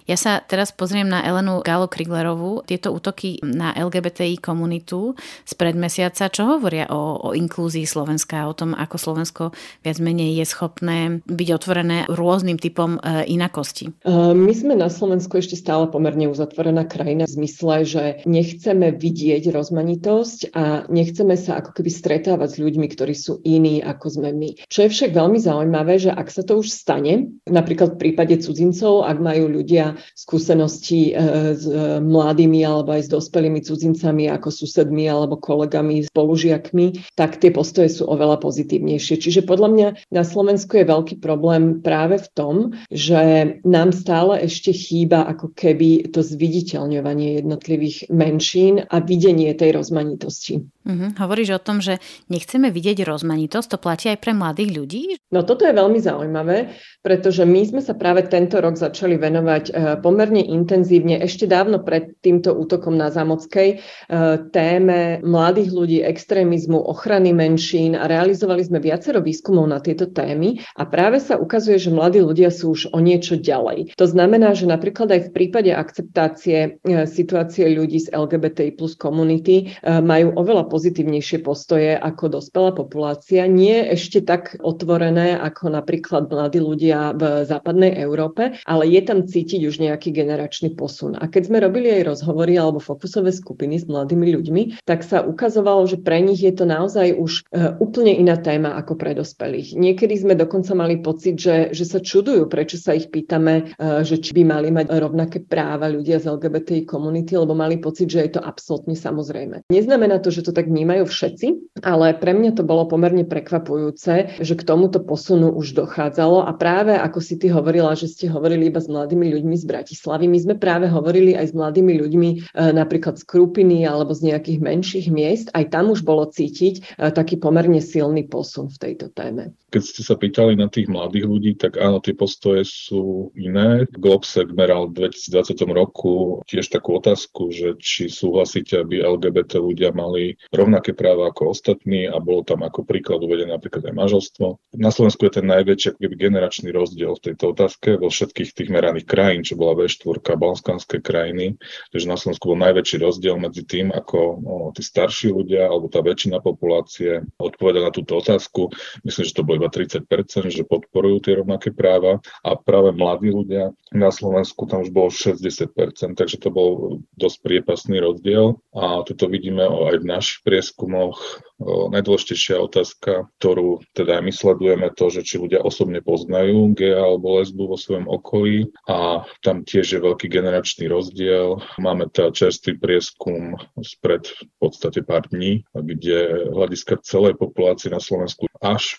Ja 0.09 0.19
sa 0.19 0.41
teraz 0.43 0.73
pozriem 0.75 1.07
na 1.07 1.23
Elenu 1.23 1.61
Galo 1.63 1.87
Kriglerovú. 1.87 2.65
Tieto 2.67 2.91
útoky 2.91 3.39
na 3.45 3.77
LGBTI 3.77 4.43
komunitu 4.43 5.02
spred 5.43 5.75
mesiaca. 5.75 6.31
Čo 6.31 6.57
hovoria 6.57 6.87
o, 6.89 7.19
o 7.19 7.29
inklúzii 7.35 7.85
Slovenska, 7.85 8.47
o 8.47 8.55
tom, 8.55 8.79
ako 8.79 8.97
Slovensko 8.97 9.45
viac 9.83 9.99
menej 9.99 10.39
je 10.39 10.47
schopné 10.47 10.99
byť 11.27 11.49
otvorené 11.51 11.99
rôznym 12.07 12.57
typom 12.61 12.99
e, 13.03 13.27
inakosti? 13.27 13.91
My 14.07 14.53
sme 14.55 14.79
na 14.79 14.87
Slovensku 14.93 15.39
ešte 15.39 15.59
stále 15.59 15.89
pomerne 15.91 16.29
uzatvorená 16.31 16.87
krajina 16.87 17.27
v 17.27 17.43
zmysle, 17.43 17.75
že 17.83 18.05
nechceme 18.29 18.95
vidieť 18.95 19.51
rozmanitosť 19.51 20.55
a 20.55 20.87
nechceme 20.87 21.35
sa 21.35 21.59
ako 21.59 21.81
keby 21.81 21.91
stretávať 21.91 22.49
s 22.55 22.61
ľuďmi, 22.61 22.87
ktorí 22.93 23.15
sú 23.17 23.41
iní 23.43 23.81
ako 23.81 24.07
sme 24.21 24.31
my. 24.31 24.51
Čo 24.69 24.87
je 24.87 24.93
však 24.93 25.11
veľmi 25.17 25.39
zaujímavé, 25.41 25.99
že 25.99 26.11
ak 26.13 26.29
sa 26.29 26.43
to 26.45 26.61
už 26.61 26.69
stane, 26.69 27.33
napríklad 27.49 27.97
v 27.97 28.01
prípade 28.09 28.35
cudzincov, 28.43 29.07
ak 29.07 29.19
majú 29.23 29.49
ľudia 29.49 29.97
skúsenosti 30.13 31.13
e, 31.13 31.57
s 31.57 31.65
mladými 32.03 32.61
alebo 32.67 32.93
aj 32.93 33.09
s 33.09 33.13
dospelými 33.13 33.65
cudzincami 33.65 34.29
ako 34.29 34.49
susedmi 34.93 35.09
alebo 35.09 35.41
kolegami, 35.41 36.05
spolužiakmi, 36.05 37.17
tak 37.17 37.41
tie 37.41 37.49
postoje 37.49 37.89
sú 37.89 38.05
oveľa 38.05 38.45
pozitívnejšie. 38.45 39.17
Čiže 39.17 39.49
podľa 39.49 39.69
mňa 39.73 39.89
na 40.13 40.23
Slovensku 40.23 40.77
je 40.77 40.85
veľký 40.85 41.17
problém 41.25 41.81
práve 41.81 42.21
v 42.21 42.29
tom, 42.37 42.55
že 42.93 43.57
nám 43.65 43.97
stále 43.97 44.45
ešte 44.45 44.77
chýba 44.77 45.25
ako 45.25 45.57
keby 45.57 46.13
to 46.13 46.21
zviditeľňovanie 46.21 47.41
jednotlivých 47.41 48.13
menšín 48.13 48.85
a 48.85 49.01
videnie 49.01 49.57
tej 49.57 49.73
rozmanitosti. 49.73 50.69
Uh-huh. 50.83 51.15
Hovoríš 51.15 51.57
o 51.57 51.61
tom, 51.63 51.79
že 51.79 52.03
nechceme 52.27 52.75
vidieť 52.75 53.07
rozmanitosť, 53.07 53.69
to 53.71 53.79
platí 53.79 54.11
aj 54.11 54.19
pre 54.19 54.35
mladých 54.35 54.71
ľudí? 54.75 55.03
No 55.31 55.47
toto 55.47 55.63
je 55.63 55.71
veľmi 55.71 56.03
zaujímavé, 56.03 56.75
pretože 57.07 57.47
my 57.47 57.63
sme 57.63 57.81
sa 57.81 57.95
práve 57.95 58.27
tento 58.27 58.59
rok 58.59 58.75
začali 58.75 59.15
venovať 59.15 59.65
uh, 59.71 59.75
pomerne 60.03 60.43
intenzívne, 60.43 61.23
ešte 61.23 61.47
dávno 61.47 61.87
pred 61.87 62.19
týmto 62.19 62.51
útokom 62.59 62.99
na 62.99 63.15
Zamockej, 63.15 63.79
uh, 63.79 64.43
téme 64.83 65.23
mladých 65.23 65.71
ľudí, 65.71 65.99
extrémizmu, 66.03 66.75
ochrany 66.75 67.31
menšín 67.31 67.95
a 67.95 68.11
realizovali 68.11 68.67
sme 68.67 68.83
viacero 68.83 69.23
výskumov 69.23 69.71
na 69.71 69.79
tieto 69.79 70.11
témy 70.11 70.59
a 70.75 70.83
práve 70.91 71.23
sa 71.23 71.39
ukazuje, 71.39 71.79
že 71.79 71.95
mladí 71.95 72.19
ľudia 72.19 72.51
sú 72.51 72.75
už 72.75 72.91
o 72.91 72.99
niečo 72.99 73.39
ďalej. 73.39 73.95
To 73.95 74.07
znamená, 74.11 74.59
že 74.59 74.67
napríklad 74.67 75.15
aj 75.15 75.31
v 75.31 75.35
prípade 75.39 75.71
akceptácie 75.71 76.83
uh, 76.83 77.07
situácie 77.07 77.71
ľudí 77.71 78.03
z 78.03 78.11
LGBTI 78.11 78.75
plus 78.75 78.99
komunity 78.99 79.79
majú 79.87 80.35
oveľa 80.35 80.67
pozitívnejšie 80.67 81.47
postoje 81.47 81.95
ako 81.95 82.43
dospelá 82.43 82.75
populácia. 82.75 83.47
Nie 83.47 83.87
ešte 83.95 84.19
tak 84.19 84.59
otvorené 84.59 85.39
ako 85.39 85.79
napríklad 85.79 86.27
mladí 86.27 86.59
ľudia 86.59 87.15
v 87.15 87.47
západnej 87.47 88.03
Európe, 88.03 88.59
ale 88.67 88.91
je 88.91 89.01
tam 89.07 89.23
cítiť 89.31 89.63
už 89.63 89.79
nejaký 89.79 90.11
generačný 90.11 90.75
posun. 90.75 91.15
A 91.15 91.31
keď 91.31 91.55
sme 91.55 91.63
robili 91.63 91.95
aj 91.95 92.19
rozhovory 92.19 92.59
alebo 92.59 92.83
fokusové 92.83 93.31
skupiny 93.31 93.79
s 93.79 93.87
mladými 93.87 94.27
ľuďmi, 94.35 94.63
tak 94.85 95.05
sa 95.07 95.23
ukazovalo, 95.23 95.85
že 95.87 96.01
pre 96.01 96.21
nich 96.23 96.43
je 96.43 96.53
to 96.55 96.65
naozaj 96.65 97.15
už 97.15 97.33
e, 97.51 97.77
úplne 97.79 98.17
iná 98.17 98.39
téma 98.39 98.75
ako 98.79 98.97
pre 98.99 99.13
dospelých. 99.17 99.77
Niekedy 99.77 100.15
sme 100.19 100.35
dokonca 100.35 100.73
mali 100.73 101.01
pocit, 101.01 101.39
že, 101.39 101.71
že 101.75 101.85
sa 101.85 102.01
čudujú, 102.01 102.49
prečo 102.49 102.81
sa 102.81 102.97
ich 102.97 103.13
pýtame, 103.13 103.77
e, 103.77 104.03
že 104.07 104.19
či 104.19 104.33
by 104.33 104.43
mali 104.47 104.69
mať 104.73 104.87
rovnaké 104.89 105.39
práva 105.45 105.91
ľudia 105.91 106.23
z 106.23 106.33
LGBTI 106.33 106.89
komunity, 106.89 107.37
lebo 107.37 107.53
mali 107.53 107.77
pocit, 107.77 108.09
že 108.09 108.25
je 108.25 108.39
to 108.39 108.41
absolútne 108.41 108.97
samozrejme. 108.97 109.69
Neznamená 109.69 110.23
to, 110.23 110.33
že 110.33 110.47
to 110.47 110.53
tak 110.55 110.71
vnímajú 110.71 111.05
všetci, 111.05 111.81
ale 111.85 112.17
pre 112.17 112.33
mňa 112.33 112.57
to 112.57 112.63
bolo 112.63 112.87
pomerne 112.87 113.27
prekvapujúce, 113.27 114.41
že 114.41 114.55
k 114.55 114.63
tomuto 114.63 115.03
posunu 115.03 115.53
už 115.53 115.75
dochádzalo 115.77 116.47
a 116.47 116.53
práve 116.55 116.95
ako 116.95 117.19
si 117.19 117.37
ty 117.37 117.51
hovorila, 117.51 117.93
že 117.99 118.09
ste 118.09 118.31
hovorili 118.31 118.71
iba 118.71 118.79
s 118.79 118.89
mladými 118.89 119.35
ľuďmi 119.35 119.57
z 119.59 119.65
Bratislavy, 119.67 120.31
my 120.31 120.39
sme 120.39 120.55
práve 120.57 120.87
hovorili 120.87 121.35
aj 121.35 121.51
s 121.51 121.55
mladými 121.57 121.93
ľuďmi 121.99 122.31
e, 122.33 122.39
napríklad 122.73 123.19
z 123.19 123.25
Krupiny 123.27 123.83
alebo 123.83 124.15
z 124.15 124.33
nejakých 124.33 124.62
menších 124.63 125.11
miest, 125.11 125.51
aj 125.53 125.75
tam 125.75 125.91
už 125.91 126.07
bolo 126.07 126.31
cítiť 126.31 126.75
e, 126.79 127.11
taký 127.11 127.37
pomerne 127.37 127.83
silný 127.83 128.25
posun 128.31 128.71
v 128.71 128.79
tejto 128.79 129.11
téme. 129.11 129.53
Keď 129.73 129.83
ste 129.83 130.03
sa 130.05 130.21
pýtali 130.21 130.53
na 130.53 130.69
tých 130.69 130.93
mladých 130.93 131.25
ľudí, 131.25 131.53
tak 131.57 131.81
áno, 131.81 132.05
tie 132.05 132.13
postoje 132.13 132.69
sú 132.69 133.33
iné. 133.33 133.89
Globsec 133.97 134.53
meral 134.53 134.93
v 134.93 135.09
2020 135.09 135.65
roku 135.73 136.45
tiež 136.45 136.69
takú 136.69 137.01
otázku, 137.01 137.49
že 137.49 137.81
či 137.81 138.13
súhlasíte, 138.13 138.77
aby 138.77 139.01
LGBT 139.01 139.57
ľudia 139.65 139.97
mali 139.97 140.37
rovnaké 140.53 140.93
práva 140.93 141.33
ako 141.33 141.57
ostatní 141.57 142.05
a 142.05 142.21
bolo 142.21 142.45
tam 142.45 142.61
ako 142.61 142.85
príklad 142.85 143.25
uvedené 143.25 143.57
napríklad 143.57 143.89
aj 143.89 143.95
manželstvo. 143.97 144.47
Na 144.77 144.93
Slovensku 144.93 145.25
je 145.25 145.41
ten 145.41 145.47
najväčší 145.49 145.97
generačný 145.97 146.69
rozdiel 146.69 147.17
v 147.17 147.33
tejto 147.33 147.57
otázke 147.57 147.97
vo 147.97 148.13
všetkých 148.13 148.53
tých 148.53 148.69
meraných 148.69 149.09
krajín, 149.09 149.41
čo 149.41 149.57
bola 149.57 149.73
V4, 149.73 150.21
balskánske 150.37 151.01
krajiny, 151.01 151.57
takže 151.95 152.07
na 152.11 152.21
Slovensku 152.21 152.53
bol 152.53 152.61
najväčší 152.61 153.01
rozdiel 153.01 153.41
medzi 153.41 153.65
tým, 153.65 153.89
ako 153.89 154.19
o, 154.21 154.55
tí 154.77 154.85
starší 154.85 155.33
ľudia 155.33 155.65
alebo 155.65 155.89
tá 155.89 156.05
väčšina 156.05 156.45
populácie 156.45 157.25
odpoveda 157.41 157.89
na 157.89 157.93
túto 157.95 158.21
otázku. 158.21 158.69
Myslím, 159.07 159.25
že 159.25 159.37
to 159.39 159.47
bolo 159.47 159.62
iba 159.63 159.71
30%, 159.71 160.51
že 160.51 160.67
podporujú 160.67 161.23
tie 161.23 161.39
rovnaké 161.39 161.71
práva 161.71 162.19
a 162.43 162.59
práve 162.59 162.91
mladí 162.91 163.31
ľudia 163.31 163.71
na 163.95 164.11
Slovensku 164.11 164.67
tam 164.67 164.83
už 164.83 164.91
bolo 164.91 165.13
60%, 165.13 166.19
takže 166.19 166.41
to 166.43 166.51
bol 166.51 166.99
dosť 167.15 167.39
priepasný 167.45 168.01
rozdiel. 168.01 168.59
A 168.73 169.05
toto 169.07 169.29
vidíme 169.29 169.63
aj 169.63 170.01
v 170.01 170.09
našich 170.09 170.41
prieskumoch. 170.43 171.21
Najdôležitejšia 171.63 172.59
otázka, 172.59 173.31
ktorú 173.39 173.85
teda 173.95 174.19
my 174.19 174.33
sledujeme, 174.33 174.91
to, 174.97 175.13
že 175.13 175.23
či 175.23 175.39
ľudia 175.39 175.63
osobne 175.63 176.03
poznajú 176.03 176.73
gea 176.75 176.99
alebo 176.99 177.39
lesbu 177.39 177.71
vo 177.71 177.79
svojom 177.79 178.09
okolí. 178.09 178.73
A 178.89 179.29
tam 179.45 179.63
tiež 179.63 179.87
je 179.95 180.01
veľký 180.01 180.27
generačný 180.27 180.89
rozdiel. 180.89 181.61
Máme 181.79 182.09
teda 182.11 182.33
čerstvý 182.33 182.81
prieskum 182.81 183.61
spred 183.85 184.27
v 184.27 184.57
podstate 184.59 185.05
pár 185.05 185.29
dní, 185.29 185.63
kde 185.77 186.51
hľadiska 186.51 187.05
celej 187.05 187.37
populácie 187.37 187.93
na 187.93 188.01
Slovensku 188.01 188.49
až 188.59 188.99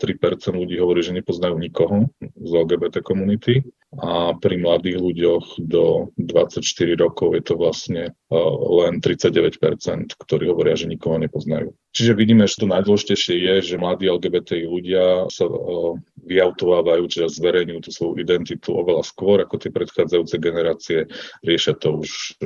53% 0.00 0.56
ľudí 0.56 0.80
hovorí, 0.80 1.04
že 1.04 1.12
nepoznajú 1.12 1.60
nikoho 1.60 2.08
z 2.20 2.50
LGBT 2.50 3.04
komunity 3.04 3.60
a 4.00 4.32
pri 4.38 4.56
mladých 4.56 4.96
ľuďoch 4.96 5.60
do 5.60 6.14
24 6.16 6.64
rokov 6.96 7.36
je 7.36 7.42
to 7.44 7.54
vlastne 7.60 8.02
len 8.80 8.92
39%, 9.04 10.16
ktorí 10.16 10.44
hovoria, 10.48 10.78
že 10.78 10.88
nikoho 10.88 11.20
nepoznajú. 11.20 11.76
Čiže 11.90 12.14
vidíme, 12.14 12.46
že 12.46 12.62
to 12.62 12.70
najdôležitejšie 12.70 13.34
je, 13.34 13.54
že 13.74 13.80
mladí 13.82 14.06
LGBT 14.06 14.62
ľudia 14.62 15.26
sa 15.26 15.50
vyautovávajú, 16.22 17.02
čiže 17.10 17.34
zverejňujú 17.42 17.80
tú 17.82 17.90
svoju 17.90 18.14
identitu 18.22 18.78
oveľa 18.78 19.02
skôr 19.02 19.42
ako 19.42 19.58
tie 19.58 19.74
predchádzajúce 19.74 20.36
generácie. 20.38 20.98
Riešia 21.42 21.74
to 21.74 21.98
už 21.98 22.38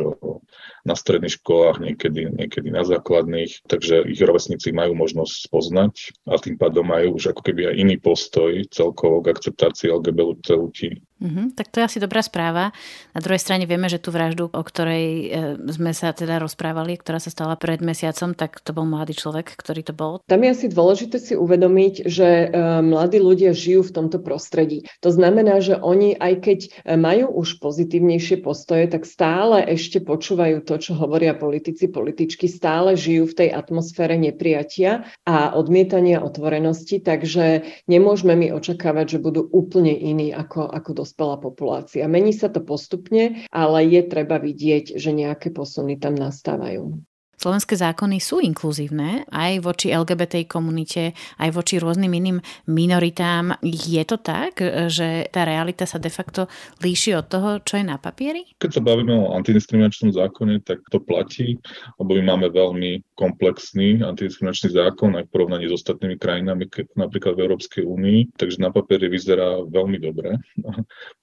na 0.85 0.95
stredných 0.97 1.41
školách, 1.41 1.81
niekedy, 1.81 2.29
niekedy 2.29 2.69
na 2.73 2.85
základných, 2.85 3.69
takže 3.69 4.05
ich 4.09 4.21
rovesníci 4.21 4.73
majú 4.73 4.97
možnosť 4.97 5.49
spoznať 5.49 5.95
a 6.29 6.41
tým 6.41 6.57
pádom 6.61 6.89
majú 6.89 7.17
už 7.21 7.37
ako 7.37 7.41
keby 7.45 7.73
aj 7.73 7.75
iný 7.81 7.97
postoj 8.01 8.53
celkovo 8.69 9.25
k 9.25 9.33
akceptácii 9.33 9.93
LGBT 9.93 10.57
ľudí. 10.61 11.01
Mm-hmm, 11.25 11.57
tak 11.57 11.73
to 11.73 11.81
je 11.81 11.89
asi 11.89 11.99
dobrá 12.05 12.21
správa. 12.21 12.77
Na 13.17 13.21
druhej 13.25 13.41
strane 13.41 13.65
vieme, 13.65 13.89
že 13.89 13.97
tú 13.97 14.13
vraždu, 14.13 14.53
o 14.53 14.63
ktorej 14.63 15.05
e, 15.09 15.27
sme 15.73 15.97
sa 15.97 16.13
teda 16.13 16.37
rozprávali, 16.37 17.01
ktorá 17.01 17.17
sa 17.17 17.33
stala 17.33 17.57
pred 17.57 17.81
mesiacom, 17.81 18.37
tak 18.37 18.61
to 18.61 18.77
bol 18.77 18.85
mladý 18.85 19.17
človek, 19.17 19.34
ktorý 19.41 19.81
to 19.87 19.95
bol. 19.97 20.13
Tam 20.29 20.45
je 20.45 20.53
asi 20.53 20.67
dôležité 20.69 21.17
si 21.17 21.33
uvedomiť, 21.39 22.05
že 22.05 22.29
e, 22.29 22.47
mladí 22.85 23.23
ľudia 23.23 23.57
žijú 23.57 23.89
v 23.89 23.95
tomto 23.95 24.19
prostredí. 24.21 24.85
To 25.01 25.09
znamená, 25.09 25.65
že 25.65 25.79
oni, 25.81 26.19
aj 26.19 26.35
keď 26.45 26.59
e, 26.67 26.69
majú 26.99 27.41
už 27.41 27.63
pozitívnejšie 27.65 28.45
postoje, 28.45 28.91
tak 28.91 29.09
stále 29.09 29.65
ešte 29.65 30.03
počúvajú 30.03 30.67
to, 30.67 30.77
čo 30.77 30.99
hovoria 30.99 31.33
politici, 31.33 31.89
političky, 31.89 32.51
stále 32.51 32.99
žijú 32.99 33.31
v 33.31 33.39
tej 33.47 33.49
atmosfére 33.55 34.19
nepriatia 34.19 35.09
a 35.25 35.55
odmietania 35.55 36.21
otvorenosti, 36.21 36.99
takže 37.01 37.65
nemôžeme 37.89 38.35
my 38.35 38.53
očakávať, 38.53 39.17
že 39.17 39.23
budú 39.23 39.47
úplne 39.55 39.95
iní 39.95 40.35
ako, 40.35 40.69
ako 40.69 40.91
do 40.93 41.05
dospelá 41.05 41.37
populácia. 41.37 42.09
Mení 42.09 42.33
sa 42.33 42.49
to 42.49 42.65
postupne, 42.65 43.45
ale 43.53 43.79
je 43.85 44.01
treba 44.09 44.41
vidieť, 44.41 44.97
že 44.97 45.13
nejaké 45.13 45.53
posuny 45.53 46.01
tam 46.01 46.17
nastávajú. 46.17 47.14
Slovenské 47.45 47.77
zákony 47.77 48.25
sú 48.25 48.41
inkluzívne 48.41 49.29
aj 49.29 49.61
voči 49.61 49.93
LGBT 49.93 50.49
komunite, 50.49 51.13
aj 51.37 51.53
voči 51.53 51.77
rôznym 51.77 52.09
iným 52.09 52.41
minoritám. 52.73 53.61
Je 53.61 54.01
to 54.09 54.17
tak, 54.17 54.65
že 54.89 55.29
tá 55.29 55.45
realita 55.45 55.85
sa 55.85 56.01
de 56.01 56.09
facto 56.09 56.49
líši 56.81 57.13
od 57.13 57.29
toho, 57.29 57.61
čo 57.61 57.77
je 57.77 57.85
na 57.85 58.01
papieri? 58.01 58.49
Keď 58.57 58.71
sa 58.73 58.81
bavíme 58.81 59.13
o 59.13 59.37
antidiskriminačnom 59.37 60.17
zákone, 60.17 60.65
tak 60.65 60.81
to 60.89 60.97
platí, 61.05 61.61
lebo 62.01 62.17
my 62.17 62.33
máme 62.33 62.49
veľmi 62.49 63.13
komplexný 63.13 64.01
antidiskriminačný 64.01 64.73
zákon 64.73 65.13
aj 65.13 65.29
v 65.29 65.33
porovnaní 65.37 65.69
s 65.69 65.85
ostatnými 65.85 66.17
krajinami, 66.17 66.65
napríklad 66.97 67.37
v 67.37 67.45
Európskej 67.45 67.85
únii, 67.85 68.41
takže 68.41 68.57
na 68.57 68.73
papieri 68.73 69.13
vyzerá 69.13 69.61
veľmi 69.69 70.01
dobre. 70.01 70.41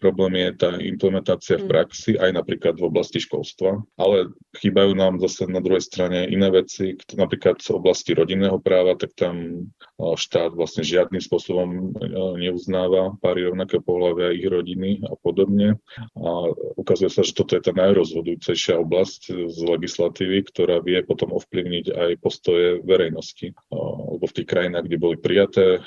Problém 0.05 0.37
je 0.37 0.49
tá 0.53 0.69
implementácia 0.77 1.57
v 1.57 1.65
mm. 1.65 1.71
praxi 1.73 2.11
aj 2.21 2.29
napríklad 2.29 2.77
v 2.77 2.93
oblasti 2.93 3.17
školstva, 3.17 3.81
ale 3.97 4.29
chýbajú 4.61 4.93
nám 4.93 5.17
zase 5.17 5.49
na 5.49 5.57
druhej 5.57 5.81
strane 5.81 6.10
strane 6.11 6.27
iné 6.27 6.47
veci, 6.51 6.99
napríklad 7.15 7.63
v 7.63 7.71
oblasti 7.71 8.11
rodinného 8.11 8.59
práva, 8.59 8.99
tak 8.99 9.15
tam 9.15 9.67
štát 9.95 10.51
vlastne 10.51 10.83
žiadnym 10.83 11.23
spôsobom 11.23 11.95
neuznáva 12.35 13.15
páry 13.23 13.47
rovnakého 13.47 13.79
pohľavia, 13.79 14.35
ich 14.35 14.43
rodiny 14.43 15.07
a 15.07 15.15
podobne. 15.15 15.79
A 16.19 16.29
ukazuje 16.75 17.07
sa, 17.07 17.23
že 17.23 17.31
toto 17.31 17.55
je 17.55 17.63
tá 17.63 17.71
najrozhodujúcejšia 17.71 18.75
oblasť 18.83 19.31
z 19.31 19.59
legislatívy, 19.63 20.51
ktorá 20.51 20.83
vie 20.83 20.99
potom 21.07 21.31
ovplyvniť 21.31 21.95
aj 21.95 22.11
postoje 22.19 22.83
verejnosti. 22.83 23.55
Lebo 23.71 24.27
v 24.27 24.35
tých 24.35 24.47
krajinách, 24.51 24.91
kde 24.91 24.97
boli 24.99 25.15
prijaté 25.15 25.79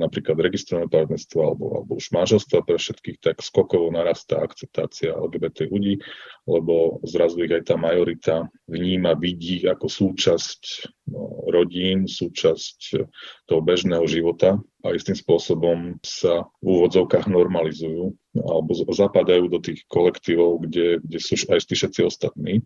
napríklad 0.00 0.40
registrované 0.40 0.88
partnerstvo 0.88 1.38
alebo, 1.44 1.64
alebo 1.84 2.00
už 2.00 2.16
manželstva 2.16 2.64
pre 2.64 2.80
všetkých, 2.80 3.20
tak 3.20 3.44
skokovo 3.44 3.92
narastá 3.92 4.40
akceptácia 4.40 5.12
LGBT 5.12 5.68
ľudí, 5.68 6.00
lebo 6.46 7.02
zrazu 7.02 7.42
ich 7.42 7.50
aj 7.50 7.74
tá 7.74 7.74
majorita 7.74 8.46
vníma, 8.70 9.18
vidí 9.18 9.66
ako 9.66 9.90
súčasť 9.90 10.86
no, 11.10 11.42
rodín, 11.50 12.06
súčasť 12.06 13.02
toho 13.50 13.60
bežného 13.60 14.06
života 14.06 14.54
a 14.86 14.94
istým 14.94 15.18
spôsobom 15.18 15.98
sa 16.06 16.46
v 16.62 16.66
úvodzovkách 16.66 17.26
normalizujú 17.26 18.14
alebo 18.38 18.70
zapadajú 18.78 19.50
do 19.50 19.58
tých 19.58 19.82
kolektívov, 19.90 20.62
kde, 20.70 21.02
kde 21.02 21.18
sú 21.18 21.34
aj 21.50 21.66
všetci 21.66 22.00
ostatní. 22.06 22.62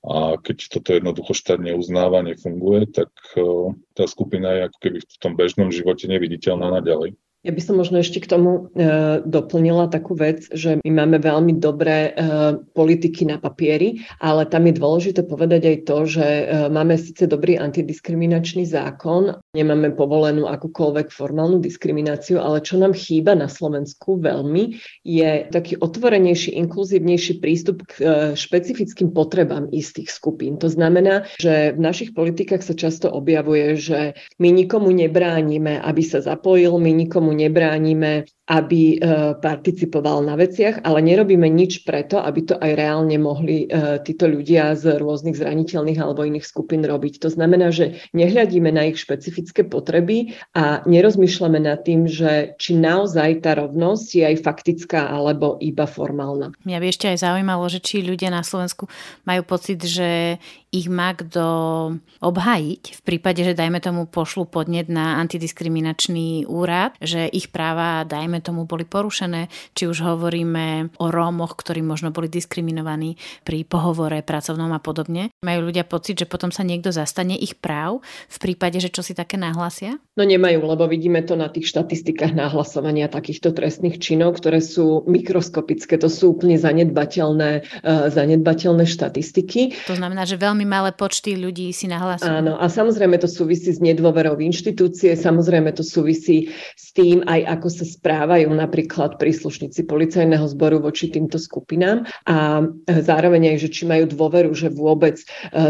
A 0.00 0.40
keď 0.40 0.80
toto 0.80 0.96
jednoducho 0.96 1.36
štát 1.36 1.60
neuznáva, 1.60 2.24
nefunguje, 2.24 2.88
tak 2.88 3.12
tá 3.92 4.04
skupina 4.08 4.48
je 4.56 4.60
ako 4.72 4.78
keby 4.80 4.98
v 5.04 5.18
tom 5.20 5.32
bežnom 5.36 5.68
živote 5.68 6.08
neviditeľná 6.08 6.72
naďalej. 6.80 7.18
Ja 7.40 7.56
by 7.56 7.60
som 7.64 7.80
možno 7.80 8.04
ešte 8.04 8.20
k 8.20 8.28
tomu 8.28 8.68
e, 8.76 9.24
doplnila 9.24 9.88
takú 9.88 10.12
vec, 10.12 10.44
že 10.52 10.76
my 10.84 10.90
máme 10.92 11.24
veľmi 11.24 11.56
dobré 11.56 12.12
e, 12.12 12.20
politiky 12.76 13.24
na 13.24 13.40
papieri, 13.40 14.04
ale 14.20 14.44
tam 14.44 14.68
je 14.68 14.76
dôležité 14.76 15.24
povedať 15.24 15.62
aj 15.72 15.76
to, 15.88 15.98
že 16.04 16.26
e, 16.28 16.44
máme 16.68 17.00
síce 17.00 17.24
dobrý 17.24 17.56
antidiskriminačný 17.56 18.68
zákon, 18.68 19.40
nemáme 19.56 19.96
povolenú 19.96 20.52
akúkoľvek 20.52 21.08
formálnu 21.08 21.64
diskrimináciu, 21.64 22.44
ale 22.44 22.60
čo 22.60 22.76
nám 22.76 22.92
chýba 22.92 23.32
na 23.32 23.48
Slovensku 23.48 24.20
veľmi, 24.20 24.76
je 25.00 25.48
taký 25.48 25.80
otvorenejší, 25.80 26.60
inkluzívnejší 26.60 27.40
prístup 27.40 27.88
k 27.88 27.92
e, 27.96 28.04
špecifickým 28.36 29.16
potrebám 29.16 29.72
istých 29.72 30.12
skupín. 30.12 30.60
To 30.60 30.68
znamená, 30.68 31.24
že 31.40 31.72
v 31.72 31.80
našich 31.80 32.12
politikách 32.12 32.60
sa 32.60 32.76
často 32.76 33.08
objavuje, 33.08 33.80
že 33.80 34.12
my 34.36 34.52
nikomu 34.52 34.92
nebránime, 34.92 35.80
aby 35.80 36.04
sa 36.04 36.20
zapojil, 36.20 36.76
my 36.76 36.92
nikomu 36.92 37.29
nikomu 37.30 37.50
nebránime, 37.50 38.24
aby 38.50 38.98
e, 38.98 39.34
participoval 39.38 40.26
na 40.26 40.34
veciach, 40.34 40.82
ale 40.82 40.98
nerobíme 41.06 41.46
nič 41.46 41.86
preto, 41.86 42.18
aby 42.18 42.40
to 42.42 42.58
aj 42.58 42.74
reálne 42.74 43.14
mohli 43.14 43.70
e, 43.70 44.02
títo 44.02 44.26
ľudia 44.26 44.74
z 44.74 44.98
rôznych 44.98 45.38
zraniteľných 45.38 46.02
alebo 46.02 46.26
iných 46.26 46.42
skupín 46.42 46.82
robiť. 46.82 47.22
To 47.22 47.30
znamená, 47.30 47.70
že 47.70 48.02
nehľadíme 48.10 48.74
na 48.74 48.90
ich 48.90 48.98
špecifické 48.98 49.62
potreby 49.62 50.34
a 50.58 50.82
nerozmýšľame 50.82 51.62
nad 51.62 51.86
tým, 51.86 52.10
že 52.10 52.58
či 52.58 52.74
naozaj 52.74 53.46
tá 53.46 53.54
rovnosť 53.54 54.06
je 54.18 54.24
aj 54.34 54.36
faktická 54.42 55.06
alebo 55.06 55.54
iba 55.62 55.86
formálna. 55.86 56.50
Mňa 56.66 56.78
by 56.82 56.86
ešte 56.90 57.06
aj 57.06 57.22
zaujímalo, 57.22 57.70
že 57.70 57.78
či 57.78 58.02
ľudia 58.02 58.34
na 58.34 58.42
Slovensku 58.42 58.90
majú 59.22 59.46
pocit, 59.46 59.78
že 59.86 60.42
ich 60.70 60.86
má 60.86 61.14
kto 61.14 61.46
obhajiť 62.22 62.82
v 62.98 63.00
prípade, 63.02 63.42
že 63.42 63.58
dajme 63.58 63.82
tomu 63.82 64.06
pošlu 64.06 64.46
podnet 64.46 64.86
na 64.86 65.18
antidiskriminačný 65.18 66.46
úrad, 66.46 66.94
že 67.02 67.19
ich 67.28 67.52
práva, 67.52 68.08
dajme 68.08 68.40
tomu, 68.40 68.64
boli 68.64 68.88
porušené, 68.88 69.52
či 69.76 69.84
už 69.84 70.00
hovoríme 70.00 70.96
o 70.96 71.06
Rómoch, 71.12 71.58
ktorí 71.60 71.84
možno 71.84 72.14
boli 72.14 72.32
diskriminovaní 72.32 73.20
pri 73.44 73.68
pohovore 73.68 74.24
pracovnom 74.24 74.72
a 74.72 74.80
podobne. 74.80 75.28
Majú 75.44 75.68
ľudia 75.68 75.84
pocit, 75.84 76.16
že 76.22 76.30
potom 76.30 76.54
sa 76.54 76.64
niekto 76.64 76.94
zastane 76.94 77.34
ich 77.34 77.58
práv 77.58 78.00
v 78.30 78.36
prípade, 78.38 78.78
že 78.78 78.94
čo 78.94 79.02
si 79.02 79.12
také 79.12 79.34
nahlásia? 79.34 79.98
No 80.14 80.22
nemajú, 80.22 80.62
lebo 80.62 80.86
vidíme 80.86 81.24
to 81.26 81.34
na 81.34 81.50
tých 81.50 81.72
štatistikách 81.74 82.36
nahlasovania 82.36 83.10
takýchto 83.10 83.50
trestných 83.50 83.98
činov, 83.98 84.38
ktoré 84.38 84.62
sú 84.62 85.02
mikroskopické, 85.10 85.98
to 85.98 86.06
sú 86.06 86.38
úplne 86.38 86.54
zanedbateľné, 86.60 87.50
uh, 87.82 88.06
zanedbateľné 88.12 88.86
štatistiky. 88.86 89.90
To 89.90 89.98
znamená, 89.98 90.22
že 90.22 90.38
veľmi 90.38 90.62
malé 90.62 90.94
počty 90.94 91.34
ľudí 91.34 91.74
si 91.74 91.90
nahlasujú. 91.90 92.30
Áno, 92.30 92.54
a 92.54 92.70
samozrejme 92.70 93.18
to 93.18 93.26
súvisí 93.26 93.74
s 93.74 93.82
nedôverou 93.82 94.38
v 94.38 94.46
inštitúcie, 94.46 95.18
samozrejme 95.18 95.74
to 95.74 95.82
súvisí 95.82 96.54
s 96.78 96.94
tým 96.94 97.09
aj 97.18 97.58
ako 97.58 97.68
sa 97.74 97.84
správajú 97.86 98.46
napríklad 98.54 99.18
príslušníci 99.18 99.90
policajného 99.90 100.46
zboru 100.46 100.78
voči 100.78 101.10
týmto 101.10 101.42
skupinám 101.42 102.06
a 102.30 102.62
zároveň 102.86 103.54
aj, 103.54 103.66
že 103.66 103.68
či 103.74 103.82
majú 103.90 104.06
dôveru, 104.06 104.54
že 104.54 104.70
vôbec 104.70 105.18
e, 105.18 105.24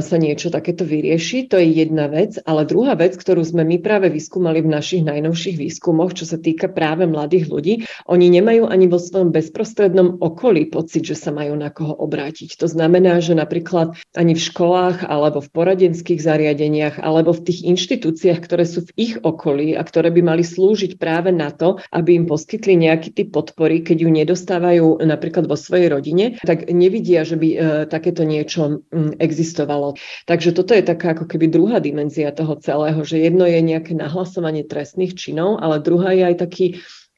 sa 0.05 0.17
niečo 0.21 0.53
takéto 0.53 0.85
vyrieši, 0.85 1.49
to 1.49 1.57
je 1.57 1.81
jedna 1.85 2.13
vec, 2.13 2.37
ale 2.45 2.69
druhá 2.69 2.93
vec, 2.93 3.17
ktorú 3.17 3.41
sme 3.41 3.65
my 3.65 3.81
práve 3.81 4.13
vyskúmali 4.13 4.61
v 4.61 4.73
našich 4.77 5.03
najnovších 5.07 5.57
výskumoch, 5.57 6.13
čo 6.13 6.29
sa 6.29 6.37
týka 6.37 6.69
práve 6.69 7.09
mladých 7.09 7.49
ľudí, 7.49 7.75
oni 8.05 8.27
nemajú 8.29 8.69
ani 8.69 8.87
vo 8.91 9.01
svojom 9.01 9.33
bezprostrednom 9.33 10.21
okolí 10.21 10.69
pocit, 10.69 11.09
že 11.09 11.17
sa 11.17 11.33
majú 11.33 11.57
na 11.57 11.73
koho 11.73 11.97
obrátiť. 11.97 12.61
To 12.61 12.69
znamená, 12.69 13.23
že 13.25 13.33
napríklad 13.39 13.97
ani 14.13 14.37
v 14.37 14.43
školách 14.43 15.07
alebo 15.07 15.41
v 15.41 15.53
poradenských 15.55 16.21
zariadeniach 16.21 16.99
alebo 17.01 17.33
v 17.33 17.47
tých 17.47 17.65
inštitúciách, 17.65 18.41
ktoré 18.43 18.65
sú 18.67 18.85
v 18.85 18.95
ich 18.99 19.15
okolí 19.23 19.79
a 19.79 19.83
ktoré 19.87 20.11
by 20.11 20.23
mali 20.23 20.45
slúžiť 20.45 20.99
práve 20.99 21.30
na 21.33 21.51
to, 21.55 21.79
aby 21.91 22.19
im 22.19 22.27
poskytli 22.27 22.77
nejaký 22.77 23.15
typ 23.15 23.29
podpory, 23.31 23.83
keď 23.83 23.97
ju 24.07 24.11
nedostávajú 24.11 24.87
napríklad 25.03 25.47
vo 25.47 25.55
svojej 25.59 25.89
rodine, 25.91 26.37
tak 26.43 26.69
nevidia, 26.71 27.23
že 27.23 27.39
by 27.39 27.49
e, 27.49 27.57
takéto 27.87 28.27
niečo 28.27 28.85
existovalo. 29.19 29.95
Takže 30.27 30.55
toto 30.55 30.75
je 30.75 30.85
taká 30.85 31.15
ako 31.15 31.31
keby 31.31 31.51
druhá 31.51 31.79
dimenzia 31.79 32.35
toho 32.35 32.59
celého, 32.59 33.01
že 33.07 33.21
jedno 33.21 33.47
je 33.47 33.61
nejaké 33.61 33.95
nahlasovanie 33.95 34.67
trestných 34.67 35.15
činov, 35.15 35.59
ale 35.61 35.83
druhá 35.83 36.15
je 36.17 36.25
aj 36.27 36.37
taký 36.39 36.67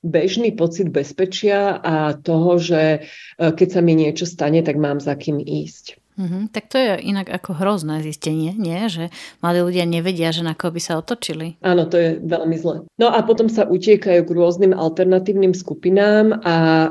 bežný 0.02 0.50
pocit 0.52 0.90
bezpečia 0.90 1.78
a 1.78 2.18
toho, 2.18 2.58
že 2.58 2.82
e, 2.82 3.00
keď 3.38 3.68
sa 3.70 3.80
mi 3.80 3.94
niečo 3.94 4.26
stane, 4.26 4.60
tak 4.66 4.74
mám 4.76 4.98
za 4.98 5.14
kým 5.14 5.38
ísť. 5.38 6.01
Mm-hmm. 6.20 6.52
Tak 6.52 6.64
to 6.68 6.76
je 6.76 7.00
inak 7.08 7.32
ako 7.32 7.56
hrozné 7.56 8.04
zistenie, 8.04 8.52
nie? 8.52 8.76
Že 8.88 9.08
mladí 9.40 9.60
ľudia 9.64 9.84
nevedia, 9.88 10.28
že 10.28 10.44
na 10.44 10.52
koho 10.52 10.76
by 10.76 10.80
sa 10.84 11.00
otočili. 11.00 11.56
Áno, 11.64 11.88
to 11.88 11.96
je 11.96 12.10
veľmi 12.20 12.56
zle. 12.60 12.84
No 13.00 13.08
a 13.08 13.24
potom 13.24 13.48
sa 13.48 13.64
utiekajú 13.64 14.28
k 14.28 14.34
rôznym 14.36 14.76
alternatívnym 14.76 15.56
skupinám 15.56 16.44
a 16.44 16.56
e, 16.56 16.88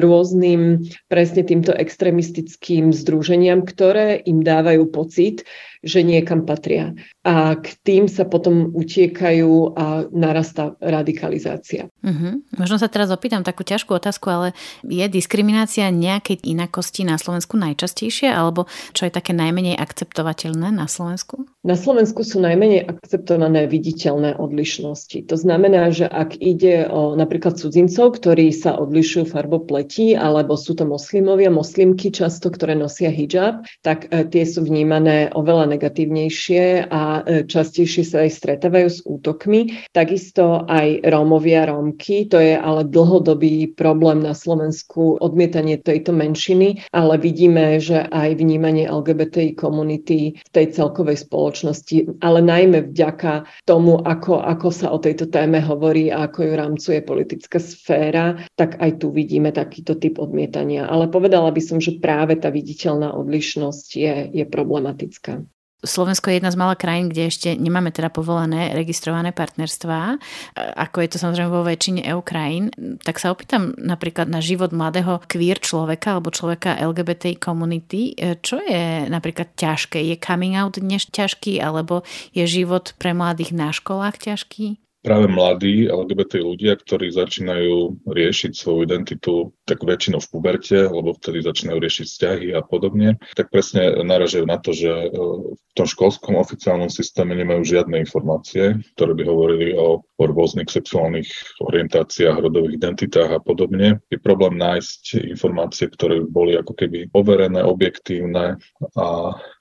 rôznym 0.00 0.88
presne 1.12 1.44
týmto 1.44 1.76
extremistickým 1.76 2.96
združeniam, 2.96 3.60
ktoré 3.60 4.24
im 4.24 4.40
dávajú 4.40 4.88
pocit, 4.88 5.44
že 5.86 6.02
niekam 6.02 6.42
patria. 6.42 6.90
A 7.22 7.54
k 7.54 7.78
tým 7.86 8.10
sa 8.10 8.26
potom 8.26 8.74
utiekajú 8.74 9.78
a 9.78 10.10
narastá 10.10 10.74
radikalizácia. 10.82 11.86
Uh-huh. 12.02 12.42
Možno 12.58 12.82
sa 12.82 12.90
teraz 12.90 13.06
opýtam 13.14 13.46
takú 13.46 13.62
ťažkú 13.62 13.94
otázku, 13.94 14.26
ale 14.26 14.48
je 14.82 15.06
diskriminácia 15.06 15.86
nejakej 15.94 16.42
inakosti 16.42 17.06
na 17.06 17.14
Slovensku 17.16 17.54
najčastejšia, 17.54 18.34
alebo 18.34 18.66
čo 18.90 19.06
je 19.06 19.14
také 19.14 19.30
najmenej 19.30 19.78
akceptovateľné 19.78 20.74
na 20.74 20.90
Slovensku? 20.90 21.46
Na 21.66 21.74
Slovensku 21.74 22.22
sú 22.22 22.38
najmenej 22.38 22.86
akceptované 22.86 23.66
viditeľné 23.66 24.38
odlišnosti. 24.38 25.26
To 25.26 25.34
znamená, 25.34 25.90
že 25.90 26.06
ak 26.06 26.38
ide 26.38 26.86
o 26.86 27.18
napríklad 27.18 27.58
cudzincov, 27.58 28.22
ktorí 28.22 28.54
sa 28.54 28.78
odlišujú 28.78 29.34
farbou 29.34 29.66
pleti, 29.66 30.14
alebo 30.14 30.54
sú 30.54 30.78
to 30.78 30.86
moslimovia, 30.86 31.50
moslimky 31.50 32.14
často, 32.14 32.54
ktoré 32.54 32.78
nosia 32.78 33.10
hijab, 33.10 33.66
tak 33.82 34.06
e, 34.14 34.30
tie 34.30 34.46
sú 34.46 34.62
vnímané 34.62 35.34
oveľa 35.34 35.74
negatívnejšie 35.74 36.86
a 36.86 37.26
e, 37.26 37.42
častejšie 37.50 38.06
sa 38.06 38.22
aj 38.22 38.30
stretávajú 38.30 38.86
s 38.86 39.02
útokmi. 39.02 39.90
Takisto 39.90 40.70
aj 40.70 41.02
Rómovia, 41.02 41.66
Rómky, 41.66 42.30
to 42.30 42.38
je 42.38 42.54
ale 42.54 42.86
dlhodobý 42.86 43.74
problém 43.74 44.22
na 44.22 44.38
Slovensku, 44.38 45.18
odmietanie 45.18 45.82
tejto 45.82 46.14
menšiny, 46.14 46.86
ale 46.94 47.18
vidíme, 47.18 47.82
že 47.82 48.06
aj 48.06 48.38
vnímanie 48.38 48.86
LGBTI 48.86 49.58
komunity 49.58 50.38
v 50.38 50.50
tej 50.54 50.70
celkovej 50.70 51.26
spoločnosti 51.26 51.55
spoločnosti, 51.56 52.20
ale 52.20 52.44
najmä 52.44 52.92
vďaka 52.92 53.48
tomu, 53.64 53.96
ako, 54.04 54.44
ako 54.44 54.68
sa 54.68 54.92
o 54.92 55.00
tejto 55.00 55.32
téme 55.32 55.64
hovorí 55.64 56.12
a 56.12 56.28
ako 56.28 56.44
ju 56.44 56.52
rámcuje 56.52 56.98
politická 57.00 57.56
sféra, 57.56 58.36
tak 58.60 58.76
aj 58.76 59.00
tu 59.00 59.08
vidíme 59.08 59.48
takýto 59.56 59.96
typ 59.96 60.20
odmietania. 60.20 60.84
Ale 60.84 61.08
povedala 61.08 61.48
by 61.48 61.62
som, 61.64 61.80
že 61.80 61.96
práve 61.96 62.36
tá 62.36 62.52
viditeľná 62.52 63.16
odlišnosť 63.16 63.88
je, 63.96 64.14
je 64.36 64.44
problematická. 64.44 65.40
Slovensko 65.84 66.32
je 66.32 66.40
jedna 66.40 66.48
z 66.48 66.56
malá 66.56 66.72
krajín, 66.72 67.12
kde 67.12 67.28
ešte 67.28 67.52
nemáme 67.52 67.92
teda 67.92 68.08
povolené 68.08 68.72
registrované 68.72 69.30
partnerstvá, 69.30 70.16
ako 70.56 70.96
je 71.04 71.08
to 71.12 71.18
samozrejme 71.20 71.52
vo 71.52 71.62
väčšine 71.68 72.00
EU 72.10 72.24
krajín. 72.24 72.72
Tak 73.04 73.20
sa 73.20 73.28
opýtam 73.28 73.76
napríklad 73.76 74.26
na 74.26 74.40
život 74.40 74.72
mladého 74.72 75.20
queer 75.28 75.60
človeka 75.60 76.16
alebo 76.16 76.32
človeka 76.32 76.80
LGBT 76.80 77.36
komunity. 77.36 78.16
Čo 78.16 78.64
je 78.64 79.04
napríklad 79.12 79.52
ťažké? 79.52 80.00
Je 80.00 80.16
coming 80.16 80.56
out 80.56 80.80
dnes 80.80 81.04
ťažký 81.06 81.60
alebo 81.60 82.02
je 82.32 82.48
život 82.48 82.96
pre 82.96 83.12
mladých 83.12 83.52
na 83.52 83.68
školách 83.68 84.16
ťažký? 84.16 84.85
Práve 85.06 85.30
mladí 85.30 85.86
LGBT 85.86 86.42
ľudia, 86.42 86.74
ktorí 86.74 87.14
začínajú 87.14 88.02
riešiť 88.10 88.52
svoju 88.58 88.90
identitu 88.90 89.54
tak 89.62 89.86
väčšinou 89.86 90.18
v 90.18 90.30
puberte, 90.34 90.74
lebo 90.74 91.14
vtedy 91.14 91.46
začínajú 91.46 91.78
riešiť 91.78 92.06
vzťahy 92.10 92.46
a 92.58 92.66
podobne, 92.66 93.14
tak 93.38 93.54
presne 93.54 94.02
naražajú 94.02 94.42
na 94.50 94.58
to, 94.58 94.74
že 94.74 94.90
e, 94.90 95.08
v 95.54 95.72
tom 95.78 95.86
školskom 95.86 96.34
oficiálnom 96.34 96.90
systéme 96.90 97.38
nemajú 97.38 97.62
žiadne 97.62 98.02
informácie, 98.02 98.82
ktoré 98.98 99.14
by 99.14 99.22
hovorili 99.22 99.78
o, 99.78 100.02
o 100.02 100.24
rôznych 100.26 100.66
sexuálnych 100.66 101.30
orientáciách, 101.62 102.42
rodových 102.42 102.82
identitách 102.82 103.30
a 103.30 103.38
podobne. 103.38 104.02
Je 104.10 104.18
problém 104.18 104.58
nájsť 104.58 105.22
informácie, 105.30 105.86
ktoré 105.86 106.26
boli 106.26 106.58
ako 106.58 106.74
keby 106.74 107.14
overené, 107.14 107.62
objektívne 107.62 108.58
a 108.98 109.06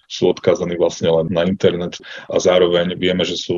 sú 0.06 0.32
odkázaní 0.32 0.78
vlastne 0.78 1.10
len 1.10 1.28
na 1.30 1.46
internet 1.46 1.98
a 2.30 2.38
zároveň 2.38 2.94
vieme, 2.96 3.26
že 3.26 3.38
sú 3.38 3.58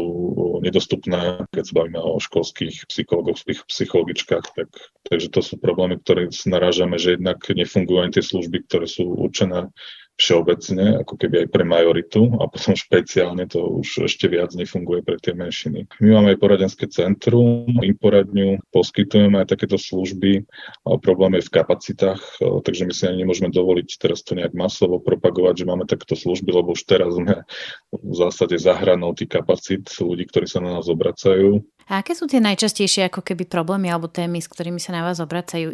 nedostupné, 0.64 1.46
keď 1.52 1.64
sa 1.64 1.74
bavíme 1.78 2.00
o 2.02 2.18
školských 2.18 2.88
psychologoch, 2.90 3.38
psychologičkách, 3.46 4.46
tak, 4.56 4.70
takže 5.08 5.28
to 5.30 5.42
sú 5.44 5.56
problémy, 5.60 6.00
ktoré 6.02 6.32
narážame, 6.48 6.98
že 6.98 7.20
jednak 7.20 7.44
nefungujú 7.46 8.00
ani 8.02 8.12
tie 8.16 8.24
služby, 8.24 8.68
ktoré 8.68 8.86
sú 8.90 9.08
určené 9.08 9.70
všeobecne, 10.18 11.06
ako 11.06 11.14
keby 11.14 11.46
aj 11.46 11.48
pre 11.54 11.64
majoritu 11.64 12.26
a 12.42 12.50
potom 12.50 12.74
špeciálne 12.74 13.46
to 13.46 13.82
už 13.86 14.10
ešte 14.10 14.26
viac 14.26 14.50
nefunguje 14.58 15.06
pre 15.06 15.22
tie 15.22 15.38
menšiny. 15.38 15.86
My 16.02 16.18
máme 16.18 16.34
aj 16.34 16.42
poradenské 16.42 16.90
centrum, 16.90 17.70
im 17.70 17.96
poradňu, 17.96 18.58
poskytujeme 18.74 19.46
aj 19.46 19.54
takéto 19.54 19.78
služby, 19.78 20.42
ale 20.84 20.98
problém 21.00 21.38
je 21.38 21.46
v 21.46 21.54
kapacitách, 21.54 22.22
takže 22.42 22.90
my 22.90 22.94
si 22.98 23.04
ani 23.06 23.22
nemôžeme 23.22 23.54
dovoliť 23.54 23.90
teraz 24.02 24.26
to 24.26 24.34
nejak 24.34 24.58
masovo 24.58 24.98
propagovať, 24.98 25.62
že 25.62 25.70
máme 25.70 25.86
takéto 25.86 26.18
služby, 26.18 26.50
lebo 26.50 26.74
už 26.74 26.82
teraz 26.90 27.14
sme 27.14 27.46
v 27.94 28.14
zásade 28.18 28.58
zahranou 28.58 29.14
tých 29.14 29.38
kapacít 29.38 29.86
ľudí, 30.02 30.26
ktorí 30.26 30.50
sa 30.50 30.60
na 30.60 30.82
nás 30.82 30.90
obracajú. 30.90 31.62
A 31.88 32.04
aké 32.04 32.18
sú 32.18 32.28
tie 32.28 32.44
najčastejšie 32.44 33.08
ako 33.08 33.24
keby 33.24 33.48
problémy 33.48 33.88
alebo 33.88 34.12
témy, 34.12 34.44
s 34.44 34.52
ktorými 34.52 34.82
sa 34.82 34.92
na 34.92 35.08
vás 35.08 35.24
obracajú? 35.24 35.72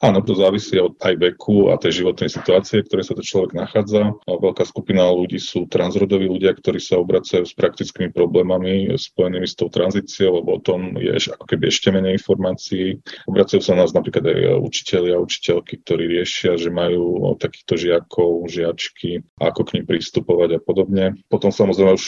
Áno, 0.00 0.24
to 0.24 0.32
závisí 0.32 0.80
od 0.80 0.96
aj 0.96 1.20
veku 1.20 1.68
a 1.68 1.76
tej 1.76 2.00
životnej 2.00 2.32
situácie, 2.32 2.80
v 2.80 2.88
ktorej 2.88 3.04
sa 3.04 3.12
to 3.12 3.20
človek 3.20 3.52
nachádza. 3.52 4.16
Veľká 4.24 4.64
skupina 4.64 5.04
ľudí 5.12 5.36
sú 5.36 5.68
transrodoví 5.68 6.24
ľudia, 6.24 6.56
ktorí 6.56 6.80
sa 6.80 6.96
obracajú 6.96 7.44
s 7.44 7.52
praktickými 7.52 8.08
problémami 8.08 8.88
spojenými 8.96 9.44
s 9.44 9.52
tou 9.52 9.68
tranzíciou, 9.68 10.40
lebo 10.40 10.56
o 10.56 10.64
tom 10.64 10.96
je 10.96 11.12
ako 11.20 11.44
keby 11.44 11.68
ešte 11.68 11.92
menej 11.92 12.16
informácií. 12.16 12.96
Obracajú 13.28 13.60
sa 13.60 13.76
nás 13.76 13.92
napríklad 13.92 14.24
aj 14.24 14.56
učiteľi 14.56 15.10
a 15.12 15.20
učiteľky, 15.20 15.84
ktorí 15.84 16.16
riešia, 16.16 16.56
že 16.56 16.72
majú 16.72 17.36
takýchto 17.36 17.76
žiakov, 17.76 18.48
žiačky, 18.48 19.20
ako 19.36 19.68
k 19.68 19.72
ním 19.76 19.84
pristupovať 19.84 20.56
a 20.56 20.60
podobne. 20.64 21.20
Potom 21.28 21.52
samozrejme 21.52 21.92
už 21.92 22.06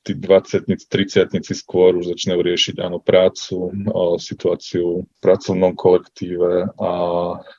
tí 0.00 0.16
20 0.16 0.64
30 0.66 1.36
skôr 1.52 1.92
už 2.00 2.16
začínajú 2.16 2.40
riešiť 2.40 2.76
áno 2.80 2.98
prácu, 3.04 3.68
situáciu 4.16 5.04
v 5.04 5.18
pracovnom 5.20 5.76
kolektíve 5.76 6.72
a 6.80 6.92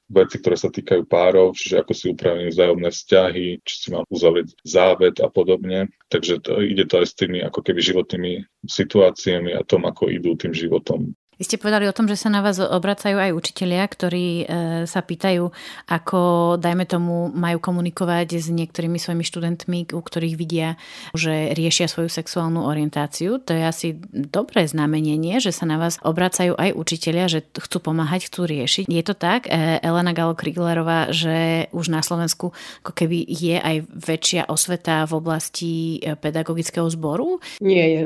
veci, 0.10 0.36
ktoré 0.42 0.58
sa 0.58 0.74
týkajú 0.74 1.06
párov, 1.06 1.54
čiže 1.54 1.86
ako 1.86 1.94
si 1.94 2.06
upravujú 2.10 2.50
vzájomné 2.50 2.90
vzťahy, 2.90 3.46
či 3.62 3.74
si 3.78 3.88
mám 3.94 4.06
uzavrieť 4.10 4.58
závet 4.66 5.22
a 5.22 5.30
podobne. 5.30 5.94
Takže 6.10 6.42
to, 6.42 6.60
ide 6.66 6.90
to 6.90 7.06
aj 7.06 7.08
s 7.08 7.18
tými 7.18 7.40
ako 7.46 7.62
keby 7.62 7.80
životnými 7.80 8.34
situáciami 8.66 9.54
a 9.54 9.62
tom, 9.62 9.86
ako 9.86 10.10
idú 10.10 10.34
tým 10.34 10.52
životom. 10.52 11.14
Vy 11.42 11.50
ste 11.50 11.58
povedali 11.58 11.90
o 11.90 11.98
tom, 11.98 12.06
že 12.06 12.22
sa 12.22 12.30
na 12.30 12.46
vás 12.46 12.62
obracajú 12.62 13.18
aj 13.18 13.34
učitelia, 13.34 13.82
ktorí 13.90 14.46
e, 14.46 14.86
sa 14.86 15.02
pýtajú, 15.02 15.50
ako, 15.90 16.22
dajme 16.62 16.86
tomu, 16.86 17.34
majú 17.34 17.58
komunikovať 17.58 18.38
s 18.38 18.54
niektorými 18.54 19.02
svojimi 19.02 19.26
študentmi, 19.26 19.80
u 19.90 20.02
ktorých 20.06 20.38
vidia, 20.38 20.78
že 21.18 21.58
riešia 21.58 21.90
svoju 21.90 22.14
sexuálnu 22.14 22.62
orientáciu. 22.62 23.42
To 23.42 23.58
je 23.58 23.64
asi 23.66 23.98
dobré 24.14 24.70
znamenenie, 24.70 25.42
že 25.42 25.50
sa 25.50 25.66
na 25.66 25.82
vás 25.82 25.98
obracajú 26.06 26.54
aj 26.62 26.78
učitelia, 26.78 27.26
že 27.26 27.42
chcú 27.58 27.90
pomáhať, 27.90 28.30
chcú 28.30 28.46
riešiť. 28.46 28.86
Je 28.86 29.02
to 29.02 29.18
tak, 29.18 29.50
e, 29.50 29.82
Elena 29.82 30.14
Galo 30.14 30.38
Kriglerová, 30.38 31.10
že 31.10 31.66
už 31.74 31.90
na 31.90 32.06
Slovensku 32.06 32.54
ako 32.86 32.94
keby 32.94 33.18
je 33.26 33.58
aj 33.58 33.90
väčšia 33.90 34.46
osveta 34.46 35.10
v 35.10 35.18
oblasti 35.18 35.74
e, 36.06 36.14
pedagogického 36.14 36.86
zboru? 36.86 37.42
Nie 37.66 37.86
je. 37.90 38.02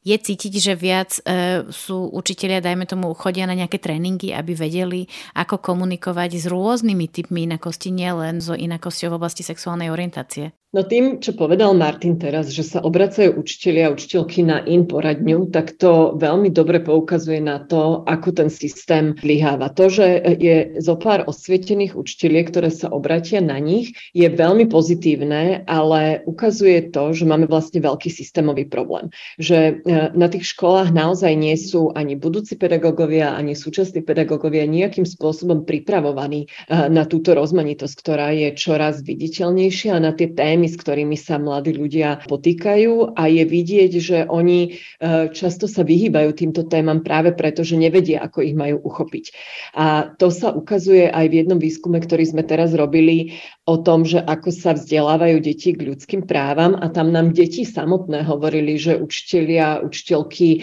Je 0.00 0.16
cítiť, 0.16 0.54
že 0.56 0.72
viac 0.72 1.12
sú 1.68 2.08
učitelia 2.16 2.69
dajme 2.70 2.86
tomu, 2.86 3.10
chodia 3.18 3.50
na 3.50 3.58
nejaké 3.58 3.82
tréningy, 3.82 4.30
aby 4.30 4.54
vedeli, 4.54 5.10
ako 5.34 5.58
komunikovať 5.58 6.38
s 6.38 6.46
rôznymi 6.46 7.10
typmi 7.10 7.50
inakosti, 7.50 7.90
nielen 7.90 8.38
so 8.38 8.54
inakosťou 8.54 9.10
v 9.10 9.18
oblasti 9.18 9.42
sexuálnej 9.42 9.90
orientácie. 9.90 10.54
No 10.70 10.86
tým, 10.86 11.18
čo 11.18 11.34
povedal 11.34 11.74
Martin 11.74 12.14
teraz, 12.14 12.54
že 12.54 12.62
sa 12.62 12.78
obracajú 12.78 13.34
učitelia 13.34 13.90
a 13.90 13.94
učiteľky 13.94 14.46
na 14.46 14.62
in 14.62 14.86
poradňu, 14.86 15.50
tak 15.50 15.74
to 15.74 16.14
veľmi 16.14 16.46
dobre 16.54 16.78
poukazuje 16.78 17.42
na 17.42 17.58
to, 17.58 18.06
ako 18.06 18.30
ten 18.30 18.46
systém 18.46 19.18
vyháva. 19.18 19.74
To, 19.74 19.90
že 19.90 20.22
je 20.38 20.78
zo 20.78 20.94
pár 20.94 21.26
osvietených 21.26 21.98
učiteľiek, 21.98 22.54
ktoré 22.54 22.70
sa 22.70 22.86
obratia 22.86 23.42
na 23.42 23.58
nich, 23.58 23.98
je 24.14 24.30
veľmi 24.30 24.70
pozitívne, 24.70 25.66
ale 25.66 26.22
ukazuje 26.30 26.94
to, 26.94 27.18
že 27.18 27.26
máme 27.26 27.50
vlastne 27.50 27.82
veľký 27.82 28.06
systémový 28.06 28.70
problém. 28.70 29.10
Že 29.42 29.58
e, 29.58 29.72
na 30.14 30.30
tých 30.30 30.54
školách 30.54 30.94
naozaj 30.94 31.34
nie 31.34 31.58
sú 31.58 31.90
ani 31.98 32.14
budúci 32.14 32.54
pedagógovia, 32.54 33.34
ani 33.34 33.58
súčasní 33.58 34.06
pedagógovia 34.06 34.70
nejakým 34.70 35.02
spôsobom 35.02 35.66
pripravovaní 35.66 36.46
e, 36.46 36.48
na 36.70 37.10
túto 37.10 37.34
rozmanitosť, 37.34 37.94
ktorá 37.98 38.30
je 38.38 38.54
čoraz 38.54 39.02
viditeľnejšia 39.02 39.98
a 39.98 40.04
na 40.06 40.14
tie 40.14 40.30
témy, 40.30 40.59
témy, 40.60 40.68
s 40.68 40.76
ktorými 40.76 41.16
sa 41.16 41.40
mladí 41.40 41.72
ľudia 41.72 42.20
potýkajú 42.28 43.16
a 43.16 43.32
je 43.32 43.44
vidieť, 43.48 43.92
že 43.96 44.18
oni 44.28 44.76
e, 45.00 45.32
často 45.32 45.64
sa 45.64 45.80
vyhýbajú 45.88 46.36
týmto 46.36 46.68
témam 46.68 47.00
práve 47.00 47.32
preto, 47.32 47.64
že 47.64 47.80
nevedia, 47.80 48.20
ako 48.20 48.44
ich 48.44 48.52
majú 48.52 48.76
uchopiť. 48.84 49.32
A 49.72 50.12
to 50.20 50.28
sa 50.28 50.52
ukazuje 50.52 51.08
aj 51.08 51.32
v 51.32 51.36
jednom 51.40 51.56
výskume, 51.56 51.96
ktorý 51.96 52.28
sme 52.28 52.44
teraz 52.44 52.76
robili 52.76 53.40
o 53.70 53.78
tom, 53.78 54.02
že 54.02 54.18
ako 54.18 54.50
sa 54.50 54.74
vzdelávajú 54.74 55.38
deti 55.38 55.70
k 55.78 55.86
ľudským 55.94 56.26
právam 56.26 56.74
a 56.74 56.90
tam 56.90 57.14
nám 57.14 57.30
deti 57.30 57.62
samotné 57.62 58.26
hovorili, 58.26 58.74
že 58.74 58.98
učitelia, 58.98 59.86
učiteľky 59.86 60.48
e, 60.50 60.58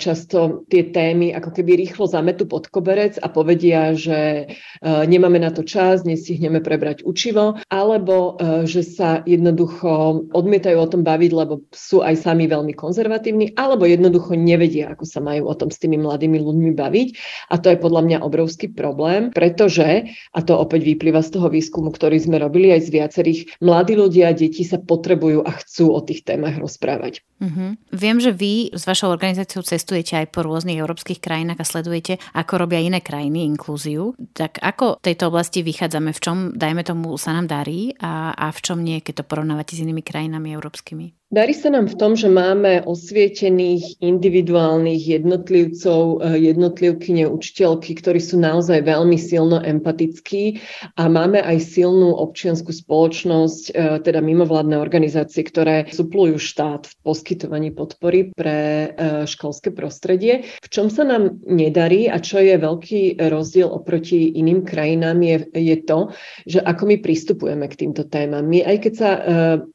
často 0.00 0.64
tie 0.72 0.88
témy 0.88 1.36
ako 1.36 1.52
keby 1.52 1.76
rýchlo 1.84 2.08
zametú 2.08 2.48
pod 2.48 2.72
koberec 2.72 3.20
a 3.20 3.28
povedia, 3.28 3.92
že 3.92 4.48
e, 4.48 4.84
nemáme 5.04 5.36
na 5.36 5.52
to 5.52 5.60
čas, 5.60 6.08
nestihneme 6.08 6.64
prebrať 6.64 7.04
učivo, 7.04 7.60
alebo 7.68 8.40
že 8.64 8.82
sa 8.82 9.20
jednoducho 9.26 10.24
odmietajú 10.32 10.78
o 10.78 10.90
tom 10.90 11.02
baviť, 11.04 11.30
lebo 11.34 11.66
sú 11.74 12.00
aj 12.00 12.16
sami 12.16 12.48
veľmi 12.48 12.72
konzervatívni, 12.72 13.52
alebo 13.58 13.84
jednoducho 13.84 14.38
nevedia, 14.38 14.94
ako 14.94 15.04
sa 15.04 15.20
majú 15.20 15.50
o 15.50 15.54
tom 15.54 15.68
s 15.68 15.82
tými 15.82 16.00
mladými 16.00 16.38
ľuďmi 16.40 16.72
baviť. 16.72 17.08
A 17.52 17.60
to 17.60 17.74
je 17.74 17.78
podľa 17.82 18.02
mňa 18.06 18.18
obrovský 18.24 18.70
problém, 18.72 19.34
pretože, 19.34 20.14
a 20.32 20.40
to 20.40 20.56
opäť 20.56 20.86
vyplýva 20.86 21.20
z 21.20 21.38
toho 21.38 21.48
výskumu, 21.50 21.90
ktorý 21.92 22.16
sme 22.22 22.37
robili 22.38 22.70
aj 22.70 22.86
z 22.86 22.90
viacerých, 22.94 23.40
mladí 23.58 23.98
ľudia 23.98 24.30
a 24.30 24.36
deti 24.36 24.62
sa 24.62 24.78
potrebujú 24.78 25.42
a 25.42 25.50
chcú 25.58 25.92
o 25.92 26.00
tých 26.00 26.22
témach 26.22 26.56
rozprávať. 26.56 27.26
Uh-huh. 27.38 27.74
Viem, 27.90 28.18
že 28.18 28.30
vy 28.34 28.70
s 28.74 28.86
vašou 28.86 29.10
organizáciou 29.10 29.66
cestujete 29.66 30.14
aj 30.14 30.30
po 30.30 30.46
rôznych 30.46 30.78
európskych 30.78 31.18
krajinách 31.18 31.62
a 31.62 31.66
sledujete, 31.66 32.22
ako 32.34 32.66
robia 32.66 32.82
iné 32.82 33.02
krajiny 33.02 33.46
inklúziu. 33.46 34.14
Tak 34.34 34.62
ako 34.62 35.02
v 35.02 35.06
tejto 35.06 35.30
oblasti 35.30 35.66
vychádzame? 35.66 36.14
V 36.14 36.20
čom, 36.22 36.36
dajme 36.54 36.86
tomu, 36.86 37.14
sa 37.18 37.34
nám 37.34 37.50
darí 37.50 37.94
a, 37.98 38.34
a 38.34 38.54
v 38.54 38.58
čom 38.62 38.78
nie, 38.78 39.02
keď 39.02 39.22
to 39.22 39.28
porovnávate 39.28 39.74
s 39.74 39.82
inými 39.82 40.02
krajinami 40.06 40.54
európskymi? 40.54 41.17
Darí 41.28 41.52
sa 41.52 41.68
nám 41.68 41.92
v 41.92 41.98
tom, 42.00 42.16
že 42.16 42.24
máme 42.24 42.88
osvietených 42.88 44.00
individuálnych 44.00 45.20
jednotlivcov, 45.20 46.24
eh, 46.24 46.40
jednotlivkyne, 46.48 47.28
učiteľky, 47.28 48.00
ktorí 48.00 48.16
sú 48.16 48.40
naozaj 48.40 48.80
veľmi 48.88 49.20
silno 49.20 49.60
empatickí 49.60 50.64
a 50.96 51.04
máme 51.04 51.44
aj 51.44 51.60
silnú 51.60 52.16
občianskú 52.16 52.72
spoločnosť, 52.72 53.62
eh, 53.68 54.00
teda 54.00 54.24
mimovládne 54.24 54.80
organizácie, 54.80 55.44
ktoré 55.44 55.92
suplujú 55.92 56.40
štát 56.40 56.88
v 56.88 56.94
poskytovaní 57.04 57.76
podpory 57.76 58.32
pre 58.32 58.56
eh, 58.56 58.88
školské 59.28 59.68
prostredie. 59.68 60.48
V 60.64 60.68
čom 60.72 60.88
sa 60.88 61.04
nám 61.04 61.44
nedarí 61.44 62.08
a 62.08 62.24
čo 62.24 62.40
je 62.40 62.56
veľký 62.56 63.20
rozdiel 63.20 63.68
oproti 63.68 64.32
iným 64.32 64.64
krajinám 64.64 65.20
je, 65.20 65.36
je 65.52 65.76
to, 65.84 66.08
že 66.48 66.64
ako 66.64 66.88
my 66.88 66.96
pristupujeme 67.04 67.68
k 67.68 67.84
týmto 67.84 68.08
témam. 68.08 68.48
My 68.48 68.64
aj 68.64 68.76
keď 68.80 68.94
sa, 68.96 69.10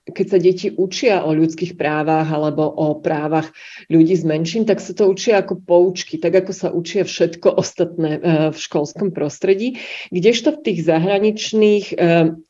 keď 0.10 0.26
sa 0.26 0.38
deti 0.41 0.74
učia 0.74 1.22
o 1.22 1.42
ľudských 1.43 1.75
právach 1.75 2.31
alebo 2.31 2.63
o 2.65 2.97
právach 2.97 3.51
ľudí 3.91 4.15
z 4.15 4.23
menšín, 4.23 4.63
tak 4.63 4.79
sa 4.79 4.95
to 4.95 5.11
učia 5.11 5.43
ako 5.43 5.59
poučky, 5.59 6.15
tak 6.17 6.33
ako 6.33 6.51
sa 6.55 6.67
učia 6.71 7.03
všetko 7.03 7.51
ostatné 7.59 8.11
e, 8.17 8.19
v 8.51 8.57
školskom 8.57 9.11
prostredí. 9.11 9.83
Kdežto 10.09 10.55
v 10.55 10.61
tých 10.63 10.79
zahraničných 10.87 11.85
e, 11.91 11.95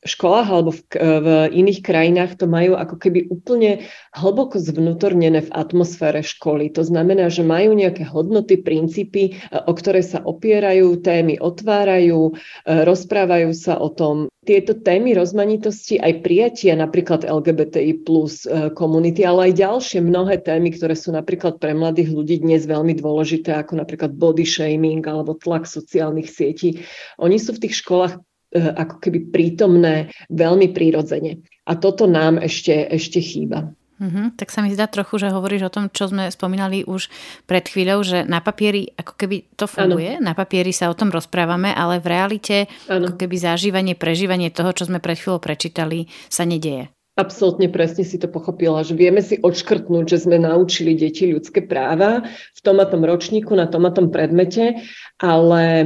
školách 0.06 0.48
alebo 0.48 0.72
v, 0.72 0.82
v 1.02 1.28
iných 1.52 1.80
krajinách 1.82 2.38
to 2.38 2.46
majú 2.46 2.78
ako 2.78 2.96
keby 3.02 3.28
úplne 3.34 3.90
hlboko 4.14 4.62
zvnútornené 4.62 5.44
v 5.44 5.54
atmosfére 5.54 6.22
školy. 6.22 6.70
To 6.78 6.86
znamená, 6.86 7.34
že 7.34 7.42
majú 7.42 7.74
nejaké 7.74 8.06
hodnoty, 8.06 8.62
princípy, 8.62 9.34
e, 9.34 9.58
o 9.58 9.74
ktoré 9.74 10.06
sa 10.06 10.22
opierajú, 10.22 11.02
témy 11.02 11.42
otvárajú, 11.42 12.36
rozprávajú 12.64 13.52
sa 13.56 13.80
o 13.82 13.90
tom, 13.90 14.30
tieto 14.44 14.76
témy 14.76 15.16
rozmanitosti 15.16 15.98
aj 16.00 16.20
prijatia 16.24 16.76
napríklad 16.76 17.24
LGBTI 17.24 18.04
plus 18.04 18.44
e, 18.44 18.72
komunity, 18.76 19.24
ale 19.24 19.50
aj 19.50 19.60
ďalšie 19.60 20.00
mnohé 20.04 20.44
témy, 20.44 20.76
ktoré 20.76 20.94
sú 20.96 21.16
napríklad 21.16 21.58
pre 21.58 21.72
mladých 21.72 22.12
ľudí 22.12 22.44
dnes 22.44 22.68
veľmi 22.68 23.00
dôležité, 23.00 23.56
ako 23.56 23.80
napríklad 23.80 24.16
body 24.16 24.44
shaming 24.44 25.04
alebo 25.04 25.40
tlak 25.40 25.64
sociálnych 25.64 26.28
sietí. 26.28 26.84
Oni 27.20 27.40
sú 27.40 27.56
v 27.56 27.68
tých 27.68 27.80
školách 27.80 28.14
e, 28.16 28.20
ako 28.60 28.96
keby 29.00 29.20
prítomné 29.32 30.12
veľmi 30.28 30.76
prírodzene. 30.76 31.44
A 31.64 31.80
toto 31.80 32.04
nám 32.06 32.40
ešte, 32.44 32.88
ešte 32.92 33.24
chýba. 33.24 33.72
Mm-hmm, 34.02 34.42
tak 34.42 34.50
sa 34.50 34.66
mi 34.66 34.74
zdá 34.74 34.90
trochu, 34.90 35.22
že 35.22 35.30
hovoríš 35.30 35.70
o 35.70 35.74
tom, 35.74 35.86
čo 35.88 36.10
sme 36.10 36.26
spomínali 36.34 36.82
už 36.82 37.14
pred 37.46 37.62
chvíľou, 37.62 38.02
že 38.02 38.26
na 38.26 38.42
papieri 38.42 38.90
ako 38.98 39.14
keby 39.14 39.54
to 39.54 39.70
funguje, 39.70 40.18
ano. 40.18 40.26
na 40.26 40.34
papieri 40.34 40.74
sa 40.74 40.90
o 40.90 40.98
tom 40.98 41.14
rozprávame, 41.14 41.70
ale 41.70 42.02
v 42.02 42.08
realite 42.10 42.58
ano. 42.90 43.14
ako 43.14 43.22
keby 43.22 43.36
zažívanie, 43.38 43.94
prežívanie 43.94 44.50
toho, 44.50 44.74
čo 44.74 44.90
sme 44.90 44.98
pred 44.98 45.22
chvíľou 45.22 45.38
prečítali, 45.38 46.10
sa 46.26 46.42
nedieje. 46.42 46.90
Absolutne 47.14 47.70
presne 47.70 48.02
si 48.02 48.18
to 48.18 48.26
pochopila, 48.26 48.82
že 48.82 48.98
vieme 48.98 49.22
si 49.22 49.38
odškrtnúť, 49.38 50.18
že 50.18 50.26
sme 50.26 50.42
naučili 50.42 50.98
deti 50.98 51.30
ľudské 51.30 51.62
práva 51.62 52.26
v 52.26 52.60
tom 52.66 52.82
a 52.82 52.90
tom 52.90 53.06
ročníku, 53.06 53.54
na 53.54 53.70
tom 53.70 53.86
a 53.86 53.94
tom 53.94 54.10
predmete, 54.10 54.82
ale 55.22 55.64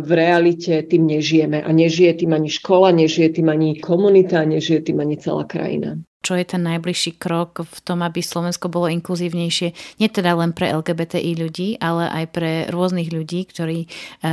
v 0.00 0.10
realite 0.16 0.80
tým 0.88 1.04
nežijeme. 1.04 1.60
A 1.60 1.68
nežije 1.68 2.24
tým 2.24 2.32
ani 2.32 2.48
škola, 2.48 2.88
nežije 2.88 3.36
tým 3.36 3.52
ani 3.52 3.84
komunita, 3.84 4.40
nežije 4.48 4.88
tým 4.88 5.04
ani 5.04 5.20
celá 5.20 5.44
krajina 5.44 6.00
čo 6.22 6.38
je 6.38 6.46
ten 6.46 6.62
najbližší 6.62 7.18
krok 7.18 7.66
v 7.66 7.78
tom, 7.82 8.00
aby 8.06 8.22
Slovensko 8.22 8.70
bolo 8.70 8.86
inkluzívnejšie, 8.88 9.98
nie 9.98 10.08
teda 10.08 10.38
len 10.38 10.54
pre 10.54 10.70
LGBTI 10.70 11.32
ľudí, 11.36 11.68
ale 11.82 12.08
aj 12.08 12.24
pre 12.30 12.52
rôznych 12.70 13.10
ľudí, 13.10 13.44
ktorí 13.50 13.84
e, 13.84 13.88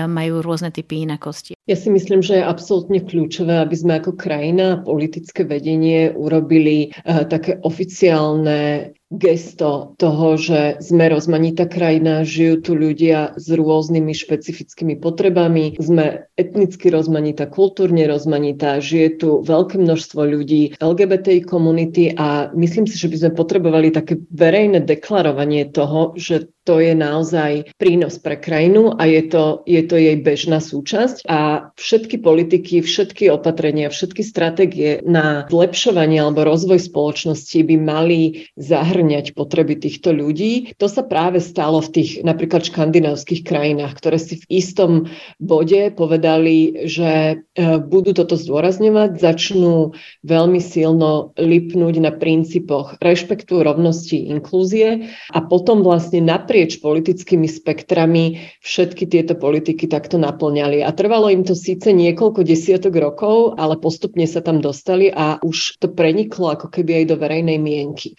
majú 0.05 0.45
rôzne 0.45 0.69
typy 0.69 1.03
inakosti. 1.03 1.57
Ja 1.65 1.77
si 1.77 1.89
myslím, 1.89 2.21
že 2.21 2.41
je 2.41 2.49
absolútne 2.49 3.01
kľúčové, 3.01 3.61
aby 3.61 3.75
sme 3.77 4.01
ako 4.01 4.17
krajina, 4.17 4.81
politické 4.81 5.45
vedenie 5.45 6.09
urobili 6.17 6.89
uh, 7.05 7.25
také 7.29 7.61
oficiálne 7.61 8.89
gesto 9.09 9.97
toho, 9.97 10.37
že 10.37 10.77
sme 10.85 11.09
rozmanitá 11.09 11.65
krajina, 11.65 12.21
žijú 12.21 12.61
tu 12.61 12.71
ľudia 12.77 13.33
s 13.41 13.49
rôznymi 13.49 14.13
špecifickými 14.13 15.01
potrebami, 15.01 15.81
sme 15.81 16.29
etnicky 16.37 16.93
rozmanitá, 16.93 17.49
kultúrne 17.49 18.05
rozmanitá, 18.05 18.77
žije 18.77 19.17
tu 19.17 19.29
veľké 19.41 19.81
množstvo 19.81 20.21
ľudí 20.21 20.77
LGBTI 20.77 21.41
komunity 21.41 22.13
a 22.13 22.53
myslím 22.53 22.85
si, 22.85 23.01
že 23.01 23.09
by 23.09 23.17
sme 23.17 23.31
potrebovali 23.33 23.89
také 23.89 24.21
verejné 24.29 24.85
deklarovanie 24.85 25.73
toho, 25.73 26.13
že 26.13 26.53
to 26.69 26.77
je 26.77 26.93
naozaj 26.93 27.73
prínos 27.81 28.21
pre 28.21 28.37
krajinu 28.37 28.93
a 28.93 29.09
je 29.09 29.25
to, 29.25 29.65
je 29.65 29.81
to 29.89 29.97
jej 29.97 30.21
bežná 30.21 30.61
súčasť 30.61 31.25
a 31.25 31.73
všetky 31.73 32.21
politiky, 32.21 32.85
všetky 32.85 33.33
opatrenia, 33.33 33.89
všetky 33.89 34.21
stratégie 34.21 35.01
na 35.01 35.49
zlepšovanie 35.49 36.21
alebo 36.21 36.45
rozvoj 36.45 36.77
spoločnosti 36.77 37.65
by 37.65 37.75
mali 37.81 38.53
zahrňať 38.53 39.33
potreby 39.33 39.81
týchto 39.81 40.13
ľudí. 40.13 40.77
To 40.77 40.85
sa 40.85 41.01
práve 41.01 41.41
stalo 41.41 41.81
v 41.81 41.89
tých 41.89 42.21
napríklad 42.21 42.69
škandinávskych 42.69 43.41
krajinách, 43.41 43.97
ktoré 43.97 44.21
si 44.21 44.37
v 44.37 44.61
istom 44.61 45.09
bode 45.41 45.89
povedali, 45.97 46.85
že 46.85 47.09
e, 47.09 47.35
budú 47.81 48.13
toto 48.13 48.37
zdôrazňovať, 48.37 49.17
začnú 49.17 49.97
veľmi 50.21 50.61
silno 50.61 51.33
lipnúť 51.33 51.95
na 51.97 52.13
princípoch 52.13 53.01
rešpektu, 53.01 53.65
rovnosti, 53.65 54.29
inklúzie 54.29 55.09
a 55.33 55.39
potom 55.41 55.81
vlastne 55.81 56.21
napriek 56.21 56.58
naprieč 56.59 56.83
politickými 56.83 57.47
spektrami 57.47 58.51
všetky 58.59 59.07
tieto 59.07 59.39
politiky 59.39 59.87
takto 59.87 60.19
naplňali. 60.19 60.83
A 60.83 60.91
trvalo 60.91 61.31
im 61.31 61.47
to 61.47 61.55
síce 61.55 61.87
niekoľko 61.87 62.43
desiatok 62.43 62.99
rokov, 62.99 63.55
ale 63.55 63.79
postupne 63.79 64.27
sa 64.27 64.43
tam 64.43 64.59
dostali 64.59 65.07
a 65.07 65.39
už 65.39 65.79
to 65.79 65.87
preniklo 65.87 66.51
ako 66.51 66.67
keby 66.67 66.99
aj 66.99 67.05
do 67.07 67.15
verejnej 67.15 67.63
mienky. 67.63 68.11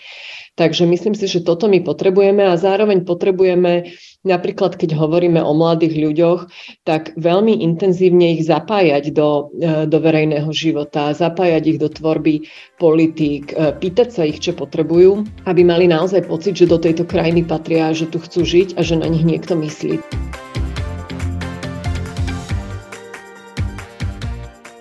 Takže 0.59 0.84
myslím 0.84 1.14
si, 1.16 1.24
že 1.30 1.40
toto 1.40 1.70
my 1.70 1.80
potrebujeme 1.80 2.44
a 2.44 2.59
zároveň 2.59 3.07
potrebujeme 3.07 3.96
napríklad, 4.28 4.76
keď 4.76 4.92
hovoríme 4.92 5.40
o 5.40 5.57
mladých 5.57 5.96
ľuďoch, 5.96 6.40
tak 6.84 7.16
veľmi 7.16 7.64
intenzívne 7.64 8.36
ich 8.36 8.44
zapájať 8.44 9.16
do, 9.16 9.48
e, 9.57 9.88
do 9.88 9.98
verejného 10.03 10.51
života, 10.53 11.16
zapájať 11.16 11.62
ich 11.64 11.78
do 11.80 11.88
tvorby 11.88 12.44
politík, 12.76 13.57
e, 13.57 13.72
pýtať 13.72 14.09
sa 14.12 14.22
ich, 14.28 14.42
čo 14.42 14.53
potrebujú, 14.53 15.24
aby 15.48 15.62
mali 15.64 15.88
naozaj 15.88 16.28
pocit, 16.28 16.61
že 16.61 16.68
do 16.68 16.76
tejto 16.76 17.09
krajiny 17.09 17.46
patria, 17.46 17.96
že 17.96 18.11
tu 18.11 18.20
chcú 18.20 18.44
žiť 18.44 18.76
a 18.76 18.84
že 18.84 19.01
na 19.01 19.09
nich 19.09 19.24
niekto 19.24 19.57
myslí. 19.57 19.96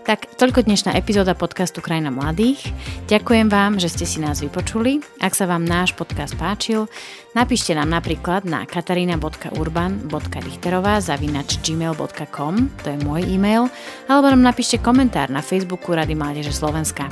Tak 0.09 0.41
toľko 0.41 0.65
dnešná 0.65 0.97
epizóda 0.97 1.37
podcastu 1.37 1.85
Krajina 1.85 2.09
mladých. 2.09 2.73
Ďakujem 3.05 3.45
vám, 3.45 3.77
že 3.77 3.93
ste 3.93 4.09
si 4.09 4.17
nás 4.17 4.41
vypočuli. 4.41 5.05
Ak 5.21 5.37
sa 5.37 5.45
vám 5.45 5.61
náš 5.61 5.93
podcast 5.93 6.33
páčil, 6.33 6.89
napíšte 7.37 7.77
nám 7.77 7.93
napríklad 7.93 8.41
na 8.41 8.65
katarina.urban.richterová 8.65 10.97
zavinač 10.97 11.61
gmail.com, 11.61 12.53
to 12.81 12.87
je 12.89 12.97
môj 13.05 13.21
e-mail, 13.21 13.69
alebo 14.09 14.33
nám 14.33 14.49
napíšte 14.49 14.81
komentár 14.81 15.29
na 15.29 15.45
Facebooku 15.45 15.93
Rady 15.93 16.17
Mládeže 16.17 16.57
Slovenska. 16.57 17.05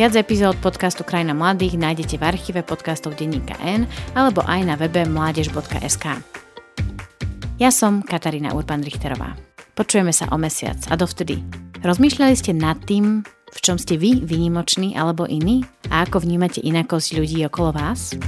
Viac 0.00 0.16
epizód 0.16 0.56
podcastu 0.64 1.04
Krajina 1.04 1.36
mladých 1.36 1.76
nájdete 1.76 2.16
v 2.16 2.24
archíve 2.24 2.64
podcastov 2.64 3.20
Denníka 3.20 3.60
N 3.60 3.84
alebo 4.16 4.40
aj 4.48 4.64
na 4.64 4.80
webe 4.80 5.04
mládež.sk. 5.04 6.24
Ja 7.60 7.68
som 7.68 8.00
Katarína 8.00 8.56
Urban-Richterová. 8.56 9.47
Počujeme 9.78 10.10
sa 10.10 10.26
o 10.34 10.36
mesiac 10.42 10.74
a 10.90 10.98
dovtedy. 10.98 11.38
Rozmýšľali 11.86 12.34
ste 12.34 12.50
nad 12.50 12.82
tým, 12.82 13.22
v 13.54 13.58
čom 13.62 13.78
ste 13.78 13.94
vy 13.94 14.26
výnimoční 14.26 14.98
alebo 14.98 15.22
iní? 15.22 15.62
A 15.94 16.02
ako 16.02 16.26
vnímate 16.26 16.58
inakosť 16.58 17.14
ľudí 17.14 17.46
okolo 17.46 17.70
vás? 17.78 18.18